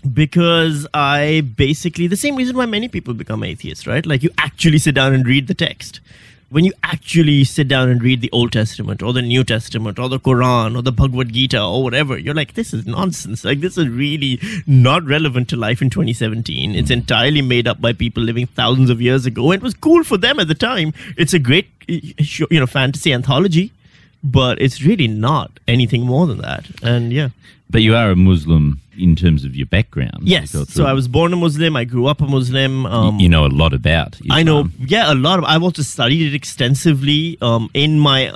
because 0.00 0.86
I 0.94 1.42
basically, 1.56 2.06
the 2.06 2.16
same 2.16 2.36
reason 2.36 2.56
why 2.56 2.66
many 2.66 2.88
people 2.88 3.14
become 3.14 3.42
atheists, 3.42 3.86
right? 3.86 4.04
Like 4.04 4.22
you 4.22 4.30
actually 4.38 4.78
sit 4.78 4.94
down 4.94 5.12
and 5.14 5.26
read 5.26 5.46
the 5.46 5.54
text. 5.54 6.00
When 6.50 6.64
you 6.64 6.72
actually 6.82 7.44
sit 7.44 7.68
down 7.68 7.90
and 7.90 8.02
read 8.02 8.22
the 8.22 8.30
Old 8.32 8.52
Testament 8.52 9.02
or 9.02 9.12
the 9.12 9.20
New 9.20 9.44
Testament 9.44 9.98
or 9.98 10.08
the 10.08 10.18
Quran 10.18 10.78
or 10.78 10.82
the 10.82 10.92
Bhagavad 10.92 11.30
Gita 11.30 11.62
or 11.62 11.82
whatever, 11.82 12.16
you're 12.16 12.34
like, 12.34 12.54
this 12.54 12.72
is 12.72 12.86
nonsense. 12.86 13.44
Like, 13.44 13.60
this 13.60 13.76
is 13.76 13.86
really 13.86 14.40
not 14.66 15.04
relevant 15.04 15.50
to 15.50 15.56
life 15.56 15.82
in 15.82 15.90
2017. 15.90 16.74
It's 16.74 16.90
entirely 16.90 17.42
made 17.42 17.68
up 17.68 17.82
by 17.82 17.92
people 17.92 18.22
living 18.22 18.46
thousands 18.46 18.88
of 18.88 19.02
years 19.02 19.26
ago. 19.26 19.52
It 19.52 19.60
was 19.60 19.74
cool 19.74 20.04
for 20.04 20.16
them 20.16 20.40
at 20.40 20.48
the 20.48 20.54
time. 20.54 20.94
It's 21.18 21.34
a 21.34 21.38
great, 21.38 21.68
you 21.86 22.60
know, 22.60 22.66
fantasy 22.66 23.12
anthology, 23.12 23.72
but 24.24 24.58
it's 24.58 24.80
really 24.82 25.06
not 25.06 25.50
anything 25.68 26.06
more 26.06 26.26
than 26.26 26.38
that. 26.38 26.64
And 26.82 27.12
yeah. 27.12 27.28
But 27.68 27.82
you 27.82 27.94
are 27.94 28.10
a 28.10 28.16
Muslim 28.16 28.80
in 28.98 29.16
terms 29.16 29.44
of 29.44 29.54
your 29.54 29.66
background. 29.66 30.20
Yes. 30.22 30.54
You 30.54 30.64
So 30.64 30.84
I 30.84 30.92
was 30.92 31.08
born 31.08 31.32
a 31.32 31.36
Muslim. 31.36 31.76
I 31.76 31.84
grew 31.84 32.06
up 32.06 32.20
a 32.20 32.26
Muslim. 32.26 32.86
Um, 32.86 33.18
you 33.18 33.28
know 33.28 33.46
a 33.46 33.48
lot 33.48 33.72
about. 33.72 34.18
I 34.30 34.42
know, 34.42 34.68
yeah, 34.78 35.12
a 35.12 35.14
lot 35.14 35.38
of. 35.38 35.44
I've 35.44 35.62
also 35.62 35.82
studied 35.82 36.22
it 36.26 36.34
extensively 36.34 37.38
um, 37.40 37.70
in 37.74 37.98
my, 37.98 38.32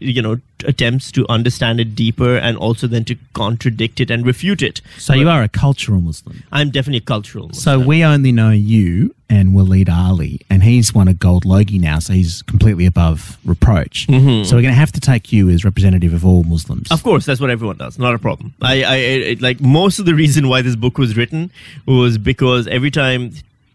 you 0.00 0.22
know, 0.22 0.38
attempts 0.64 1.10
to 1.12 1.26
understand 1.28 1.80
it 1.80 1.94
deeper 1.94 2.36
and 2.36 2.56
also 2.56 2.86
then 2.86 3.04
to 3.04 3.16
contradict 3.32 4.00
it 4.00 4.10
and 4.10 4.24
refute 4.24 4.62
it. 4.62 4.80
So 4.98 5.14
you 5.14 5.28
are 5.28 5.42
a 5.42 5.48
cultural 5.48 6.00
Muslim. 6.00 6.42
I'm 6.52 6.70
definitely 6.70 6.98
a 6.98 7.00
cultural. 7.02 7.52
So 7.52 7.78
we 7.78 8.04
only 8.04 8.32
know 8.32 8.50
you 8.50 9.14
and 9.32 9.54
Waleed 9.54 9.88
Aly, 9.88 10.42
and 10.50 10.62
he's 10.62 10.92
won 10.92 11.08
a 11.08 11.14
gold 11.14 11.46
Logie 11.46 11.78
now, 11.78 11.98
so 12.00 12.12
he's 12.12 12.42
completely 12.42 12.84
above 12.84 13.38
reproach. 13.46 14.06
Mm-hmm. 14.08 14.44
So 14.44 14.56
we're 14.56 14.62
going 14.62 14.74
to 14.74 14.78
have 14.78 14.92
to 14.92 15.00
take 15.00 15.32
you 15.32 15.48
as 15.48 15.64
representative 15.64 16.12
of 16.12 16.26
all 16.26 16.44
Muslims. 16.44 16.90
Of 16.90 17.02
course, 17.02 17.24
that's 17.24 17.40
what 17.40 17.48
everyone 17.48 17.78
does. 17.78 17.98
Not 17.98 18.14
a 18.14 18.18
problem. 18.18 18.52
I, 18.60 18.82
I, 18.82 18.96
I 19.30 19.36
like 19.40 19.58
most 19.62 19.98
of 19.98 20.04
the 20.04 20.14
reason 20.14 20.48
why 20.48 20.60
this 20.60 20.76
book 20.76 20.98
was 20.98 21.16
written 21.16 21.50
was 21.86 22.18
because 22.18 22.66
every 22.68 22.90
time 22.90 23.30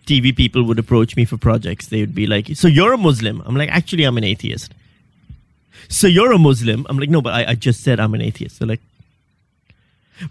TV 0.05 0.35
people 0.35 0.61
would 0.61 0.77
approach 0.77 1.15
me 1.15 1.25
for 1.25 1.37
projects, 1.37 1.87
they 1.87 2.01
would 2.01 2.13
be 2.13 2.27
like, 2.27 2.55
"So 2.55 2.67
you're 2.67 2.93
a 2.93 2.97
Muslim?" 2.97 3.41
I'm 3.43 3.55
like, 3.55 3.69
"Actually, 3.71 4.03
I'm 4.03 4.17
an 4.17 4.23
atheist." 4.23 4.75
So 5.89 6.05
you're 6.05 6.33
a 6.33 6.37
Muslim? 6.37 6.85
I'm 6.87 6.99
like, 6.99 7.09
"No, 7.09 7.19
but 7.19 7.33
I, 7.33 7.51
I 7.51 7.55
just 7.55 7.83
said 7.83 7.99
I'm 7.99 8.13
an 8.13 8.21
atheist." 8.21 8.59
They're 8.59 8.67
like, 8.67 8.81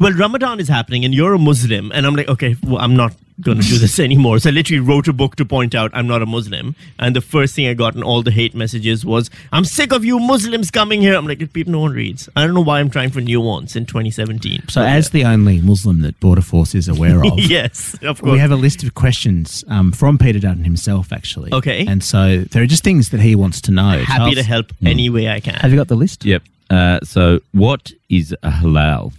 "Well, 0.01 0.13
Ramadan 0.13 0.61
is 0.61 0.69
happening, 0.69 1.05
and 1.05 1.15
you're 1.15 1.35
a 1.35 1.39
Muslim," 1.39 1.91
and 1.93 2.07
I'm 2.07 2.15
like, 2.15 2.29
"Okay, 2.29 2.57
well, 2.63 2.79
I'm 2.79 2.97
not." 2.97 3.13
Going 3.43 3.61
to 3.61 3.69
do 3.69 3.77
this 3.77 3.99
anymore. 4.09 4.39
So 4.39 4.49
I 4.49 4.53
literally 4.55 4.81
wrote 4.81 5.09
a 5.09 5.13
book 5.13 5.37
to 5.37 5.45
point 5.45 5.75
out 5.75 5.91
I'm 5.93 6.07
not 6.07 6.23
a 6.23 6.27
Muslim. 6.27 6.75
And 6.99 7.15
the 7.15 7.21
first 7.21 7.55
thing 7.55 7.67
I 7.69 7.75
got 7.75 7.95
in 7.95 8.03
all 8.03 8.23
the 8.23 8.31
hate 8.31 8.55
messages 8.55 9.05
was, 9.05 9.29
I'm 9.53 9.67
sick 9.67 9.93
of 9.93 10.07
you 10.07 10.19
Muslims 10.19 10.71
coming 10.71 11.03
here. 11.03 11.15
I'm 11.15 11.27
like, 11.27 11.53
people, 11.53 11.71
no 11.71 11.81
one 11.81 11.93
reads. 11.93 12.31
I 12.35 12.47
don't 12.47 12.55
know 12.55 12.63
why 12.63 12.81
I'm 12.81 12.89
trying 12.89 13.11
for 13.11 13.21
nuance 13.21 13.77
in 13.77 13.85
2017. 13.85 14.69
so 14.71 14.81
as 14.81 15.11
the 15.11 15.25
only 15.25 15.61
Muslim 15.61 16.01
that 16.01 16.19
Border 16.19 16.41
Force 16.41 16.75
is 16.75 16.89
aware 16.89 17.23
of, 17.31 17.39
yes, 17.39 17.95
of 18.01 18.23
course. 18.23 18.33
we 18.33 18.39
have 18.39 18.53
a 18.53 18.57
list 18.57 18.83
of 18.83 18.95
questions 18.95 19.67
um, 19.69 19.93
from 19.93 20.17
Peter 20.17 20.39
Dutton 20.39 20.65
himself, 20.65 21.13
actually. 21.13 21.53
Okay. 21.53 21.85
And 21.87 22.03
so 22.03 22.39
there 22.39 22.63
are 22.63 22.67
just 22.67 22.85
things 22.85 23.11
that 23.11 23.21
he 23.21 23.35
wants 23.37 23.61
to 23.61 23.71
know. 23.71 23.99
happy 23.99 24.07
Charles, 24.17 24.35
to 24.37 24.43
help 24.45 24.73
any 24.83 25.11
way 25.11 25.29
I 25.29 25.41
can. 25.41 25.57
Have 25.57 25.71
you 25.73 25.77
got 25.77 25.89
the 25.89 25.95
list? 25.97 26.25
Yep. 26.25 26.43
Uh, 26.71 27.01
so, 27.05 27.41
what 27.53 27.93
is 28.09 28.33
a 28.43 28.51
halal? 28.51 29.13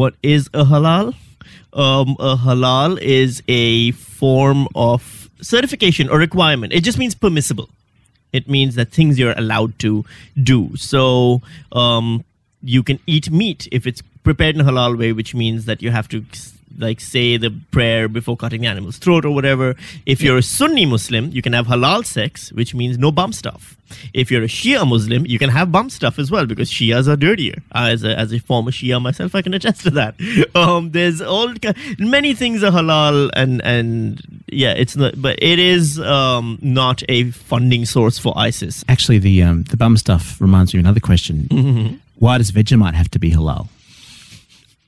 What 0.00 0.14
is 0.22 0.48
a 0.54 0.64
halal? 0.64 1.14
Um, 1.74 2.16
a 2.18 2.34
halal 2.34 2.98
is 3.02 3.42
a 3.48 3.90
form 3.90 4.66
of 4.74 5.28
certification 5.42 6.08
or 6.08 6.16
requirement. 6.16 6.72
It 6.72 6.84
just 6.84 6.96
means 6.96 7.14
permissible. 7.14 7.68
It 8.32 8.48
means 8.48 8.76
that 8.76 8.92
things 8.92 9.18
you're 9.18 9.34
allowed 9.36 9.78
to 9.80 10.06
do. 10.42 10.74
So 10.76 11.42
um, 11.72 12.24
you 12.62 12.82
can 12.82 12.98
eat 13.06 13.30
meat 13.30 13.68
if 13.72 13.86
it's 13.86 14.02
prepared 14.24 14.54
in 14.54 14.62
a 14.62 14.64
halal 14.64 14.96
way, 14.98 15.12
which 15.12 15.34
means 15.34 15.66
that 15.66 15.82
you 15.82 15.90
have 15.90 16.08
to 16.08 16.24
like 16.78 17.00
say 17.00 17.36
the 17.36 17.50
prayer 17.70 18.08
before 18.08 18.36
cutting 18.36 18.62
the 18.62 18.66
animal's 18.66 18.98
throat 18.98 19.24
or 19.24 19.34
whatever. 19.34 19.76
If 20.06 20.22
you're 20.22 20.38
a 20.38 20.42
Sunni 20.42 20.86
Muslim, 20.86 21.30
you 21.30 21.42
can 21.42 21.52
have 21.52 21.66
halal 21.66 22.04
sex, 22.04 22.52
which 22.52 22.74
means 22.74 22.98
no 22.98 23.10
bum 23.10 23.32
stuff. 23.32 23.76
If 24.14 24.30
you're 24.30 24.42
a 24.42 24.48
Shia 24.48 24.88
Muslim, 24.88 25.26
you 25.26 25.38
can 25.38 25.50
have 25.50 25.72
bum 25.72 25.90
stuff 25.90 26.18
as 26.18 26.30
well 26.30 26.46
because 26.46 26.70
Shias 26.70 27.08
are 27.08 27.16
dirtier. 27.16 27.62
As 27.72 28.04
a, 28.04 28.16
as 28.16 28.32
a 28.32 28.38
former 28.38 28.70
Shia 28.70 29.02
myself, 29.02 29.34
I 29.34 29.42
can 29.42 29.54
attest 29.54 29.82
to 29.82 29.90
that. 29.90 30.14
Um, 30.54 30.90
there's 30.90 31.20
all 31.20 31.54
many 31.98 32.34
things 32.34 32.62
are 32.62 32.70
halal 32.70 33.30
and 33.34 33.62
and 33.62 34.20
yeah, 34.48 34.72
it's 34.72 34.96
not, 34.96 35.20
but 35.20 35.38
it 35.40 35.58
is 35.58 36.00
um, 36.00 36.58
not 36.60 37.02
a 37.08 37.30
funding 37.30 37.84
source 37.84 38.18
for 38.18 38.32
ISIS. 38.36 38.84
Actually, 38.88 39.18
the 39.18 39.42
um, 39.42 39.62
the 39.64 39.76
bum 39.76 39.96
stuff 39.96 40.40
reminds 40.40 40.74
me 40.74 40.80
of 40.80 40.84
another 40.84 41.00
question. 41.00 41.48
Mm-hmm. 41.50 41.96
Why 42.16 42.38
does 42.38 42.50
Vegemite 42.52 42.94
have 42.94 43.10
to 43.10 43.18
be 43.18 43.30
halal? 43.30 43.68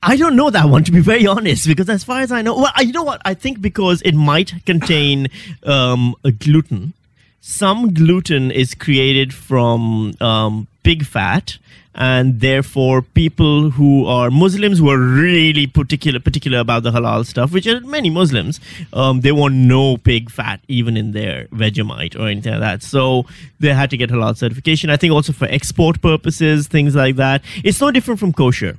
I 0.05 0.17
don't 0.17 0.35
know 0.35 0.49
that 0.49 0.67
one 0.69 0.83
to 0.83 0.91
be 0.91 0.99
very 0.99 1.25
honest, 1.25 1.65
because 1.65 1.89
as 1.89 2.03
far 2.03 2.19
as 2.19 2.31
I 2.31 2.41
know, 2.41 2.55
well, 2.55 2.71
I, 2.75 2.81
you 2.81 2.91
know 2.91 3.03
what? 3.03 3.21
I 3.23 3.33
think 3.33 3.61
because 3.61 4.01
it 4.01 4.13
might 4.13 4.53
contain 4.65 5.29
um, 5.63 6.15
gluten. 6.39 6.93
Some 7.39 7.93
gluten 7.93 8.51
is 8.51 8.73
created 8.73 9.33
from 9.33 10.13
um, 10.19 10.67
pig 10.83 11.05
fat, 11.05 11.57
and 11.95 12.41
therefore 12.41 13.01
people 13.01 13.69
who 13.69 14.05
are 14.05 14.29
Muslims 14.29 14.79
who 14.79 14.89
are 14.89 14.97
really 14.97 15.67
particular 15.67 16.19
particular 16.19 16.59
about 16.59 16.83
the 16.83 16.91
halal 16.91 17.25
stuff, 17.25 17.53
which 17.53 17.67
are 17.67 17.79
many 17.81 18.09
Muslims, 18.09 18.59
um, 18.91 19.21
they 19.21 19.31
want 19.31 19.55
no 19.55 19.97
pig 19.97 20.29
fat 20.29 20.59
even 20.67 20.97
in 20.97 21.11
their 21.11 21.45
Vegemite 21.47 22.19
or 22.19 22.27
anything 22.27 22.51
like 22.51 22.61
that. 22.61 22.83
So 22.83 23.25
they 23.59 23.73
had 23.73 23.89
to 23.91 23.97
get 23.97 24.09
halal 24.09 24.35
certification. 24.35 24.89
I 24.89 24.97
think 24.97 25.13
also 25.13 25.31
for 25.31 25.45
export 25.45 26.01
purposes, 26.01 26.67
things 26.67 26.93
like 26.93 27.15
that. 27.17 27.41
It's 27.63 27.79
no 27.79 27.91
different 27.91 28.19
from 28.19 28.33
kosher. 28.33 28.77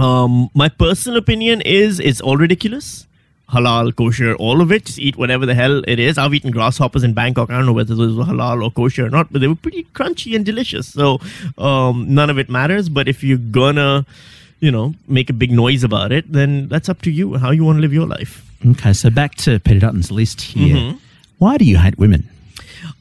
Um, 0.00 0.50
my 0.54 0.68
personal 0.68 1.18
opinion 1.18 1.60
is 1.60 2.00
it's 2.00 2.20
all 2.20 2.36
ridiculous. 2.36 3.06
Halal, 3.50 3.94
kosher, 3.96 4.34
all 4.36 4.60
of 4.60 4.70
it. 4.70 4.84
Just 4.86 4.98
eat 4.98 5.16
whatever 5.16 5.44
the 5.44 5.54
hell 5.54 5.82
it 5.86 5.98
is. 5.98 6.16
I've 6.16 6.32
eaten 6.32 6.52
grasshoppers 6.52 7.02
in 7.02 7.14
Bangkok. 7.14 7.50
I 7.50 7.56
don't 7.56 7.66
know 7.66 7.72
whether 7.72 7.94
those 7.94 8.16
were 8.16 8.24
halal 8.24 8.64
or 8.64 8.70
kosher 8.70 9.06
or 9.06 9.10
not, 9.10 9.32
but 9.32 9.40
they 9.40 9.48
were 9.48 9.56
pretty 9.56 9.84
crunchy 9.92 10.36
and 10.36 10.46
delicious. 10.46 10.86
So 10.86 11.18
um, 11.58 12.14
none 12.14 12.30
of 12.30 12.38
it 12.38 12.48
matters. 12.48 12.88
But 12.88 13.08
if 13.08 13.24
you're 13.24 13.38
gonna, 13.38 14.06
you 14.60 14.70
know, 14.70 14.94
make 15.08 15.30
a 15.30 15.32
big 15.32 15.50
noise 15.50 15.82
about 15.82 16.12
it, 16.12 16.32
then 16.32 16.68
that's 16.68 16.88
up 16.88 17.02
to 17.02 17.10
you 17.10 17.38
how 17.38 17.50
you 17.50 17.64
want 17.64 17.78
to 17.78 17.80
live 17.80 17.92
your 17.92 18.06
life. 18.06 18.46
Okay, 18.66 18.92
so 18.92 19.10
back 19.10 19.34
to 19.36 19.58
Peter 19.58 19.80
Dutton's 19.80 20.12
list 20.12 20.40
here. 20.42 20.76
Mm-hmm. 20.76 20.98
Why 21.38 21.56
do 21.56 21.64
you 21.64 21.78
hate 21.78 21.98
women? 21.98 22.28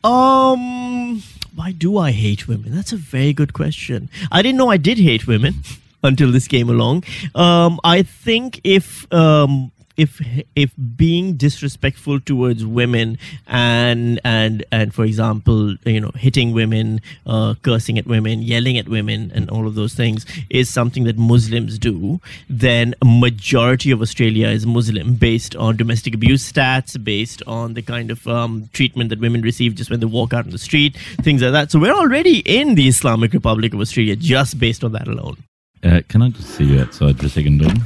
Um, 0.04 1.22
why 1.54 1.74
do 1.74 1.98
I 1.98 2.12
hate 2.12 2.48
women? 2.48 2.74
That's 2.74 2.94
a 2.94 2.98
very 2.98 3.34
good 3.34 3.54
question. 3.54 4.10
I 4.32 4.42
didn't 4.42 4.58
know 4.58 4.70
I 4.70 4.78
did 4.78 4.98
hate 4.98 5.28
women 5.28 5.56
until 6.04 6.32
this 6.32 6.48
came 6.48 6.70
along. 6.70 7.04
Um, 7.36 7.80
I 7.84 8.04
think 8.04 8.62
if 8.64 9.12
um, 9.14 9.72
if 10.00 10.22
if 10.56 10.72
being 10.96 11.34
disrespectful 11.34 12.22
towards 12.22 12.66
women 12.66 13.18
and 13.48 14.20
and 14.24 14.64
and 14.72 14.94
for 14.94 15.04
example, 15.04 15.76
you 15.86 16.00
know, 16.00 16.12
hitting 16.16 16.54
women, 16.54 17.02
uh, 17.26 17.54
cursing 17.64 17.98
at 17.98 18.08
women, 18.08 18.42
yelling 18.42 18.78
at 18.78 18.88
women, 18.88 19.30
and 19.36 19.50
all 19.50 19.68
of 19.68 19.76
those 19.76 19.94
things 19.94 20.26
is 20.50 20.70
something 20.70 21.04
that 21.04 21.18
Muslims 21.18 21.78
do, 21.78 22.22
then 22.50 22.96
a 23.02 23.06
majority 23.06 23.92
of 23.92 24.02
Australia 24.02 24.48
is 24.48 24.66
Muslim, 24.66 25.16
based 25.16 25.54
on 25.58 25.76
domestic 25.76 26.16
abuse 26.16 26.50
stats, 26.50 27.02
based 27.04 27.44
on 27.46 27.74
the 27.74 27.82
kind 27.82 28.10
of 28.10 28.26
um, 28.26 28.70
treatment 28.72 29.10
that 29.10 29.20
women 29.20 29.42
receive 29.42 29.76
just 29.76 29.90
when 29.90 30.00
they 30.00 30.06
walk 30.06 30.34
out 30.34 30.46
in 30.46 30.52
the 30.52 30.58
street, 30.58 30.96
things 31.22 31.42
like 31.42 31.52
that. 31.52 31.72
So 31.72 31.78
we're 31.78 31.94
already 31.94 32.40
in 32.40 32.76
the 32.76 32.88
Islamic 32.88 33.34
Republic 33.34 33.74
of 33.74 33.82
Australia 33.82 34.16
just 34.16 34.60
based 34.60 34.86
on 34.86 34.94
that 34.94 35.10
alone. 35.10 35.36
Uh, 35.84 36.02
can 36.08 36.22
I 36.22 36.30
just 36.30 36.50
see 36.50 36.66
you 36.66 36.82
outside 36.82 37.20
for 37.20 37.26
a 37.26 37.30
second, 37.30 37.60
Dom? 37.60 37.84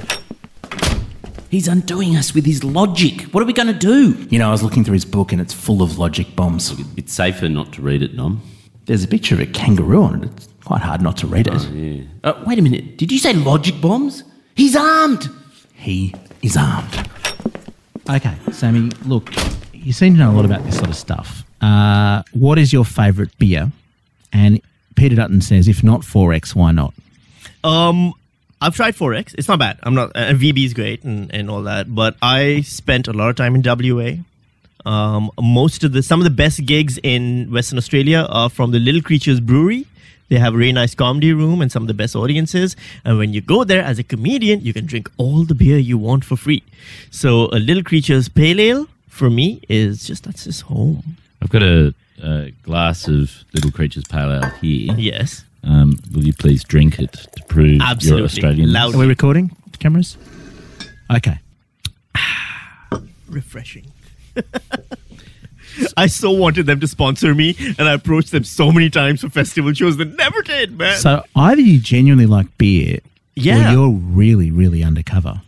He's 1.49 1.67
undoing 1.67 2.15
us 2.15 2.33
with 2.33 2.45
his 2.45 2.63
logic. 2.63 3.21
What 3.33 3.43
are 3.43 3.45
we 3.45 3.53
going 3.53 3.67
to 3.67 3.73
do? 3.73 4.13
You 4.31 4.39
know, 4.39 4.47
I 4.49 4.51
was 4.51 4.63
looking 4.63 4.83
through 4.83 4.95
his 4.95 5.05
book 5.05 5.31
and 5.31 5.39
it's 5.39 5.53
full 5.53 5.83
of 5.83 5.99
logic 5.99 6.35
bombs. 6.35 6.73
It's 6.97 7.13
safer 7.13 7.47
not 7.47 7.71
to 7.73 7.81
read 7.83 8.01
it, 8.01 8.17
Dom. 8.17 8.41
There's 8.85 9.03
a 9.03 9.07
picture 9.07 9.35
of 9.35 9.41
a 9.41 9.45
kangaroo 9.45 10.01
on 10.03 10.23
it. 10.23 10.31
It's 10.31 10.47
quite 10.65 10.81
hard 10.81 11.01
not 11.01 11.15
to 11.17 11.27
read 11.27 11.47
it. 11.47 11.61
Yeah. 11.69 12.03
Uh, 12.23 12.43
wait 12.47 12.57
a 12.57 12.61
minute. 12.63 12.97
Did 12.97 13.11
you 13.11 13.19
say 13.19 13.33
logic 13.33 13.79
bombs? 13.79 14.23
He's 14.55 14.75
armed. 14.75 15.29
He 15.75 16.15
is 16.41 16.57
armed. 16.57 17.07
Okay, 18.09 18.35
Sami, 18.51 18.89
look, 19.05 19.31
you 19.73 19.93
seem 19.93 20.13
to 20.15 20.19
know 20.19 20.31
a 20.31 20.33
lot 20.33 20.45
about 20.45 20.63
this 20.65 20.75
sort 20.77 20.89
of 20.89 20.95
stuff. 20.95 21.43
Uh, 21.61 22.23
what 22.33 22.57
is 22.57 22.73
your 22.73 22.83
favourite 22.83 23.37
beer? 23.37 23.71
And 24.33 24.59
Peter 24.95 25.15
Dutton 25.15 25.39
says, 25.41 25.67
if 25.67 25.83
not 25.83 26.01
4X, 26.01 26.55
why 26.55 26.71
not? 26.71 26.93
Um, 27.63 28.13
I've 28.61 28.75
tried 28.75 28.95
4X. 28.95 29.35
It's 29.37 29.47
not 29.47 29.59
bad. 29.59 29.77
I'm 29.83 29.93
not, 29.93 30.11
and 30.15 30.39
VB 30.39 30.65
is 30.65 30.73
great 30.73 31.03
and, 31.03 31.33
and 31.33 31.49
all 31.49 31.63
that, 31.63 31.93
but 31.93 32.15
I 32.21 32.61
spent 32.61 33.07
a 33.07 33.13
lot 33.13 33.29
of 33.29 33.35
time 33.35 33.55
in 33.55 33.61
WA. 33.61 34.23
Um, 34.85 35.31
most 35.41 35.83
of 35.83 35.91
the, 35.91 36.03
some 36.03 36.19
of 36.19 36.23
the 36.23 36.29
best 36.29 36.65
gigs 36.65 36.97
in 37.03 37.51
Western 37.51 37.77
Australia 37.77 38.25
are 38.29 38.49
from 38.49 38.71
the 38.71 38.79
Little 38.79 39.01
Creatures 39.01 39.39
Brewery. 39.39 39.85
They 40.29 40.37
have 40.37 40.53
a 40.53 40.57
really 40.57 40.71
nice 40.71 40.95
comedy 40.95 41.33
room 41.33 41.61
and 41.61 41.71
some 41.71 41.83
of 41.83 41.87
the 41.87 41.93
best 41.93 42.15
audiences. 42.15 42.75
And 43.03 43.17
when 43.17 43.33
you 43.33 43.41
go 43.41 43.63
there 43.63 43.83
as 43.83 43.99
a 43.99 44.03
comedian, 44.03 44.61
you 44.61 44.73
can 44.73 44.85
drink 44.85 45.09
all 45.17 45.43
the 45.43 45.55
beer 45.55 45.77
you 45.77 45.97
want 45.97 46.25
for 46.25 46.35
free. 46.37 46.63
So 47.11 47.45
a 47.51 47.59
Little 47.59 47.83
Creatures 47.83 48.29
Pale 48.29 48.59
Ale 48.59 48.87
for 49.09 49.29
me 49.29 49.61
is 49.69 50.05
just, 50.05 50.23
that's 50.23 50.45
just 50.45 50.61
home. 50.63 51.17
I've 51.41 51.49
got 51.49 51.63
a, 51.63 51.93
a 52.23 52.51
glass 52.63 53.07
of 53.07 53.43
Little 53.53 53.71
Creatures 53.71 54.05
Pale 54.05 54.31
Ale 54.31 54.49
here. 54.61 54.95
Yes. 54.97 55.43
Um, 55.63 55.97
will 56.13 56.23
you 56.25 56.33
please 56.33 56.63
drink 56.63 56.99
it 56.99 57.13
to 57.13 57.43
prove 57.45 57.79
Absolutely. 57.81 58.17
you're 58.19 58.25
Australian? 58.25 58.75
Are 58.75 58.97
we 58.97 59.07
recording? 59.07 59.55
Cameras? 59.79 60.17
Okay. 61.13 61.37
refreshing. 63.29 63.91
I 65.97 66.05
so 66.07 66.29
wanted 66.31 66.65
them 66.67 66.79
to 66.81 66.87
sponsor 66.87 67.33
me, 67.33 67.55
and 67.79 67.87
I 67.89 67.93
approached 67.93 68.31
them 68.31 68.43
so 68.43 68.71
many 68.71 68.89
times 68.91 69.21
for 69.21 69.29
festival 69.29 69.73
shows 69.73 69.97
that 69.97 70.15
never 70.15 70.41
did, 70.43 70.77
man. 70.77 70.97
So 70.99 71.23
either 71.35 71.61
you 71.61 71.79
genuinely 71.79 72.27
like 72.27 72.55
beer, 72.57 72.99
Yeah. 73.35 73.69
or 73.69 73.71
you're 73.71 73.89
really, 73.89 74.51
really 74.51 74.83
undercover. 74.83 75.41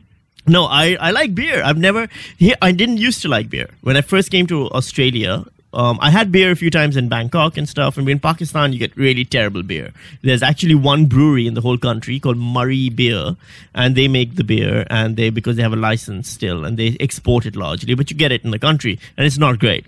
no, 0.48 0.66
I, 0.66 0.98
I 1.00 1.12
like 1.12 1.36
beer. 1.36 1.62
I've 1.64 1.78
never 1.78 2.08
here. 2.38 2.56
I 2.62 2.72
didn't 2.72 2.98
used 2.98 3.22
to 3.24 3.28
like 3.28 3.50
beer 3.50 3.70
when 3.82 3.98
I 3.98 4.02
first 4.02 4.32
came 4.32 4.48
to 4.48 4.68
Australia. 4.72 5.46
Um, 5.76 5.98
I 6.02 6.10
had 6.10 6.32
beer 6.32 6.52
a 6.52 6.56
few 6.56 6.70
times 6.72 6.96
in 6.96 7.10
Bangkok 7.10 7.58
and 7.58 7.68
stuff, 7.68 7.98
and 7.98 8.08
in 8.10 8.20
Pakistan 8.20 8.72
you 8.74 8.80
get 8.80 8.96
really 8.96 9.26
terrible 9.26 9.62
beer. 9.62 9.92
There's 10.22 10.42
actually 10.42 10.76
one 10.76 11.06
brewery 11.06 11.48
in 11.48 11.54
the 11.54 11.62
whole 11.62 11.78
country 11.78 12.20
called 12.20 12.38
Murree 12.38 12.96
Beer, 12.96 13.36
and 13.74 13.96
they 13.96 14.08
make 14.08 14.36
the 14.36 14.44
beer, 14.44 14.86
and 14.90 15.18
they 15.18 15.30
because 15.30 15.58
they 15.58 15.64
have 15.64 15.74
a 15.74 15.82
license 15.88 16.30
still, 16.30 16.64
and 16.66 16.78
they 16.78 16.96
export 17.00 17.46
it 17.46 17.56
largely, 17.58 17.94
but 17.94 18.10
you 18.10 18.16
get 18.18 18.32
it 18.32 18.44
in 18.46 18.52
the 18.52 18.60
country, 18.60 18.98
and 19.18 19.28
it's 19.28 19.38
not 19.38 19.60
great. 19.60 19.86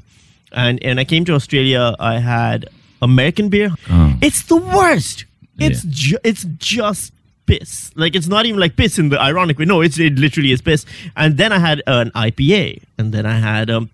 And 0.52 0.84
and 0.84 1.00
I 1.00 1.06
came 1.06 1.26
to 1.26 1.34
Australia, 1.34 1.96
I 2.00 2.20
had 2.20 2.68
American 3.02 3.50
beer. 3.50 3.72
It's 4.22 4.44
the 4.44 4.58
worst. 4.58 5.26
It's 5.60 5.84
Yeah. 5.86 5.92
ju- 5.94 6.18
it's 6.24 6.44
just 6.58 7.14
piss. 7.46 7.92
Like 7.96 8.16
it's 8.16 8.28
not 8.28 8.46
even 8.46 8.60
like 8.60 8.76
piss 8.76 9.00
in 9.00 9.10
the 9.10 9.20
ironic 9.22 9.58
way. 9.60 9.66
No, 9.66 9.82
it's 9.82 9.98
it 10.00 10.16
literally 10.16 10.52
is 10.52 10.62
piss. 10.62 10.86
And 11.16 11.38
then 11.38 11.52
I 11.54 11.60
had 11.60 11.82
an 11.88 12.12
IPA, 12.12 12.82
and 12.98 13.14
then 13.14 13.26
I 13.26 13.38
had 13.40 13.70
um 13.70 13.90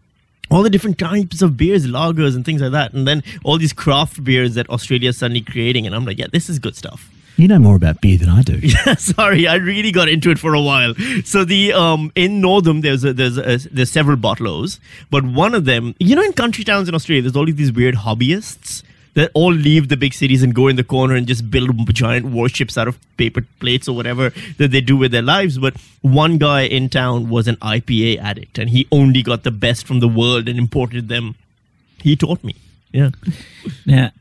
all 0.54 0.64
the 0.64 0.70
different 0.70 1.00
types 1.00 1.42
of 1.42 1.58
beers, 1.58 1.88
lagers, 1.88 2.36
and 2.36 2.46
things 2.46 2.62
like 2.62 2.72
that. 2.72 2.94
And 2.94 3.08
then 3.08 3.24
all 3.44 3.58
these 3.58 3.74
craft 3.74 4.24
beers 4.24 4.54
that 4.54 4.70
Australia's 4.70 5.18
suddenly 5.18 5.42
creating, 5.42 5.86
and 5.88 5.96
I'm 5.96 6.06
like, 6.06 6.20
yeah, 6.20 6.28
this 6.32 6.50
is 6.50 6.60
good 6.60 6.76
stuff. 6.76 7.10
You 7.36 7.48
know 7.48 7.58
more 7.58 7.76
about 7.76 8.00
beer 8.00 8.18
than 8.20 8.30
I 8.30 8.44
do. 8.44 8.60
Yeah, 8.62 8.94
Sorry, 8.96 9.48
I 9.48 9.56
really 9.56 9.92
got 9.92 10.08
into 10.08 10.30
it 10.30 10.38
for 10.38 10.54
a 10.54 10.62
while. 10.62 10.94
So 11.26 11.44
the 11.44 11.74
um 11.74 12.12
in 12.14 12.42
Northam 12.42 12.82
there's 12.82 13.04
a, 13.04 13.12
there's 13.12 13.40
a, 13.40 13.58
there's 13.70 13.92
several 13.92 14.18
bottlers, 14.18 14.80
but 15.10 15.24
one 15.26 15.56
of 15.56 15.66
them, 15.66 15.96
you 16.00 16.16
know, 16.16 16.22
in 16.22 16.34
country 16.34 16.64
towns 16.64 16.88
in 16.88 16.94
Australia, 16.94 17.24
there's 17.24 17.36
all 17.36 17.46
these 17.46 17.72
weird 17.72 17.96
hobbyists 17.96 18.84
that 19.16 19.30
all 19.36 19.54
leave 19.54 19.90
the 19.90 19.98
big 19.98 20.14
cities 20.14 20.42
and 20.42 20.56
go 20.56 20.68
in 20.68 20.76
the 20.76 20.84
corner 20.84 21.14
and 21.16 21.28
just 21.28 21.52
build 21.52 21.94
giant 21.94 22.26
warships 22.28 22.78
out 22.78 22.88
of 22.88 22.98
paper 23.18 23.42
plates 23.60 23.88
or 23.88 23.96
whatever 23.96 24.32
that 24.58 24.72
they 24.72 24.82
do 24.82 24.98
with 24.98 25.12
their 25.12 25.22
lives. 25.22 25.58
But 25.60 25.76
one 26.02 26.38
guy 26.40 26.62
in 26.62 26.90
town 26.90 27.30
was 27.30 27.48
an 27.48 27.58
IPA 27.58 28.18
addict, 28.20 28.58
and 28.58 28.70
he 28.72 28.88
only 28.92 29.22
got 29.22 29.44
the 29.44 29.52
best 29.52 29.86
from 29.86 30.00
the 30.00 30.08
world 30.08 30.48
and 30.50 30.58
imported 30.58 31.10
them. 31.10 31.36
He 32.00 32.16
taught 32.16 32.44
me. 32.44 32.56
Yeah. 32.92 33.12
Now, 33.86 34.12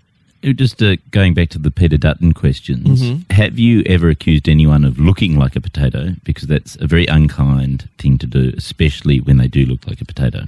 just 0.56 0.82
uh, 0.82 0.96
going 1.12 1.34
back 1.34 1.48
to 1.50 1.58
the 1.58 1.70
Peter 1.70 1.96
Dutton 1.96 2.32
questions, 2.32 3.02
Mm-hmm. 3.02 3.32
have 3.32 3.58
you 3.58 3.82
ever 3.86 4.08
accused 4.10 4.48
anyone 4.48 4.84
of 4.84 4.98
looking 4.98 5.36
like 5.38 5.54
a 5.56 5.60
potato? 5.60 6.14
Because 6.24 6.48
that's 6.48 6.76
a 6.76 6.86
very 6.86 7.06
unkind 7.06 7.88
thing 7.98 8.18
to 8.18 8.26
do, 8.26 8.52
especially 8.56 9.20
when 9.20 9.36
they 9.38 9.46
do 9.48 9.64
look 9.64 9.86
like 9.86 10.00
a 10.00 10.04
potato. 10.04 10.46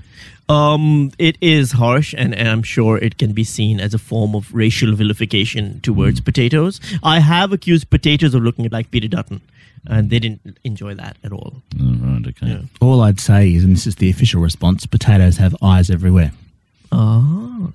Um, 0.48 1.11
it 1.18 1.38
is 1.40 1.72
harsh, 1.72 2.14
and, 2.16 2.35
and 2.35 2.48
I'm 2.48 2.62
sure 2.62 2.98
it 2.98 3.16
can 3.18 3.33
be 3.33 3.44
seen 3.44 3.80
as 3.80 3.94
a 3.94 3.98
form 3.98 4.35
of 4.35 4.54
racial 4.54 4.94
vilification 4.94 5.80
towards 5.80 6.20
potatoes. 6.20 6.80
I 7.02 7.20
have 7.20 7.52
accused 7.52 7.88
potatoes 7.90 8.35
of 8.35 8.42
looking 8.42 8.68
like 8.70 8.90
Peter 8.90 9.09
Dutton, 9.09 9.40
and 9.87 10.11
they 10.11 10.18
didn't 10.18 10.59
enjoy 10.64 10.94
that 10.94 11.16
at 11.24 11.33
all. 11.33 11.62
All 11.80 11.94
right, 11.96 12.26
okay. 12.28 12.46
Yeah. 12.46 12.61
All 12.80 13.00
I'd 13.00 13.20
say 13.20 13.52
is, 13.54 13.64
and 13.64 13.74
this 13.74 13.87
is 13.87 13.96
the 13.96 14.11
official 14.11 14.42
response, 14.42 14.85
potatoes 14.85 15.38
have 15.38 15.57
eyes 15.62 15.88
everywhere. 15.90 16.33
Oh. 16.92 17.72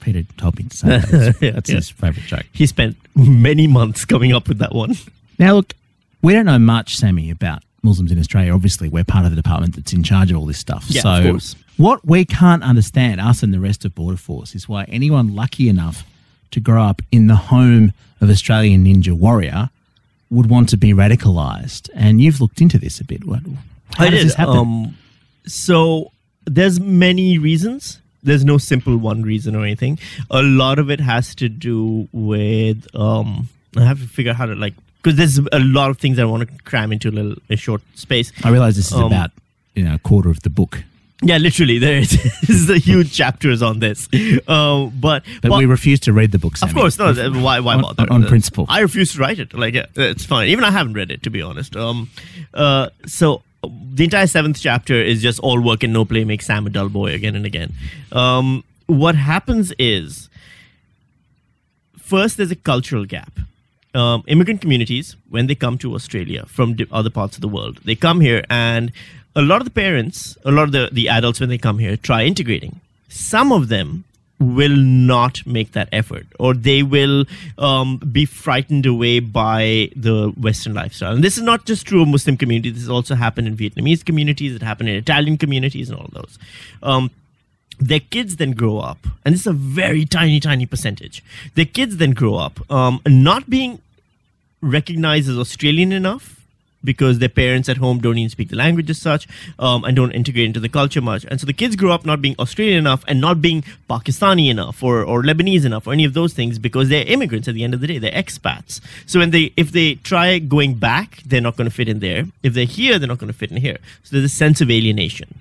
Peter 0.00 0.22
told 0.36 0.58
me 0.58 0.64
to 0.64 0.76
say 0.76 0.88
that. 0.88 1.08
That's, 1.08 1.40
Yeah, 1.42 1.50
that's 1.52 1.70
yeah. 1.70 1.76
his 1.76 1.88
favourite 1.88 2.28
joke. 2.28 2.46
He 2.52 2.66
spent 2.66 2.96
many 3.16 3.66
months 3.66 4.04
coming 4.04 4.32
up 4.34 4.48
with 4.48 4.58
that 4.58 4.74
one. 4.74 4.94
Now, 5.38 5.54
look, 5.54 5.72
we 6.20 6.34
don't 6.34 6.44
know 6.44 6.58
much, 6.58 6.96
Sami, 6.98 7.30
about 7.30 7.62
Muslims 7.82 8.10
in 8.12 8.18
Australia, 8.18 8.52
obviously, 8.52 8.88
we're 8.88 9.04
part 9.04 9.24
of 9.24 9.30
the 9.30 9.36
department 9.36 9.76
that's 9.76 9.92
in 9.92 10.02
charge 10.02 10.30
of 10.30 10.36
all 10.38 10.46
this 10.46 10.58
stuff. 10.58 10.84
Yeah, 10.88 11.02
so, 11.02 11.10
of 11.14 11.24
course. 11.24 11.56
What 11.76 12.04
we 12.04 12.24
can't 12.24 12.62
understand, 12.62 13.20
us 13.20 13.42
and 13.42 13.52
the 13.52 13.60
rest 13.60 13.84
of 13.84 13.94
Border 13.94 14.16
Force, 14.16 14.54
is 14.54 14.68
why 14.68 14.84
anyone 14.84 15.34
lucky 15.34 15.68
enough 15.68 16.04
to 16.50 16.60
grow 16.60 16.82
up 16.82 17.02
in 17.10 17.26
the 17.26 17.36
home 17.36 17.92
of 18.20 18.30
Australian 18.30 18.84
Ninja 18.84 19.12
Warrior 19.12 19.70
would 20.30 20.48
want 20.48 20.68
to 20.70 20.76
be 20.76 20.92
radicalised. 20.92 21.90
And 21.94 22.20
you've 22.20 22.40
looked 22.40 22.60
into 22.60 22.78
this 22.78 23.00
a 23.00 23.04
bit. 23.04 23.24
What, 23.24 23.40
how 23.94 24.06
I 24.06 24.10
does 24.10 24.20
did. 24.20 24.28
this 24.28 24.34
happen? 24.34 24.56
Um, 24.56 24.98
so 25.46 26.12
there's 26.44 26.80
many 26.80 27.38
reasons. 27.38 28.00
There's 28.22 28.44
no 28.44 28.58
simple 28.58 28.96
one 28.96 29.22
reason 29.22 29.54
or 29.54 29.64
anything. 29.64 29.98
A 30.30 30.42
lot 30.42 30.78
of 30.78 30.90
it 30.90 31.00
has 31.00 31.34
to 31.36 31.48
do 31.48 32.08
with 32.12 32.86
um, 32.94 33.48
I 33.76 33.84
have 33.84 34.00
to 34.00 34.08
figure 34.08 34.30
out 34.30 34.36
how 34.36 34.46
to 34.46 34.54
like 34.54 34.74
because 35.02 35.16
there's 35.16 35.38
a 35.52 35.58
lot 35.58 35.90
of 35.90 35.98
things 35.98 36.18
I 36.18 36.24
want 36.24 36.48
to 36.48 36.62
cram 36.64 36.90
into 36.92 37.10
a 37.10 37.12
little 37.12 37.34
a 37.50 37.56
short 37.56 37.82
space. 37.94 38.32
I 38.42 38.50
realise 38.50 38.76
this 38.76 38.86
is 38.86 38.94
um, 38.94 39.04
about 39.04 39.30
you 39.74 39.84
know 39.84 39.94
a 39.94 39.98
quarter 39.98 40.30
of 40.30 40.40
the 40.40 40.50
book, 40.50 40.84
Yeah, 41.26 41.38
literally, 41.38 41.78
there 41.78 41.96
is 41.98 42.10
there's 42.46 42.68
a 42.70 42.78
huge 42.78 43.12
chapters 43.12 43.62
on 43.62 43.78
this. 43.78 44.08
Um, 44.46 44.92
but 45.00 45.22
but, 45.42 45.52
we 45.58 45.64
refuse 45.66 46.00
to 46.00 46.12
read 46.12 46.32
the 46.32 46.38
book. 46.38 46.54
Of 46.62 46.74
course, 46.74 46.98
no. 46.98 47.12
Why? 47.40 47.60
Why 47.60 47.74
On- 47.76 47.82
bother? 47.82 48.06
on 48.12 48.24
Uh, 48.24 48.28
principle. 48.28 48.66
I 48.68 48.80
refuse 48.80 49.12
to 49.14 49.18
write 49.20 49.38
it. 49.38 49.54
Like, 49.54 49.74
yeah, 49.74 49.86
it's 49.96 50.24
fine. 50.26 50.48
Even 50.48 50.64
I 50.64 50.70
haven't 50.70 50.92
read 50.94 51.10
it, 51.10 51.22
to 51.22 51.30
be 51.30 51.40
honest. 51.40 51.76
Um, 51.76 52.10
uh, 52.52 52.90
so 53.06 53.42
the 53.94 54.04
entire 54.04 54.26
seventh 54.26 54.60
chapter 54.60 54.94
is 54.94 55.22
just 55.22 55.40
all 55.40 55.60
work 55.60 55.82
and 55.82 55.92
no 55.92 56.04
play 56.04 56.24
makes 56.24 56.44
Sam 56.46 56.66
a 56.66 56.70
dull 56.70 56.90
boy 56.90 57.12
again 57.14 57.34
and 57.36 57.46
again. 57.46 57.72
Um, 58.12 58.62
what 58.86 59.14
happens 59.14 59.72
is, 59.78 60.28
first, 61.98 62.36
there's 62.36 62.50
a 62.50 62.56
cultural 62.56 63.04
gap. 63.06 63.32
Um, 63.94 64.24
immigrant 64.26 64.60
communities, 64.60 65.16
when 65.30 65.46
they 65.46 65.54
come 65.54 65.78
to 65.78 65.94
Australia 65.94 66.44
from 66.46 66.76
other 66.90 67.10
parts 67.10 67.36
of 67.36 67.40
the 67.40 67.48
world, 67.48 67.78
they 67.84 67.94
come 67.94 68.20
here 68.20 68.44
and 68.50 68.92
a 69.36 69.42
lot 69.42 69.60
of 69.60 69.64
the 69.64 69.70
parents, 69.70 70.36
a 70.44 70.50
lot 70.50 70.64
of 70.64 70.72
the, 70.72 70.88
the 70.92 71.08
adults, 71.08 71.40
when 71.40 71.48
they 71.48 71.58
come 71.58 71.78
here, 71.78 71.96
try 71.96 72.24
integrating. 72.24 72.80
Some 73.08 73.52
of 73.52 73.68
them 73.68 74.04
will 74.40 74.76
not 74.76 75.46
make 75.46 75.72
that 75.72 75.88
effort 75.92 76.26
or 76.38 76.54
they 76.54 76.82
will 76.82 77.24
um, 77.56 77.96
be 77.98 78.24
frightened 78.24 78.84
away 78.84 79.20
by 79.20 79.88
the 79.94 80.28
Western 80.38 80.74
lifestyle. 80.74 81.14
And 81.14 81.22
this 81.22 81.36
is 81.36 81.42
not 81.42 81.64
just 81.64 81.86
true 81.86 82.02
of 82.02 82.08
Muslim 82.08 82.36
communities, 82.36 82.74
this 82.74 82.82
has 82.82 82.90
also 82.90 83.14
happened 83.14 83.46
in 83.46 83.56
Vietnamese 83.56 84.04
communities, 84.04 84.54
it 84.54 84.62
happened 84.62 84.88
in 84.88 84.96
Italian 84.96 85.38
communities, 85.38 85.88
and 85.88 85.98
all 85.98 86.08
those. 86.12 86.38
Um, 86.82 87.10
their 87.78 88.00
kids 88.00 88.36
then 88.36 88.52
grow 88.52 88.78
up, 88.78 88.98
and 89.24 89.34
this 89.34 89.42
is 89.42 89.46
a 89.46 89.52
very 89.52 90.04
tiny, 90.04 90.40
tiny 90.40 90.66
percentage. 90.66 91.22
Their 91.54 91.64
kids 91.64 91.96
then 91.96 92.12
grow 92.12 92.36
up 92.36 92.70
um, 92.70 93.00
not 93.06 93.50
being 93.50 93.80
recognized 94.60 95.28
as 95.28 95.38
Australian 95.38 95.92
enough 95.92 96.43
because 96.84 97.18
their 97.18 97.28
parents 97.28 97.68
at 97.68 97.78
home 97.78 97.98
don't 97.98 98.18
even 98.18 98.30
speak 98.30 98.50
the 98.50 98.56
language 98.56 98.90
as 98.90 99.00
such 99.00 99.26
um, 99.58 99.84
and 99.84 99.96
don't 99.96 100.12
integrate 100.12 100.46
into 100.46 100.60
the 100.60 100.68
culture 100.68 101.00
much. 101.00 101.24
And 101.28 101.40
so 101.40 101.46
the 101.46 101.52
kids 101.52 101.76
grow 101.76 101.90
up 101.90 102.04
not 102.04 102.20
being 102.20 102.36
Australian 102.38 102.78
enough 102.78 103.04
and 103.08 103.20
not 103.20 103.40
being 103.40 103.62
Pakistani 103.88 104.50
enough 104.50 104.82
or, 104.82 105.02
or 105.02 105.22
Lebanese 105.22 105.64
enough 105.64 105.86
or 105.86 105.92
any 105.92 106.04
of 106.04 106.14
those 106.14 106.32
things 106.32 106.58
because 106.58 106.88
they're 106.88 107.06
immigrants 107.06 107.48
at 107.48 107.54
the 107.54 107.64
end 107.64 107.74
of 107.74 107.80
the 107.80 107.86
day. 107.86 107.98
They're 107.98 108.12
expats. 108.12 108.80
So 109.06 109.18
when 109.18 109.30
they 109.30 109.52
if 109.56 109.72
they 109.72 109.94
try 109.96 110.38
going 110.38 110.74
back, 110.74 111.22
they're 111.24 111.40
not 111.40 111.56
going 111.56 111.68
to 111.68 111.74
fit 111.74 111.88
in 111.88 112.00
there. 112.00 112.26
If 112.42 112.54
they're 112.54 112.64
here, 112.64 112.98
they're 112.98 113.08
not 113.08 113.18
going 113.18 113.32
to 113.32 113.38
fit 113.38 113.50
in 113.50 113.56
here. 113.58 113.78
So 114.02 114.16
there's 114.16 114.24
a 114.24 114.28
sense 114.34 114.60
of 114.60 114.70
alienation. 114.70 115.40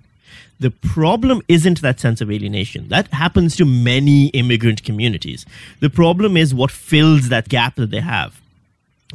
The 0.60 0.72
problem 0.72 1.42
isn't 1.48 1.82
that 1.82 2.00
sense 2.00 2.22
of 2.22 2.32
alienation. 2.32 2.88
That 2.88 3.08
happens 3.08 3.56
to 3.58 3.66
many 3.66 4.28
immigrant 4.28 4.84
communities. 4.84 5.46
The 5.82 5.90
problem 5.90 6.38
is 6.38 6.54
what 6.54 6.72
fills 6.72 7.30
that 7.30 7.50
gap 7.50 7.76
that 7.76 7.92
they 7.92 8.00
have. 8.00 8.40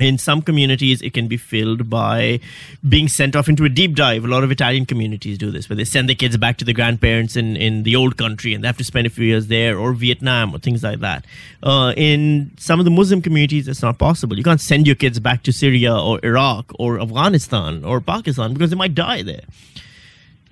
In 0.00 0.18
some 0.18 0.42
communities, 0.42 1.02
it 1.02 1.12
can 1.12 1.26
be 1.28 1.36
filled 1.36 1.90
by 1.90 2.40
being 2.88 3.08
sent 3.08 3.34
off 3.34 3.48
into 3.48 3.64
a 3.64 3.68
deep 3.68 3.94
dive. 3.94 4.24
A 4.24 4.28
lot 4.28 4.44
of 4.44 4.50
Italian 4.50 4.86
communities 4.86 5.38
do 5.38 5.50
this, 5.50 5.68
where 5.68 5.76
they 5.76 5.84
send 5.84 6.08
their 6.08 6.16
kids 6.16 6.36
back 6.36 6.56
to 6.58 6.64
the 6.64 6.72
grandparents 6.72 7.36
in, 7.36 7.56
in 7.56 7.82
the 7.82 7.96
old 7.96 8.16
country 8.16 8.54
and 8.54 8.62
they 8.62 8.68
have 8.68 8.78
to 8.78 8.84
spend 8.84 9.06
a 9.06 9.10
few 9.10 9.24
years 9.24 9.48
there, 9.48 9.78
or 9.78 9.92
Vietnam, 9.92 10.54
or 10.54 10.58
things 10.58 10.82
like 10.82 11.00
that. 11.00 11.24
Uh, 11.62 11.92
in 11.96 12.52
some 12.58 12.78
of 12.78 12.84
the 12.84 12.90
Muslim 12.90 13.20
communities, 13.20 13.66
it's 13.66 13.82
not 13.82 13.98
possible. 13.98 14.36
You 14.36 14.44
can't 14.44 14.60
send 14.60 14.86
your 14.86 14.96
kids 14.96 15.18
back 15.18 15.42
to 15.44 15.52
Syria, 15.52 15.96
or 15.96 16.20
Iraq, 16.22 16.70
or 16.78 17.00
Afghanistan, 17.00 17.84
or 17.84 18.00
Pakistan 18.00 18.52
because 18.52 18.70
they 18.70 18.76
might 18.76 18.94
die 18.94 19.22
there. 19.22 19.42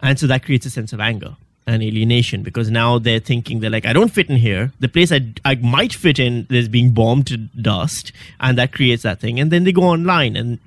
And 0.03 0.18
so 0.18 0.26
that 0.26 0.44
creates 0.44 0.66
a 0.66 0.70
sense 0.70 0.92
of 0.92 1.01
anger 1.01 1.36
and 1.67 1.83
alienation 1.83 2.43
because 2.43 2.71
now 2.71 2.99
they're 2.99 3.19
thinking 3.21 3.61
they're 3.61 3.71
like, 3.71 3.87
I 3.87 3.93
don't 3.93 4.12
fit 4.12 4.31
in 4.31 4.37
here. 4.37 4.73
The 4.79 4.89
place 4.89 5.11
I, 5.11 5.33
I 5.45 5.57
might 5.57 5.93
fit 5.93 6.19
in 6.19 6.47
is 6.51 6.69
being 6.69 6.93
bombed 6.93 7.27
to 7.29 7.37
dust, 7.37 8.12
and 8.41 8.57
that 8.59 8.73
creates 8.73 9.03
that 9.03 9.21
thing. 9.21 9.41
And 9.41 9.51
then 9.51 9.64
they 9.64 9.73
go 9.73 9.83
online 9.83 10.37
and 10.37 10.59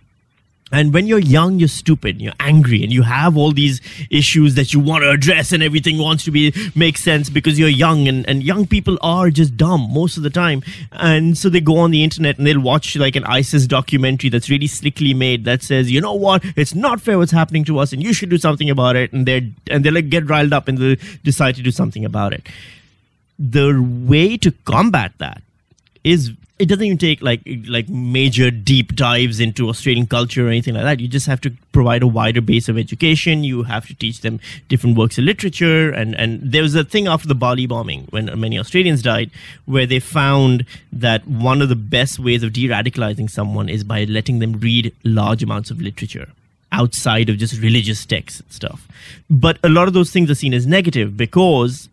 and 0.72 0.94
when 0.94 1.08
you're 1.08 1.20
young, 1.20 1.58
you're 1.58 1.68
stupid, 1.68 2.22
you're 2.22 2.34
angry, 2.40 2.84
and 2.84 2.92
you 2.92 3.02
have 3.02 3.36
all 3.36 3.52
these 3.52 3.82
issues 4.10 4.56
that 4.56 4.74
you 4.74 4.80
want 4.80 5.04
to 5.04 5.10
address, 5.10 5.52
and 5.52 5.64
everything 5.64 5.98
wants 5.98 6.24
to 6.26 6.32
be 6.32 6.54
make 6.76 6.98
sense 6.98 7.30
because 7.30 7.58
you're 7.58 7.70
young, 7.70 8.08
and, 8.08 8.28
and 8.30 8.44
young 8.44 8.68
people 8.68 8.98
are 9.02 9.30
just 9.30 9.58
dumb 9.58 9.92
most 9.92 10.18
of 10.18 10.24
the 10.24 10.30
time. 10.30 10.62
And 10.92 11.38
so 11.38 11.50
they 11.50 11.62
go 11.62 11.78
on 11.78 11.92
the 11.92 12.04
internet 12.04 12.38
and 12.38 12.46
they'll 12.46 12.60
watch 12.60 12.96
like 12.96 13.16
an 13.16 13.24
ISIS 13.24 13.66
documentary 13.66 14.30
that's 14.30 14.50
really 14.50 14.68
slickly 14.68 15.14
made 15.14 15.46
that 15.46 15.64
says, 15.64 15.92
you 15.92 16.02
know 16.02 16.14
what, 16.14 16.44
it's 16.56 16.76
not 16.76 17.02
fair 17.02 17.18
what's 17.18 17.32
happening 17.32 17.64
to 17.66 17.80
us, 17.80 17.92
and 17.92 18.04
you 18.04 18.14
should 18.14 18.30
do 18.30 18.38
something 18.38 18.70
about 18.70 18.96
it. 18.96 19.12
And 19.12 19.26
they're 19.26 19.42
and 19.70 19.84
they 19.84 19.92
like 19.92 20.10
get 20.10 20.30
riled 20.30 20.54
up 20.54 20.68
and 20.68 20.78
they 20.78 20.98
decide 21.24 21.56
to 21.56 21.64
do 21.64 21.72
something 21.72 22.06
about 22.06 22.34
it. 22.34 22.48
The 23.40 23.82
way 23.82 24.38
to 24.38 24.52
combat 24.66 25.14
that 25.18 25.42
is 26.04 26.32
it 26.60 26.66
doesn't 26.68 26.84
even 26.84 26.98
take 26.98 27.22
like 27.22 27.42
like 27.68 27.88
major 27.88 28.52
deep 28.52 28.94
dives 28.94 29.40
into 29.40 29.70
Australian 29.70 30.06
culture 30.06 30.46
or 30.46 30.50
anything 30.50 30.74
like 30.74 30.84
that. 30.84 31.00
You 31.00 31.08
just 31.08 31.26
have 31.26 31.40
to 31.42 31.52
provide 31.72 32.04
a 32.04 32.08
wider 32.08 32.42
base 32.42 32.68
of 32.68 32.78
education. 32.78 33.46
You 33.46 33.64
have 33.64 33.88
to 33.88 33.96
teach 33.96 34.20
them 34.22 34.42
different 34.68 34.98
works 34.98 35.18
of 35.18 35.24
literature. 35.24 35.90
And 35.90 36.16
and 36.16 36.42
there 36.44 36.62
was 36.62 36.76
a 36.76 36.84
thing 36.84 37.08
after 37.08 37.30
the 37.30 37.36
Bali 37.36 37.66
bombing 37.66 38.08
when 38.10 38.26
many 38.40 38.60
Australians 38.60 39.02
died, 39.02 39.32
where 39.66 39.86
they 39.86 40.00
found 40.00 40.66
that 40.92 41.26
one 41.28 41.62
of 41.62 41.70
the 41.70 41.78
best 41.78 42.20
ways 42.20 42.44
of 42.44 42.52
de-radicalizing 42.52 43.30
someone 43.30 43.70
is 43.70 43.86
by 43.86 44.04
letting 44.04 44.40
them 44.40 44.60
read 44.60 44.94
large 45.06 45.42
amounts 45.42 45.72
of 45.72 45.80
literature 45.82 46.28
outside 46.72 47.30
of 47.30 47.38
just 47.38 47.60
religious 47.62 48.06
texts 48.06 48.42
and 48.42 48.52
stuff. 48.52 48.88
But 49.30 49.58
a 49.64 49.70
lot 49.70 49.88
of 49.88 49.94
those 49.94 50.12
things 50.12 50.30
are 50.30 50.36
seen 50.36 50.54
as 50.54 50.68
negative 50.68 51.16
because 51.16 51.90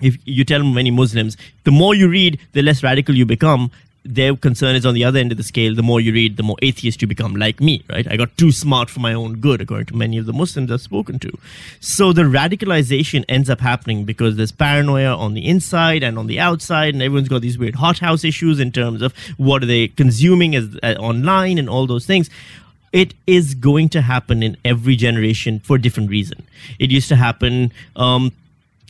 if 0.00 0.16
you 0.24 0.44
tell 0.44 0.62
many 0.62 0.90
Muslims, 0.90 1.36
the 1.64 1.70
more 1.70 1.94
you 1.94 2.08
read, 2.08 2.38
the 2.52 2.62
less 2.62 2.82
radical 2.82 3.14
you 3.14 3.26
become. 3.26 3.70
Their 4.08 4.36
concern 4.36 4.76
is 4.76 4.86
on 4.86 4.94
the 4.94 5.02
other 5.02 5.18
end 5.18 5.32
of 5.32 5.38
the 5.38 5.42
scale. 5.42 5.74
The 5.74 5.82
more 5.82 6.00
you 6.00 6.12
read, 6.12 6.36
the 6.36 6.44
more 6.44 6.56
atheist 6.62 7.02
you 7.02 7.08
become, 7.08 7.34
like 7.34 7.60
me, 7.60 7.82
right? 7.90 8.06
I 8.08 8.16
got 8.16 8.36
too 8.36 8.52
smart 8.52 8.88
for 8.88 9.00
my 9.00 9.12
own 9.12 9.40
good, 9.40 9.60
according 9.60 9.86
to 9.86 9.96
many 9.96 10.16
of 10.16 10.26
the 10.26 10.32
Muslims 10.32 10.70
I've 10.70 10.80
spoken 10.80 11.18
to. 11.18 11.38
So 11.80 12.12
the 12.12 12.22
radicalization 12.22 13.24
ends 13.28 13.50
up 13.50 13.58
happening 13.60 14.04
because 14.04 14.36
there's 14.36 14.52
paranoia 14.52 15.16
on 15.16 15.34
the 15.34 15.44
inside 15.44 16.04
and 16.04 16.20
on 16.20 16.28
the 16.28 16.38
outside, 16.38 16.94
and 16.94 17.02
everyone's 17.02 17.28
got 17.28 17.42
these 17.42 17.58
weird 17.58 17.74
hothouse 17.74 18.22
issues 18.22 18.60
in 18.60 18.70
terms 18.70 19.02
of 19.02 19.12
what 19.38 19.64
are 19.64 19.66
they 19.66 19.88
consuming 19.88 20.54
as 20.54 20.78
uh, 20.84 20.94
online 21.00 21.58
and 21.58 21.68
all 21.68 21.88
those 21.88 22.06
things 22.06 22.30
it 22.92 23.12
is 23.26 23.54
going 23.54 23.90
to 23.90 24.00
happen 24.00 24.42
in 24.42 24.56
every 24.64 24.96
generation 24.96 25.58
for 25.60 25.76
a 25.76 25.82
different 25.82 26.08
reason. 26.08 26.42
It 26.78 26.90
used 26.90 27.08
to 27.08 27.16
happen 27.16 27.70
um, 27.94 28.32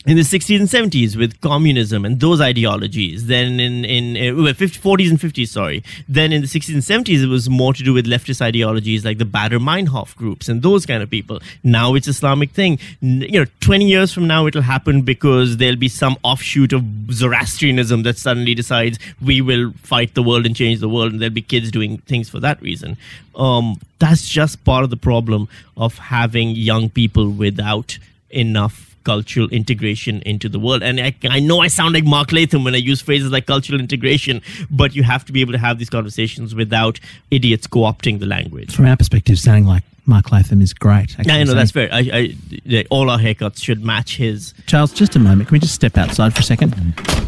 in 0.05 0.15
the 0.15 0.23
60s 0.23 0.59
and 0.59 0.69
70s 0.69 1.17
with 1.17 1.41
communism 1.41 2.05
and 2.05 2.19
those 2.19 2.39
ideologies. 2.39 3.25
Then 3.27 3.59
in 3.59 3.83
in 3.83 4.15
uh, 4.15 4.41
well, 4.41 4.53
50, 4.53 4.79
40s 4.79 5.09
and 5.09 5.19
50s, 5.19 5.47
sorry. 5.49 5.83
Then 6.07 6.31
in 6.31 6.41
the 6.41 6.47
60s 6.47 6.73
and 6.73 6.83
70s, 6.83 7.23
it 7.23 7.27
was 7.27 7.49
more 7.49 7.73
to 7.73 7.83
do 7.83 7.93
with 7.93 8.05
leftist 8.05 8.41
ideologies 8.41 9.03
like 9.03 9.17
the 9.17 9.25
Baader 9.25 9.59
Meinhof 9.59 10.15
groups 10.15 10.47
and 10.47 10.61
those 10.61 10.85
kind 10.85 11.03
of 11.03 11.09
people. 11.09 11.39
Now 11.63 11.95
it's 11.95 12.07
Islamic 12.07 12.51
thing. 12.51 12.79
You 13.01 13.41
know, 13.41 13.45
20 13.59 13.85
years 13.85 14.13
from 14.13 14.27
now, 14.27 14.45
it'll 14.45 14.61
happen 14.61 15.01
because 15.01 15.57
there'll 15.57 15.75
be 15.75 15.89
some 15.89 16.17
offshoot 16.23 16.73
of 16.73 16.83
Zoroastrianism 17.11 18.03
that 18.03 18.17
suddenly 18.17 18.55
decides 18.55 18.99
we 19.21 19.41
will 19.41 19.73
fight 19.81 20.13
the 20.13 20.23
world 20.23 20.45
and 20.45 20.55
change 20.55 20.79
the 20.79 20.89
world, 20.89 21.11
and 21.11 21.21
there'll 21.21 21.33
be 21.33 21.41
kids 21.41 21.71
doing 21.71 21.97
things 21.99 22.29
for 22.29 22.39
that 22.39 22.61
reason. 22.61 22.97
Um, 23.35 23.79
that's 23.99 24.27
just 24.27 24.63
part 24.63 24.83
of 24.83 24.89
the 24.89 24.97
problem 24.97 25.49
of 25.75 25.97
having 25.97 26.51
young 26.51 26.89
people 26.89 27.29
without 27.29 27.97
enough 28.29 28.86
cultural 29.07 29.47
integration 29.51 30.21
into 30.23 30.49
the 30.49 30.59
world. 30.59 30.83
And 30.83 30.99
I, 30.99 31.15
I 31.23 31.39
know 31.39 31.61
I 31.61 31.69
sound 31.69 31.93
like 31.93 32.03
Mark 32.03 32.33
Latham 32.33 32.65
when 32.65 32.75
I 32.75 32.79
use 32.79 32.99
phrases 32.99 33.31
like 33.31 33.45
cultural 33.45 33.79
integration, 33.79 34.41
but 34.69 34.93
you 34.95 35.03
have 35.03 35.23
to 35.25 35.31
be 35.31 35.39
able 35.39 35.53
to 35.53 35.57
have 35.57 35.79
these 35.79 35.89
conversations 35.89 36.53
without 36.53 36.99
idiots 37.31 37.67
co 37.67 37.79
opting 37.79 38.19
the 38.19 38.25
language. 38.25 38.75
From 38.75 38.85
our 38.85 38.97
perspective, 38.97 39.39
sounding 39.39 39.65
like 39.65 39.83
Mark 40.05 40.29
Latham 40.33 40.61
is 40.61 40.73
great. 40.73 41.17
I 41.17 41.23
know 41.23 41.33
actually. 41.33 41.53
that's 41.55 41.71
fair. 41.71 41.89
I, 41.89 41.99
I, 41.99 42.35
yeah, 42.49 42.83
all 42.89 43.09
our 43.09 43.17
haircuts 43.17 43.63
should 43.63 43.81
match 43.81 44.17
his. 44.17 44.53
Charles, 44.65 44.91
just 44.91 45.15
a 45.15 45.19
moment. 45.19 45.47
Can 45.47 45.55
we 45.55 45.59
just 45.59 45.75
step 45.75 45.97
outside 45.97 46.33
for 46.33 46.41
a 46.41 46.43
second? 46.43 46.75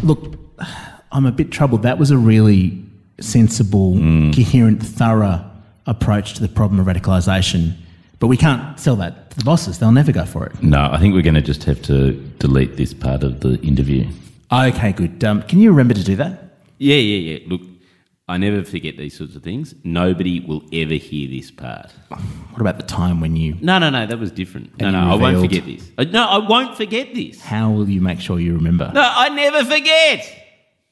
Look, 0.03 0.35
I'm 1.13 1.25
a 1.25 1.31
bit 1.31 1.49
troubled. 1.49 1.83
That 1.83 1.97
was 1.97 2.11
a 2.11 2.17
really 2.17 2.83
sensible, 3.21 3.93
mm. 3.93 4.35
coherent, 4.35 4.85
thorough 4.85 5.49
approach 5.85 6.33
to 6.33 6.41
the 6.41 6.49
problem 6.49 6.79
of 6.81 6.87
radicalisation. 6.87 7.73
But 8.19 8.27
we 8.27 8.35
can't 8.35 8.77
sell 8.77 8.97
that 8.97 9.28
to 9.28 9.28
the 9.39 9.45
bosses. 9.45 9.79
They'll 9.79 9.91
never 9.91 10.11
go 10.11 10.25
for 10.25 10.45
it. 10.45 10.61
No, 10.61 10.89
I 10.91 10.99
think 10.99 11.13
we're 11.13 11.21
going 11.23 11.35
to 11.35 11.41
just 11.41 11.63
have 11.63 11.81
to 11.83 12.13
delete 12.39 12.77
this 12.77 12.93
part 12.93 13.23
of 13.23 13.39
the 13.39 13.59
interview. 13.61 14.07
Okay, 14.51 14.91
good. 14.91 15.23
Um, 15.23 15.41
can 15.43 15.59
you 15.59 15.69
remember 15.71 15.93
to 15.93 16.03
do 16.03 16.15
that? 16.17 16.43
Yeah, 16.77 16.95
yeah, 16.95 17.33
yeah. 17.33 17.39
Look, 17.47 17.61
I 18.27 18.37
never 18.37 18.63
forget 18.63 18.97
these 18.97 19.17
sorts 19.17 19.35
of 19.35 19.43
things. 19.43 19.73
Nobody 19.83 20.39
will 20.39 20.63
ever 20.73 20.93
hear 20.95 21.27
this 21.29 21.51
part. 21.51 21.91
What 22.09 22.61
about 22.61 22.77
the 22.77 22.83
time 22.85 23.21
when 23.21 23.35
you? 23.35 23.55
No, 23.61 23.79
no, 23.79 23.89
no, 23.89 24.05
that 24.05 24.19
was 24.19 24.31
different. 24.31 24.79
No, 24.79 24.91
no, 24.91 24.99
you 25.05 25.11
I 25.11 25.15
won't 25.15 25.21
revealed- 25.41 25.63
forget 25.63 25.65
this. 25.65 25.91
Uh, 25.97 26.03
No, 26.11 26.23
I 26.25 26.37
won't 26.47 26.75
forget 26.77 27.13
this. 27.15 27.41
How 27.41 27.71
will 27.71 27.89
you 27.89 28.01
make 28.01 28.19
sure 28.19 28.39
you 28.39 28.53
remember? 28.53 28.91
No, 28.93 29.01
I 29.03 29.29
never 29.29 29.63
forget. 29.65 30.35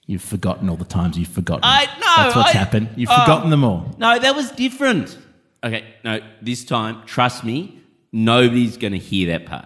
You've 0.06 0.24
forgotten 0.24 0.70
all 0.70 0.78
the 0.78 0.86
times 0.86 1.18
you've 1.18 1.28
forgotten. 1.28 1.64
I 1.66 1.86
no. 2.00 2.24
That's 2.24 2.36
what's 2.36 2.56
I- 2.56 2.58
happened. 2.58 2.90
You've 2.96 3.10
Oh. 3.12 3.20
forgotten 3.22 3.50
them 3.50 3.64
all. 3.64 3.94
No, 4.00 4.18
that 4.18 4.36
was 4.36 4.52
different. 4.52 5.18
Okay, 5.64 5.84
no, 6.06 6.20
this 6.42 6.64
time, 6.64 7.02
trust 7.06 7.44
me, 7.44 7.77
nobody's 8.18 8.78
going 8.78 8.94
to 8.94 9.00
hear 9.00 9.28
that 9.38 9.46
part. 9.46 9.66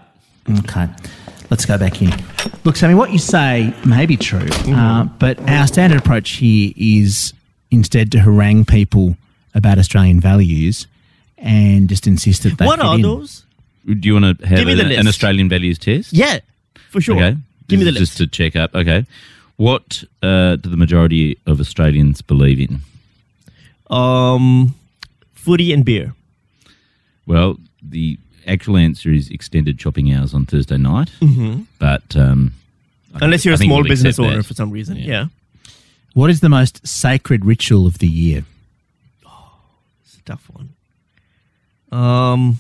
Okay, 0.59 0.87
let's 1.49 1.65
go 1.65 1.77
back 1.77 2.01
in. 2.01 2.11
Look, 2.63 2.75
Sami, 2.75 2.93
what 2.95 3.11
you 3.11 3.19
say 3.19 3.73
may 3.85 4.05
be 4.05 4.17
true, 4.17 4.47
uh, 4.67 5.05
but 5.05 5.39
our 5.49 5.67
standard 5.67 5.99
approach 5.99 6.31
here 6.31 6.73
is 6.75 7.33
instead 7.71 8.11
to 8.11 8.19
harangue 8.19 8.65
people 8.65 9.15
about 9.55 9.77
Australian 9.77 10.19
values 10.19 10.87
and 11.37 11.87
just 11.89 12.05
insist 12.07 12.43
that 12.43 12.57
they 12.57 12.65
what 12.65 12.79
fit 12.79 12.85
are 12.85 12.95
in. 12.95 13.01
those? 13.01 13.45
Do 13.85 13.95
you 14.07 14.13
want 14.13 14.39
to 14.39 14.45
have 14.47 14.57
Give 14.59 14.67
me 14.67 14.73
the 14.75 14.95
a- 14.95 14.99
an. 14.99 15.07
Australian 15.07 15.47
values 15.49 15.79
test? 15.79 16.13
Yeah, 16.13 16.39
for 16.89 17.01
sure. 17.01 17.15
Okay. 17.15 17.37
Give 17.67 17.79
me 17.79 17.85
the 17.85 17.91
list. 17.91 18.17
Just 18.17 18.17
to 18.17 18.27
check 18.27 18.55
up. 18.55 18.75
Okay. 18.75 19.05
What 19.57 20.03
uh, 20.23 20.55
do 20.57 20.69
the 20.69 20.77
majority 20.77 21.37
of 21.45 21.59
Australians 21.59 22.21
believe 22.21 22.59
in? 22.59 22.81
um, 23.89 24.75
footy 25.33 25.71
and 25.73 25.83
beer. 25.85 26.13
Well, 27.25 27.57
the 27.81 28.17
actual 28.47 28.77
answer 28.77 29.11
is 29.11 29.29
extended 29.29 29.79
shopping 29.79 30.13
hours 30.13 30.33
on 30.33 30.45
Thursday 30.45 30.77
night. 30.77 31.11
Mm-hmm. 31.19 31.63
But 31.79 32.15
um, 32.15 32.53
Unless 33.15 33.45
you're 33.45 33.53
I 33.53 33.55
a 33.55 33.57
think 33.57 33.69
small 33.69 33.79
we'll 33.81 33.89
business 33.89 34.19
owner 34.19 34.37
that. 34.37 34.43
for 34.43 34.53
some 34.53 34.71
reason. 34.71 34.97
Yeah. 34.97 35.05
Yeah. 35.05 35.25
What 36.13 36.29
is 36.29 36.41
the 36.41 36.49
most 36.49 36.85
sacred 36.85 37.45
ritual 37.45 37.87
of 37.87 37.99
the 37.99 38.07
year? 38.07 38.43
Oh, 39.25 39.53
it's 40.03 40.17
a 40.17 40.21
tough 40.23 40.49
one. 40.51 40.73
Um, 41.97 42.59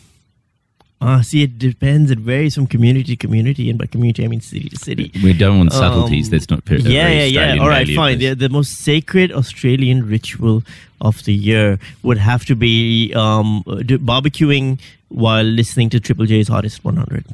uh, 1.01 1.21
see, 1.23 1.41
it 1.41 1.57
depends. 1.57 2.11
It 2.11 2.19
varies 2.19 2.53
from 2.53 2.67
community 2.67 3.15
to 3.15 3.27
community, 3.27 3.69
and 3.71 3.79
by 3.79 3.87
community 3.87 4.23
I 4.23 4.27
mean 4.27 4.39
city 4.39 4.69
to 4.69 4.77
city. 4.77 5.11
We 5.23 5.33
don't 5.33 5.57
want 5.57 5.73
subtleties. 5.73 6.27
Um, 6.27 6.31
That's 6.31 6.49
not 6.49 6.63
per- 6.63 6.75
a 6.75 6.79
yeah, 6.79 7.07
very 7.07 7.15
yeah, 7.15 7.23
yeah. 7.23 7.39
Australian 7.41 7.59
All 7.59 7.69
right, 7.69 7.87
fine. 7.89 8.19
The, 8.19 8.33
the 8.35 8.49
most 8.49 8.77
sacred 8.77 9.31
Australian 9.31 10.07
ritual 10.07 10.63
of 11.01 11.23
the 11.25 11.33
year 11.33 11.79
would 12.03 12.19
have 12.19 12.45
to 12.45 12.55
be 12.55 13.11
um, 13.15 13.63
uh, 13.65 13.81
barbecuing 13.97 14.79
while 15.09 15.43
listening 15.43 15.89
to 15.89 15.99
Triple 15.99 16.27
J's 16.27 16.47
Hottest 16.47 16.85
100. 16.85 17.25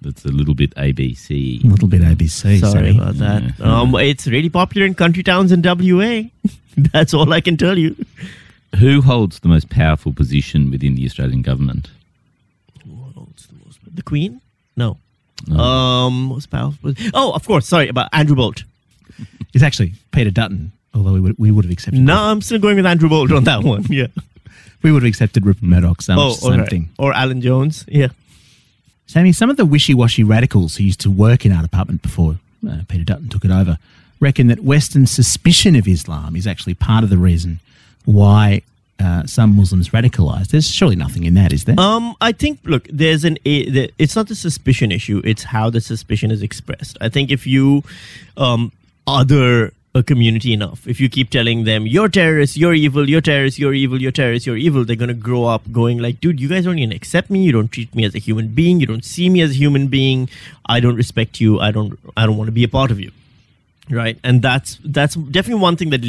That's 0.00 0.24
a 0.24 0.28
little 0.28 0.54
bit 0.54 0.74
ABC. 0.76 1.62
A 1.62 1.66
little 1.66 1.88
bit 1.88 2.00
ABC. 2.00 2.58
Sorry 2.58 2.58
Sami. 2.58 2.96
about 2.98 3.16
that. 3.16 3.42
Yeah. 3.58 3.80
Um, 3.80 3.94
it's 3.96 4.26
really 4.26 4.48
popular 4.48 4.86
in 4.86 4.94
country 4.94 5.22
towns 5.22 5.52
in 5.52 5.60
WA. 5.62 6.22
That's 6.92 7.12
all 7.12 7.30
I 7.34 7.42
can 7.42 7.58
tell 7.58 7.76
you. 7.76 7.94
Who 8.78 9.02
holds 9.02 9.40
the 9.40 9.48
most 9.48 9.68
powerful 9.68 10.14
position 10.14 10.70
within 10.70 10.94
the 10.94 11.04
Australian 11.04 11.42
government? 11.42 11.90
The 13.92 14.02
Queen? 14.02 14.40
No. 14.76 14.98
No. 15.46 15.58
Um, 15.58 16.24
most 16.24 16.50
powerful. 16.50 16.92
Oh, 17.14 17.32
of 17.32 17.46
course. 17.46 17.66
Sorry 17.66 17.88
about 17.88 18.08
Andrew 18.12 18.36
Bolt. 18.36 18.64
It's 19.52 19.64
actually 19.64 19.94
Peter 20.12 20.30
Dutton, 20.30 20.70
although 20.94 21.12
we 21.12 21.18
would, 21.18 21.36
we 21.36 21.50
would 21.50 21.64
have 21.64 21.72
accepted. 21.72 22.00
No, 22.00 22.14
I'm 22.14 22.40
still 22.40 22.60
going 22.60 22.76
with 22.76 22.86
Andrew 22.86 23.08
Bolt 23.08 23.32
on 23.32 23.42
that 23.44 23.64
one. 23.64 23.84
Yeah. 23.88 24.06
We 24.82 24.92
would 24.92 25.02
have 25.02 25.08
accepted 25.10 25.44
Rupert 25.44 25.62
Murdoch's 25.62 26.08
um, 26.08 26.18
oh, 26.18 26.30
same 26.30 26.60
okay. 26.60 26.70
thing. 26.70 26.88
Or 26.98 27.12
Alan 27.12 27.42
Jones. 27.42 27.84
Yeah. 27.86 28.08
Sami, 29.06 29.32
some 29.32 29.50
of 29.50 29.58
the 29.58 29.66
wishy-washy 29.66 30.24
radicals 30.24 30.76
who 30.76 30.84
used 30.84 31.02
to 31.02 31.10
work 31.10 31.44
in 31.44 31.52
our 31.52 31.60
department 31.60 32.00
before 32.00 32.38
uh, 32.66 32.78
Peter 32.88 33.04
Dutton 33.04 33.28
took 33.28 33.44
it 33.44 33.50
over 33.50 33.76
reckon 34.20 34.46
that 34.46 34.60
Western 34.60 35.06
suspicion 35.06 35.74
of 35.74 35.88
Islam 35.88 36.36
is 36.36 36.46
actually 36.46 36.74
part 36.74 37.02
of 37.02 37.10
the 37.10 37.18
reason 37.18 37.58
why 38.04 38.62
uh, 39.00 39.26
some 39.26 39.56
Muslims 39.56 39.90
radicalised. 39.90 40.48
There's 40.48 40.68
surely 40.68 40.96
nothing 40.96 41.24
in 41.24 41.34
that, 41.34 41.52
is 41.52 41.64
there? 41.64 41.78
Um, 41.78 42.14
I 42.20 42.32
think 42.32 42.60
look, 42.64 42.86
there's 42.92 43.24
an 43.24 43.38
the, 43.44 43.90
it's 43.98 44.16
not 44.16 44.28
the 44.28 44.34
suspicion 44.34 44.92
issue; 44.92 45.22
it's 45.24 45.42
how 45.44 45.70
the 45.70 45.80
suspicion 45.80 46.30
is 46.30 46.42
expressed. 46.42 46.98
I 47.00 47.08
think 47.08 47.30
if 47.30 47.46
you 47.46 47.82
um 48.36 48.72
other 49.06 49.72
a 49.94 50.02
community 50.02 50.52
enough, 50.52 50.86
if 50.86 51.00
you 51.00 51.08
keep 51.08 51.30
telling 51.30 51.64
them 51.64 51.86
you're 51.86 52.08
terrorists, 52.08 52.56
you're 52.56 52.74
evil, 52.74 53.08
you're 53.08 53.20
terrorists, 53.20 53.58
you're 53.58 53.74
evil, 53.74 54.00
you're 54.00 54.12
terrorists, 54.12 54.46
you're 54.46 54.56
evil, 54.56 54.84
they're 54.84 54.96
gonna 54.96 55.14
grow 55.14 55.46
up 55.46 55.70
going 55.72 55.98
like, 55.98 56.20
dude, 56.20 56.38
you 56.38 56.48
guys 56.48 56.64
don't 56.64 56.78
even 56.78 56.94
accept 56.94 57.30
me. 57.30 57.42
You 57.42 57.52
don't 57.52 57.72
treat 57.72 57.94
me 57.94 58.04
as 58.04 58.14
a 58.14 58.18
human 58.18 58.48
being. 58.48 58.80
You 58.80 58.86
don't 58.86 59.04
see 59.04 59.28
me 59.28 59.40
as 59.40 59.50
a 59.50 59.54
human 59.54 59.88
being. 59.88 60.28
I 60.66 60.80
don't 60.80 60.96
respect 60.96 61.40
you. 61.40 61.58
I 61.58 61.70
don't. 61.70 61.98
I 62.16 62.26
don't 62.26 62.36
want 62.36 62.48
to 62.48 62.52
be 62.52 62.64
a 62.64 62.68
part 62.68 62.90
of 62.90 63.00
you 63.00 63.10
right 63.90 64.18
and 64.22 64.40
that's 64.42 64.78
that's 64.84 65.14
definitely 65.16 65.60
one 65.60 65.76
thing 65.76 65.90
that 65.90 66.04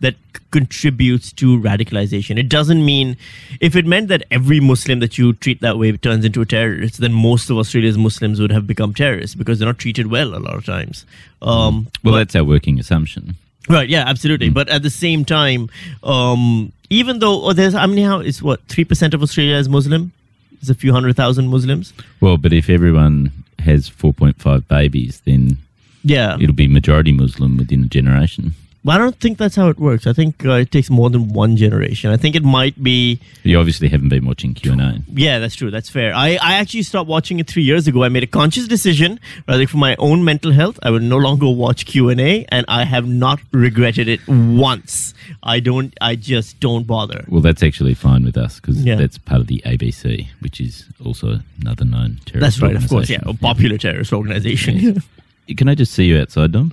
that 0.00 0.14
contributes 0.50 1.32
to 1.32 1.58
radicalization 1.60 2.38
it 2.38 2.48
doesn't 2.48 2.84
mean 2.84 3.16
if 3.60 3.76
it 3.76 3.84
meant 3.84 4.08
that 4.08 4.22
every 4.30 4.58
muslim 4.60 5.00
that 5.00 5.18
you 5.18 5.32
treat 5.34 5.60
that 5.60 5.76
way 5.78 5.92
turns 5.96 6.24
into 6.24 6.40
a 6.40 6.46
terrorist 6.46 6.98
then 6.98 7.12
most 7.12 7.50
of 7.50 7.56
australia's 7.58 7.98
muslims 7.98 8.40
would 8.40 8.50
have 8.52 8.66
become 8.66 8.94
terrorists 8.94 9.34
because 9.34 9.58
they're 9.58 9.68
not 9.68 9.78
treated 9.78 10.06
well 10.06 10.34
a 10.34 10.40
lot 10.40 10.54
of 10.54 10.64
times 10.64 11.04
um 11.42 11.88
Well, 12.02 12.14
but- 12.14 12.18
that's 12.18 12.36
our 12.36 12.44
working 12.44 12.78
assumption. 12.80 13.36
Right. 13.68 13.88
Yeah. 13.88 14.04
Absolutely. 14.06 14.48
But 14.50 14.68
at 14.68 14.84
the 14.84 14.90
same 14.90 15.24
time, 15.24 15.68
um, 16.04 16.70
even 16.88 17.18
though 17.18 17.46
oh, 17.46 17.52
there's, 17.52 17.74
I 17.74 17.84
mean, 17.86 18.04
how 18.06 18.20
it's 18.20 18.40
what 18.40 18.60
three 18.68 18.84
percent 18.84 19.12
of 19.12 19.22
Australia 19.24 19.56
is 19.56 19.68
Muslim. 19.68 20.12
it's 20.60 20.70
a 20.70 20.74
few 20.74 20.92
hundred 20.92 21.16
thousand 21.16 21.48
Muslims. 21.48 21.92
Well, 22.20 22.36
but 22.38 22.52
if 22.52 22.70
everyone 22.70 23.32
has 23.58 23.90
4.5 23.90 24.68
babies, 24.68 25.20
then 25.24 25.58
Yeah. 26.06 26.36
it'll 26.40 26.54
be 26.54 26.68
majority 26.68 27.12
Muslim 27.12 27.56
within 27.56 27.84
a 27.84 27.88
generation. 27.88 28.54
But 28.84 28.92
I 28.92 28.98
don't 28.98 29.18
think 29.18 29.36
that's 29.38 29.56
how 29.56 29.68
it 29.68 29.80
works. 29.80 30.06
I 30.06 30.12
think 30.12 30.46
uh, 30.46 30.62
it 30.62 30.70
takes 30.70 30.88
more 30.90 31.10
than 31.10 31.32
one 31.32 31.56
generation. 31.56 32.12
I 32.12 32.16
think 32.16 32.36
it 32.36 32.44
might 32.44 32.80
be. 32.80 33.18
You 33.42 33.58
obviously 33.58 33.88
haven't 33.88 34.10
been 34.10 34.24
watching 34.24 34.54
Q&A. 34.54 35.00
Yeah, 35.12 35.40
that's 35.40 35.56
true. 35.56 35.72
That's 35.72 35.90
fair. 35.90 36.14
I, 36.14 36.38
I 36.40 36.54
actually 36.60 36.84
stopped 36.84 37.08
watching 37.08 37.40
it 37.40 37.48
three 37.48 37.64
years 37.64 37.88
ago. 37.88 38.04
I 38.04 38.08
made 38.10 38.22
a 38.22 38.28
conscious 38.28 38.68
decision, 38.68 39.18
rather 39.48 39.66
for 39.66 39.78
my 39.78 39.96
own 39.98 40.22
mental 40.24 40.52
health. 40.52 40.78
I 40.84 40.90
would 40.92 41.02
no 41.02 41.16
longer 41.16 41.50
watch 41.50 41.84
Q 41.84 42.10
and 42.10 42.20
A, 42.20 42.46
and 42.50 42.64
I 42.68 42.84
have 42.84 43.08
not 43.08 43.40
regretted 43.50 44.06
it 44.06 44.20
once. 44.28 45.14
I 45.42 45.58
don't. 45.58 45.92
I 46.00 46.14
just 46.14 46.60
don't 46.60 46.86
bother. 46.86 47.24
Well, 47.26 47.40
that's 47.40 47.64
actually 47.64 47.94
fine 47.94 48.22
with 48.24 48.36
us 48.36 48.60
because 48.60 48.84
Yeah. 48.84 48.94
that's 48.94 49.18
part 49.18 49.40
of 49.40 49.48
the 49.48 49.60
ABC, 49.66 50.28
which 50.38 50.60
is 50.60 50.84
also 51.04 51.40
another 51.60 51.84
known 51.84 52.20
terrorist 52.24 52.60
That's 52.60 52.62
right. 52.62 52.76
Of 52.76 52.88
course. 52.88 53.10
Yeah. 53.10 53.18
A 53.26 53.34
popular 53.34 53.78
terrorist 53.78 54.12
organization. 54.12 54.76
Yes. 54.76 54.98
Can 55.54 55.68
I 55.68 55.74
just 55.74 55.92
see 55.92 56.06
you 56.06 56.18
outside, 56.18 56.52
Dom? 56.52 56.72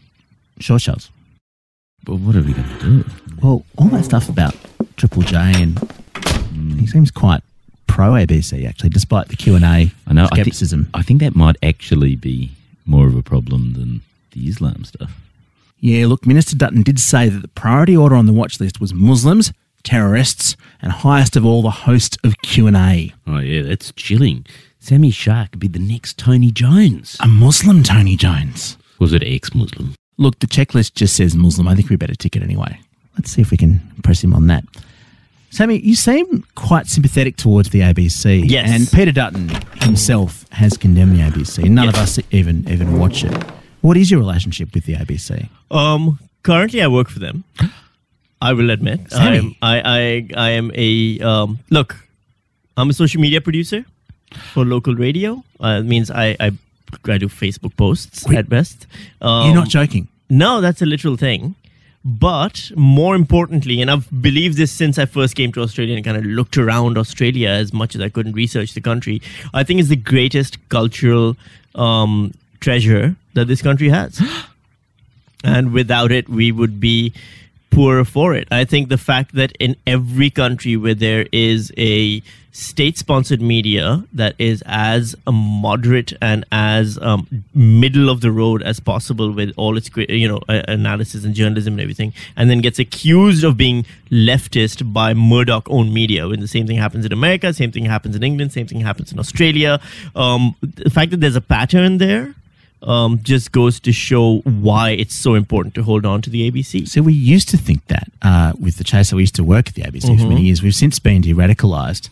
Sure, 0.59 0.80
Charles. 0.80 1.09
Well, 2.07 2.17
what 2.17 2.36
are 2.36 2.41
we 2.41 2.53
going 2.53 2.67
to 2.67 2.80
do? 2.80 3.05
Well, 3.41 3.65
all 3.78 3.88
that 3.89 4.05
stuff 4.05 4.30
about 4.30 4.55
Triple 4.97 5.21
J 5.24 5.38
and 5.38 5.80
hmm. 5.80 6.78
he 6.78 6.88
seems 6.88 7.11
quite 7.11 7.41
pro 7.88 8.11
ABC 8.11 8.67
actually, 8.67 8.89
despite 8.89 9.28
the 9.30 9.36
Q 9.36 9.55
and 9.55 9.63
A 9.63 9.91
I 10.07 10.13
know. 10.13 10.26
I 10.26 10.28
think, 10.28 10.45
skepticism. 10.45 10.89
I 10.93 11.01
think 11.03 11.21
that 11.21 11.36
might 11.36 11.55
actually 11.61 12.15
be 12.15 12.51
more 12.86 13.07
of 13.07 13.15
a 13.15 13.21
problem 13.21 13.74
than 13.74 14.01
the 14.32 14.47
Islam 14.47 14.84
stuff. 14.84 15.11
Yeah, 15.80 16.07
look, 16.07 16.26
Minister 16.26 16.55
Dutton 16.55 16.82
did 16.82 16.99
say 16.99 17.30
that 17.30 17.41
the 17.41 17.47
priority 17.49 17.95
order 17.95 18.15
on 18.15 18.26
the 18.26 18.34
watch 18.34 18.59
list 18.59 18.80
was 18.80 18.93
Muslims, 18.93 19.51
terrorists, 19.84 20.55
and 20.82 20.91
highest 20.91 21.36
of 21.36 21.45
all, 21.45 21.61
the 21.61 21.69
host 21.69 22.17
of 22.24 22.36
Q 22.41 22.67
and 22.67 22.78
A, 22.78 23.13
Oh, 23.28 23.39
yeah, 23.39 23.63
that's 23.63 23.91
chilling. 23.91 24.45
Sami 24.84 25.12
Shah 25.12 25.46
could 25.50 25.62
be 25.62 25.70
the 25.70 25.80
next 25.80 26.18
Tony 26.18 26.52
Jones. 26.52 27.16
a 27.22 27.28
Muslim 27.28 27.84
Tony 27.84 28.18
Jones. 28.18 28.78
Was 29.00 29.14
it 29.14 29.24
ex 29.24 29.56
Muslim? 29.56 29.96
Look, 30.18 30.40
the 30.40 30.46
checklist 30.46 30.94
just 30.94 31.16
says 31.16 31.36
Muslim. 31.36 31.70
I 31.70 31.76
think 31.76 31.90
we 31.90 31.96
better 31.96 32.16
tick 32.16 32.36
it 32.36 32.44
anyway. 32.44 32.78
Let's 33.16 33.32
see 33.32 33.42
if 33.42 33.50
we 33.50 33.56
can 33.56 33.80
press 34.04 34.22
him 34.22 34.34
on 34.34 34.48
that. 34.48 34.66
Sami, 35.52 35.80
you 35.80 35.96
seem 35.96 36.44
quite 36.56 36.88
sympathetic 36.88 37.38
towards 37.38 37.70
the 37.70 37.80
ABC. 37.80 38.44
Yes. 38.46 38.70
And 38.70 38.92
Peter 38.92 39.14
Dutton 39.14 39.52
himself 39.80 40.46
has 40.52 40.76
condemned 40.76 41.18
the 41.18 41.22
ABC. 41.22 41.64
None 41.70 41.88
of 41.88 41.96
us 41.96 42.20
even 42.32 42.68
even 42.68 43.00
watch 43.00 43.24
it. 43.24 43.32
What 43.80 43.96
is 43.96 44.12
your 44.12 44.20
relationship 44.20 44.74
with 44.74 44.84
the 44.84 44.96
ABC? 44.96 45.48
Um, 45.72 46.20
currently, 46.44 46.82
I 46.82 46.90
work 46.90 47.08
for 47.08 47.20
them. 47.20 47.46
I 48.42 48.52
will 48.52 48.70
admit, 48.70 49.00
I 49.14 49.36
am, 49.36 49.56
I, 49.62 49.80
I, 49.80 50.28
I 50.36 50.50
am 50.50 50.72
a 50.76 51.22
um, 51.22 51.60
look. 51.70 51.96
I'm 52.76 52.90
a 52.90 52.94
social 52.94 53.22
media 53.22 53.40
producer 53.40 53.86
for 54.54 54.66
local 54.66 54.96
radio. 54.96 55.44
Uh, 55.60 55.80
it 55.82 55.86
means 55.86 56.12
I, 56.12 56.36
I, 56.40 56.52
I 57.08 57.18
do 57.18 57.28
Facebook 57.28 57.76
posts 57.78 58.26
Wait. 58.28 58.38
at 58.38 58.50
best. 58.50 58.88
Um, 59.22 59.48
You're 59.48 59.56
not 59.56 59.70
joking. 59.70 60.08
no, 60.30 60.62
that's 60.62 60.82
a 60.82 60.86
literal 60.86 61.18
thing. 61.18 61.56
But 62.06 62.70
more 62.76 63.16
importantly, 63.16 63.82
and 63.82 63.90
I've 63.90 64.10
believed 64.22 64.58
this 64.58 64.74
since 64.74 65.00
I 65.00 65.06
first 65.06 65.38
came 65.38 65.54
to 65.54 65.62
Australia 65.62 65.96
and 65.96 66.04
kind 66.04 66.18
of 66.18 66.26
looked 66.26 66.58
around 66.58 66.98
Australia 66.98 67.48
as 67.48 67.72
much 67.72 67.96
as 67.96 68.02
I 68.02 68.10
could 68.10 68.26
and 68.26 68.36
research 68.36 68.74
the 68.74 68.82
country, 68.82 69.22
I 69.54 69.64
think 69.64 69.80
it's 69.80 69.88
the 69.88 69.96
greatest 69.96 70.58
cultural 70.68 71.38
um, 71.76 72.34
treasure 72.60 73.16
that 73.36 73.48
this 73.48 73.62
country 73.62 73.88
has. 73.88 74.22
and 75.46 75.72
without 75.72 76.12
it, 76.12 76.28
we 76.28 76.52
would 76.52 76.82
be 76.82 77.14
poorer 77.74 78.05
for 78.05 78.34
it. 78.34 78.47
I 78.51 78.65
think 78.65 78.89
the 78.89 78.97
fact 78.97 79.36
that 79.36 79.51
in 79.59 79.76
every 79.88 80.30
country 80.30 80.78
where 80.78 80.93
there 80.93 81.28
is 81.32 81.71
a 81.78 82.21
state 82.53 82.99
sponsored 82.99 83.41
media 83.41 84.03
that 84.13 84.36
is 84.38 84.63
as 84.67 85.15
um, 85.26 85.34
moderate 85.34 86.13
and 86.21 86.45
as 86.51 86.99
um, 87.01 87.43
middle 87.55 88.09
of 88.09 88.21
the 88.21 88.32
road 88.32 88.61
as 88.61 88.80
possible 88.80 89.32
with 89.32 89.51
all 89.57 89.76
its 89.76 89.89
you 90.07 90.28
know 90.28 90.39
analysis 90.47 91.26
and 91.26 91.34
journalism 91.34 91.74
and 91.74 91.82
everything 91.82 92.13
and 92.36 92.51
then 92.51 92.61
gets 92.61 92.78
accused 92.78 93.43
of 93.43 93.57
being 93.57 93.84
leftist 94.11 94.93
by 94.93 95.15
Murdoch 95.15 95.67
owned 95.67 95.91
media 95.91 96.28
when 96.28 96.41
the 96.41 96.47
same 96.47 96.67
thing 96.67 96.78
happens 96.78 97.05
in 97.05 97.11
America 97.11 97.51
same 97.53 97.71
thing 97.71 97.86
happens 97.86 98.15
in 98.15 98.21
England 98.21 98.53
same 98.53 98.67
thing 98.67 98.82
happens 98.82 99.11
in 99.11 99.17
Australia 99.17 99.80
um, 100.15 100.55
the 100.61 100.91
fact 100.91 101.09
that 101.09 101.21
there's 101.21 101.36
a 101.36 101.41
pattern 101.41 101.97
there 101.97 102.36
um, 102.84 103.20
just 103.24 103.52
goes 103.52 103.80
to 103.82 103.92
show 103.92 104.40
why 104.40 104.92
it's 104.92 105.16
so 105.16 105.36
important 105.36 105.74
to 105.76 105.84
hold 105.84 106.06
on 106.06 106.22
to 106.22 106.30
the 106.30 106.50
ABC. 106.52 106.88
So 106.88 107.02
we 107.02 107.14
used 107.14 107.50
to 107.50 107.58
think 107.58 107.86
that 107.88 108.08
uh, 108.22 108.54
with 108.60 108.78
the 108.78 108.84
Chaser, 108.84 109.16
we 109.16 109.24
used 109.24 109.36
to 109.36 109.44
work 109.44 109.70
at 109.70 109.76
the 109.76 109.84
ABC 109.84 110.20
for 110.20 110.28
many 110.28 110.42
years. 110.44 110.62
We've 110.62 110.76
since 110.76 111.00
been 111.00 111.22
de-radicalised, 111.22 112.10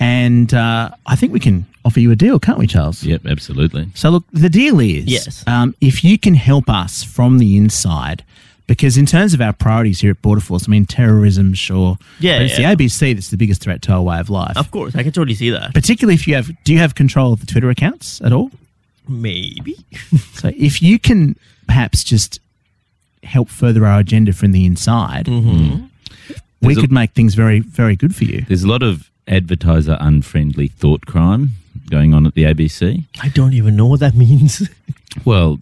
and 0.00 0.52
uh, 0.54 0.90
I 1.06 1.16
think 1.16 1.32
we 1.32 1.40
can 1.40 1.66
offer 1.84 2.00
you 2.00 2.10
a 2.10 2.16
deal, 2.16 2.38
can't 2.38 2.58
we, 2.58 2.66
Charles? 2.66 3.02
Yep, 3.04 3.26
absolutely. 3.26 3.88
So 3.94 4.10
look, 4.10 4.24
the 4.32 4.48
deal 4.50 4.80
is, 4.80 5.04
Yes. 5.06 5.44
um, 5.46 5.74
if 5.80 6.04
you 6.04 6.18
can 6.18 6.34
help 6.34 6.68
us 6.68 7.02
from 7.04 7.38
the 7.38 7.56
inside, 7.56 8.24
because 8.66 8.98
in 8.98 9.06
terms 9.06 9.32
of 9.32 9.40
our 9.40 9.52
priorities 9.54 10.00
here 10.00 10.10
at 10.10 10.20
Border 10.20 10.42
Force, 10.42 10.68
I 10.68 10.70
mean, 10.70 10.84
terrorism, 10.84 11.54
sure, 11.54 11.96
Yeah, 12.20 12.38
but 12.38 12.42
it's 12.46 12.58
yeah. 12.58 12.74
the 12.74 12.84
ABC 12.84 13.14
that's 13.14 13.30
the 13.30 13.36
biggest 13.38 13.62
threat 13.62 13.80
to 13.82 13.92
our 13.92 14.02
way 14.02 14.18
of 14.18 14.28
life. 14.28 14.56
Of 14.58 14.70
course, 14.70 14.94
I 14.94 15.02
can 15.02 15.12
totally 15.12 15.34
see 15.34 15.50
that. 15.50 15.72
Particularly 15.72 16.14
if 16.14 16.28
you 16.28 16.34
have, 16.34 16.50
do 16.64 16.72
you 16.74 16.78
have 16.78 16.94
control 16.94 17.32
of 17.32 17.40
the 17.40 17.46
Twitter 17.46 17.70
accounts 17.70 18.20
at 18.20 18.32
all? 18.32 18.50
Maybe. 19.08 19.76
So 20.34 20.50
if 20.56 20.80
you 20.80 20.98
can 21.00 21.36
perhaps 21.66 22.04
just 22.04 22.38
help 23.24 23.48
further 23.48 23.84
our 23.84 23.98
agenda 23.98 24.32
from 24.32 24.52
the 24.52 24.64
inside, 24.64 25.26
Mm-hmm. 25.26 25.84
we 26.62 26.68
There's 26.74 26.78
a- 26.78 26.80
could 26.82 26.92
make 26.92 27.12
things 27.12 27.34
very, 27.34 27.58
very 27.60 27.96
good 27.96 28.14
for 28.14 28.24
you. 28.24 28.42
There's 28.46 28.62
a 28.62 28.68
lot 28.68 28.82
of 28.84 29.10
advertiser 29.26 29.96
unfriendly 30.00 30.68
thought 30.68 31.06
crime 31.06 31.50
going 31.90 32.14
on 32.14 32.24
at 32.26 32.34
the 32.34 32.44
ABC. 32.44 33.04
I 33.22 33.28
don't 33.30 33.52
even 33.54 33.74
know 33.76 33.86
what 33.86 34.00
that 34.00 34.14
means. 34.14 34.68
Well, 35.24 35.58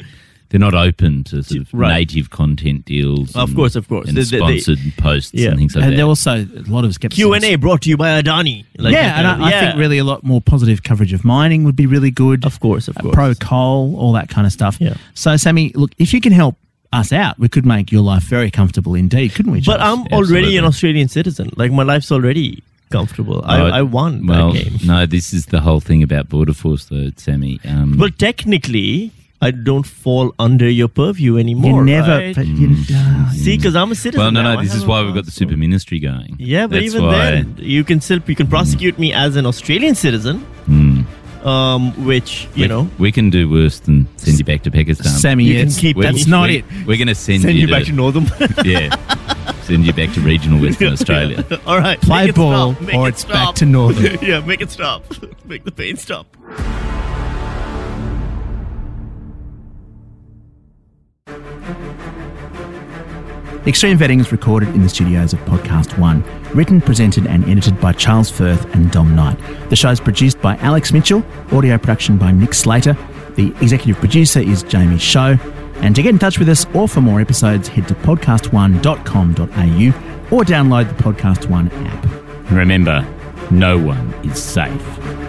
they're 0.49 0.61
not 0.61 0.75
open 0.75 1.25
to 1.25 1.43
sort 1.43 1.63
of 1.63 1.69
Right. 1.73 1.93
native 1.99 2.31
content 2.31 2.85
deals. 2.85 3.35
Of 3.35 3.49
and- 3.51 3.57
course, 3.57 3.75
of 3.77 3.89
course. 3.89 4.09
And 4.09 4.17
They- 4.17 4.23
they- 4.23 4.39
they- 4.47 4.59
sponsored 4.61 4.93
posts 4.97 5.33
Yeah. 5.35 5.49
and 5.51 5.59
things 5.59 5.75
like 5.75 5.83
and 5.85 5.89
that. 5.91 5.95
And 5.95 5.99
there 5.99 6.07
also 6.07 6.47
a 6.47 6.71
lot 6.71 6.85
of 6.85 6.95
skepticism. 6.95 7.29
Q 7.29 7.35
and 7.35 7.45
A 7.45 7.57
brought 7.57 7.83
to 7.83 7.89
you 7.91 7.97
by 7.97 8.21
Adani. 8.23 8.65
Like 8.79 8.93
yeah, 8.93 9.19
and 9.19 9.27
kind 9.27 9.43
I, 9.43 9.49
of- 9.51 9.55
I 9.55 9.67
think 9.67 9.79
really 9.79 9.99
a 9.99 10.05
lot 10.05 10.23
more 10.25 10.41
positive 10.41 10.83
coverage 10.83 11.13
of 11.13 11.25
mining 11.25 11.65
would 11.65 11.77
be 11.77 11.87
really 11.87 12.11
good. 12.11 12.45
Of 12.45 12.61
course, 12.61 12.89
of 12.89 12.97
Uh, 12.99 13.03
course. 13.03 13.15
Pro 13.15 13.35
coal, 13.35 13.97
all 13.99 14.13
that 14.13 14.29
kind 14.29 14.47
of 14.47 14.53
stuff. 14.53 14.77
Yeah. 14.81 14.95
So, 15.15 15.37
Sami, 15.37 15.73
look, 15.75 15.93
if 15.99 16.15
you 16.15 16.21
can 16.21 16.33
help 16.33 16.57
us 16.93 17.13
out, 17.13 17.39
we 17.39 17.49
could 17.49 17.67
make 17.67 17.91
your 17.91 18.03
life 18.03 18.23
very 18.25 18.51
comfortable 18.51 18.95
indeed, 18.95 19.35
couldn't 19.35 19.51
we? 19.53 19.61
But 19.61 19.81
I'm 19.81 20.07
already 20.13 20.57
an 20.57 20.65
Australian 20.65 21.09
citizen. 21.09 21.51
Like 21.57 21.73
my 21.73 21.83
life's 21.83 22.13
already 22.13 22.63
comfortable. 22.91 23.43
I, 23.45 23.59
No, 23.59 23.67
I 23.67 23.83
won 23.83 24.25
well, 24.27 24.53
that 24.53 24.63
game. 24.65 24.79
No, 24.85 25.05
this 25.07 25.35
is 25.35 25.47
the 25.47 25.61
whole 25.61 25.81
thing 25.81 26.05
about 26.05 26.29
Border 26.29 26.53
Force, 26.55 26.85
though, 26.85 27.11
Sami. 27.17 27.59
Um, 27.67 27.97
But 27.99 28.17
technically, 28.19 29.11
I 29.41 29.51
don't 29.51 29.87
fall 29.87 30.35
under 30.39 30.69
your 30.69 30.89
purview 30.89 31.37
anymore. 31.37 31.81
you 31.81 31.85
never. 31.85 32.11
right? 32.19 32.35
But 32.35 32.47
you, 32.47 32.75
uh, 32.95 33.31
See, 33.33 33.57
because 33.57 33.77
I'm 33.77 33.93
a 33.93 33.95
citizen. 33.95 34.21
well, 34.21 34.33
no, 34.33 34.43
no, 34.43 34.59
I 34.59 34.63
this 34.65 34.75
is 34.75 34.87
why 34.87 35.03
we've 35.03 35.15
got 35.15 35.25
the 35.27 35.31
super 35.31 35.57
ministry 35.57 35.99
going. 36.01 36.37
Yeah, 36.39 36.67
but 36.67 36.77
That's 36.81 36.87
even 36.87 37.05
why- 37.05 37.31
then, 37.31 37.57
you 37.59 37.85
can 37.85 38.01
still 38.01 38.21
you 38.27 38.35
can 38.35 38.47
prosecute 38.47 38.99
me 38.99 39.13
as 39.13 39.37
an 39.37 39.45
Australian 39.47 39.95
citizen, 39.95 40.45
um, 41.45 41.93
which 42.05 42.49
you 42.55 42.63
we, 42.63 42.69
know 42.69 42.89
we 42.99 43.13
can 43.13 43.31
do 43.31 43.49
worse 43.49 43.79
than 43.81 44.09
send 44.17 44.39
you 44.39 44.45
back 44.45 44.63
to 44.63 44.71
Pakistan. 44.71 45.13
Sami, 45.13 45.45
You 45.45 45.53
can 45.55 45.61
it's- 45.69 45.79
keep 45.79 45.97
that's 45.99 46.25
me- 46.27 46.31
not 46.31 46.49
we, 46.49 46.57
it. 46.59 46.65
We're 46.87 46.97
going 46.97 47.09
to 47.09 47.15
send, 47.15 47.43
send 47.43 47.57
you 47.59 47.67
to, 47.67 47.73
back 47.73 47.85
to 47.85 47.93
Northam. 47.93 48.27
yeah, 48.65 48.89
send 49.63 49.85
you 49.87 49.93
back 49.93 50.13
to 50.15 50.21
regional 50.21 50.61
Western 50.61 50.93
Australia. 50.95 51.45
All 51.67 51.79
right, 51.79 52.01
Play 52.01 52.23
make 52.23 52.31
it 52.31 52.37
ball 52.37 52.75
or 52.95 53.07
it 53.07 53.13
it's 53.13 53.25
back 53.25 53.55
to 53.57 53.67
Northam. 53.67 54.19
yeah, 54.23 54.41
make 54.41 54.61
it 54.63 54.71
stop. 54.71 55.05
make 55.45 55.65
the 55.65 55.73
pain 55.73 55.97
stop. 55.97 56.27
Extreme 63.67 63.99
Vetting 63.99 64.21
is 64.21 64.31
recorded 64.31 64.69
in 64.77 64.83
the 64.83 64.89
studios 64.89 65.33
of 65.33 65.41
Podcast 65.41 65.99
One. 65.99 66.23
Written, 66.55 66.81
presented, 66.81 67.27
and 67.27 67.45
edited 67.49 67.81
by 67.81 67.93
Charles 67.93 68.31
Firth 68.31 68.65
and 68.73 68.93
Dom 68.93 69.17
Knight. 69.17 69.37
The 69.71 69.77
show 69.77 69.91
is 69.91 69.99
produced 69.99 70.41
by 70.41 70.57
Alex 70.59 70.93
Mitchell, 70.93 71.25
audio 71.51 71.77
production 71.77 72.17
by 72.17 72.31
Nick 72.31 72.55
Slater. 72.55 72.97
The 73.35 73.49
executive 73.61 73.97
producer 73.97 74.39
is 74.39 74.63
Jamie 74.63 74.99
Show. 74.99 75.37
And 75.79 75.97
to 75.97 76.03
get 76.03 76.11
in 76.11 76.21
touch 76.21 76.39
with 76.39 76.49
us 76.49 76.65
or 76.75 76.89
for 76.89 77.01
more 77.01 77.21
episodes, 77.21 77.67
head 77.67 77.89
to 77.89 77.95
podcast1.com.au 77.95 80.37
or 80.37 80.45
download 80.45 80.97
the 80.97 81.03
Podcast 81.03 81.51
One 81.51 81.69
app. 81.73 82.53
Remember, 82.53 83.05
no 83.51 83.79
one 83.79 84.15
is 84.25 84.41
safe. 84.41 85.26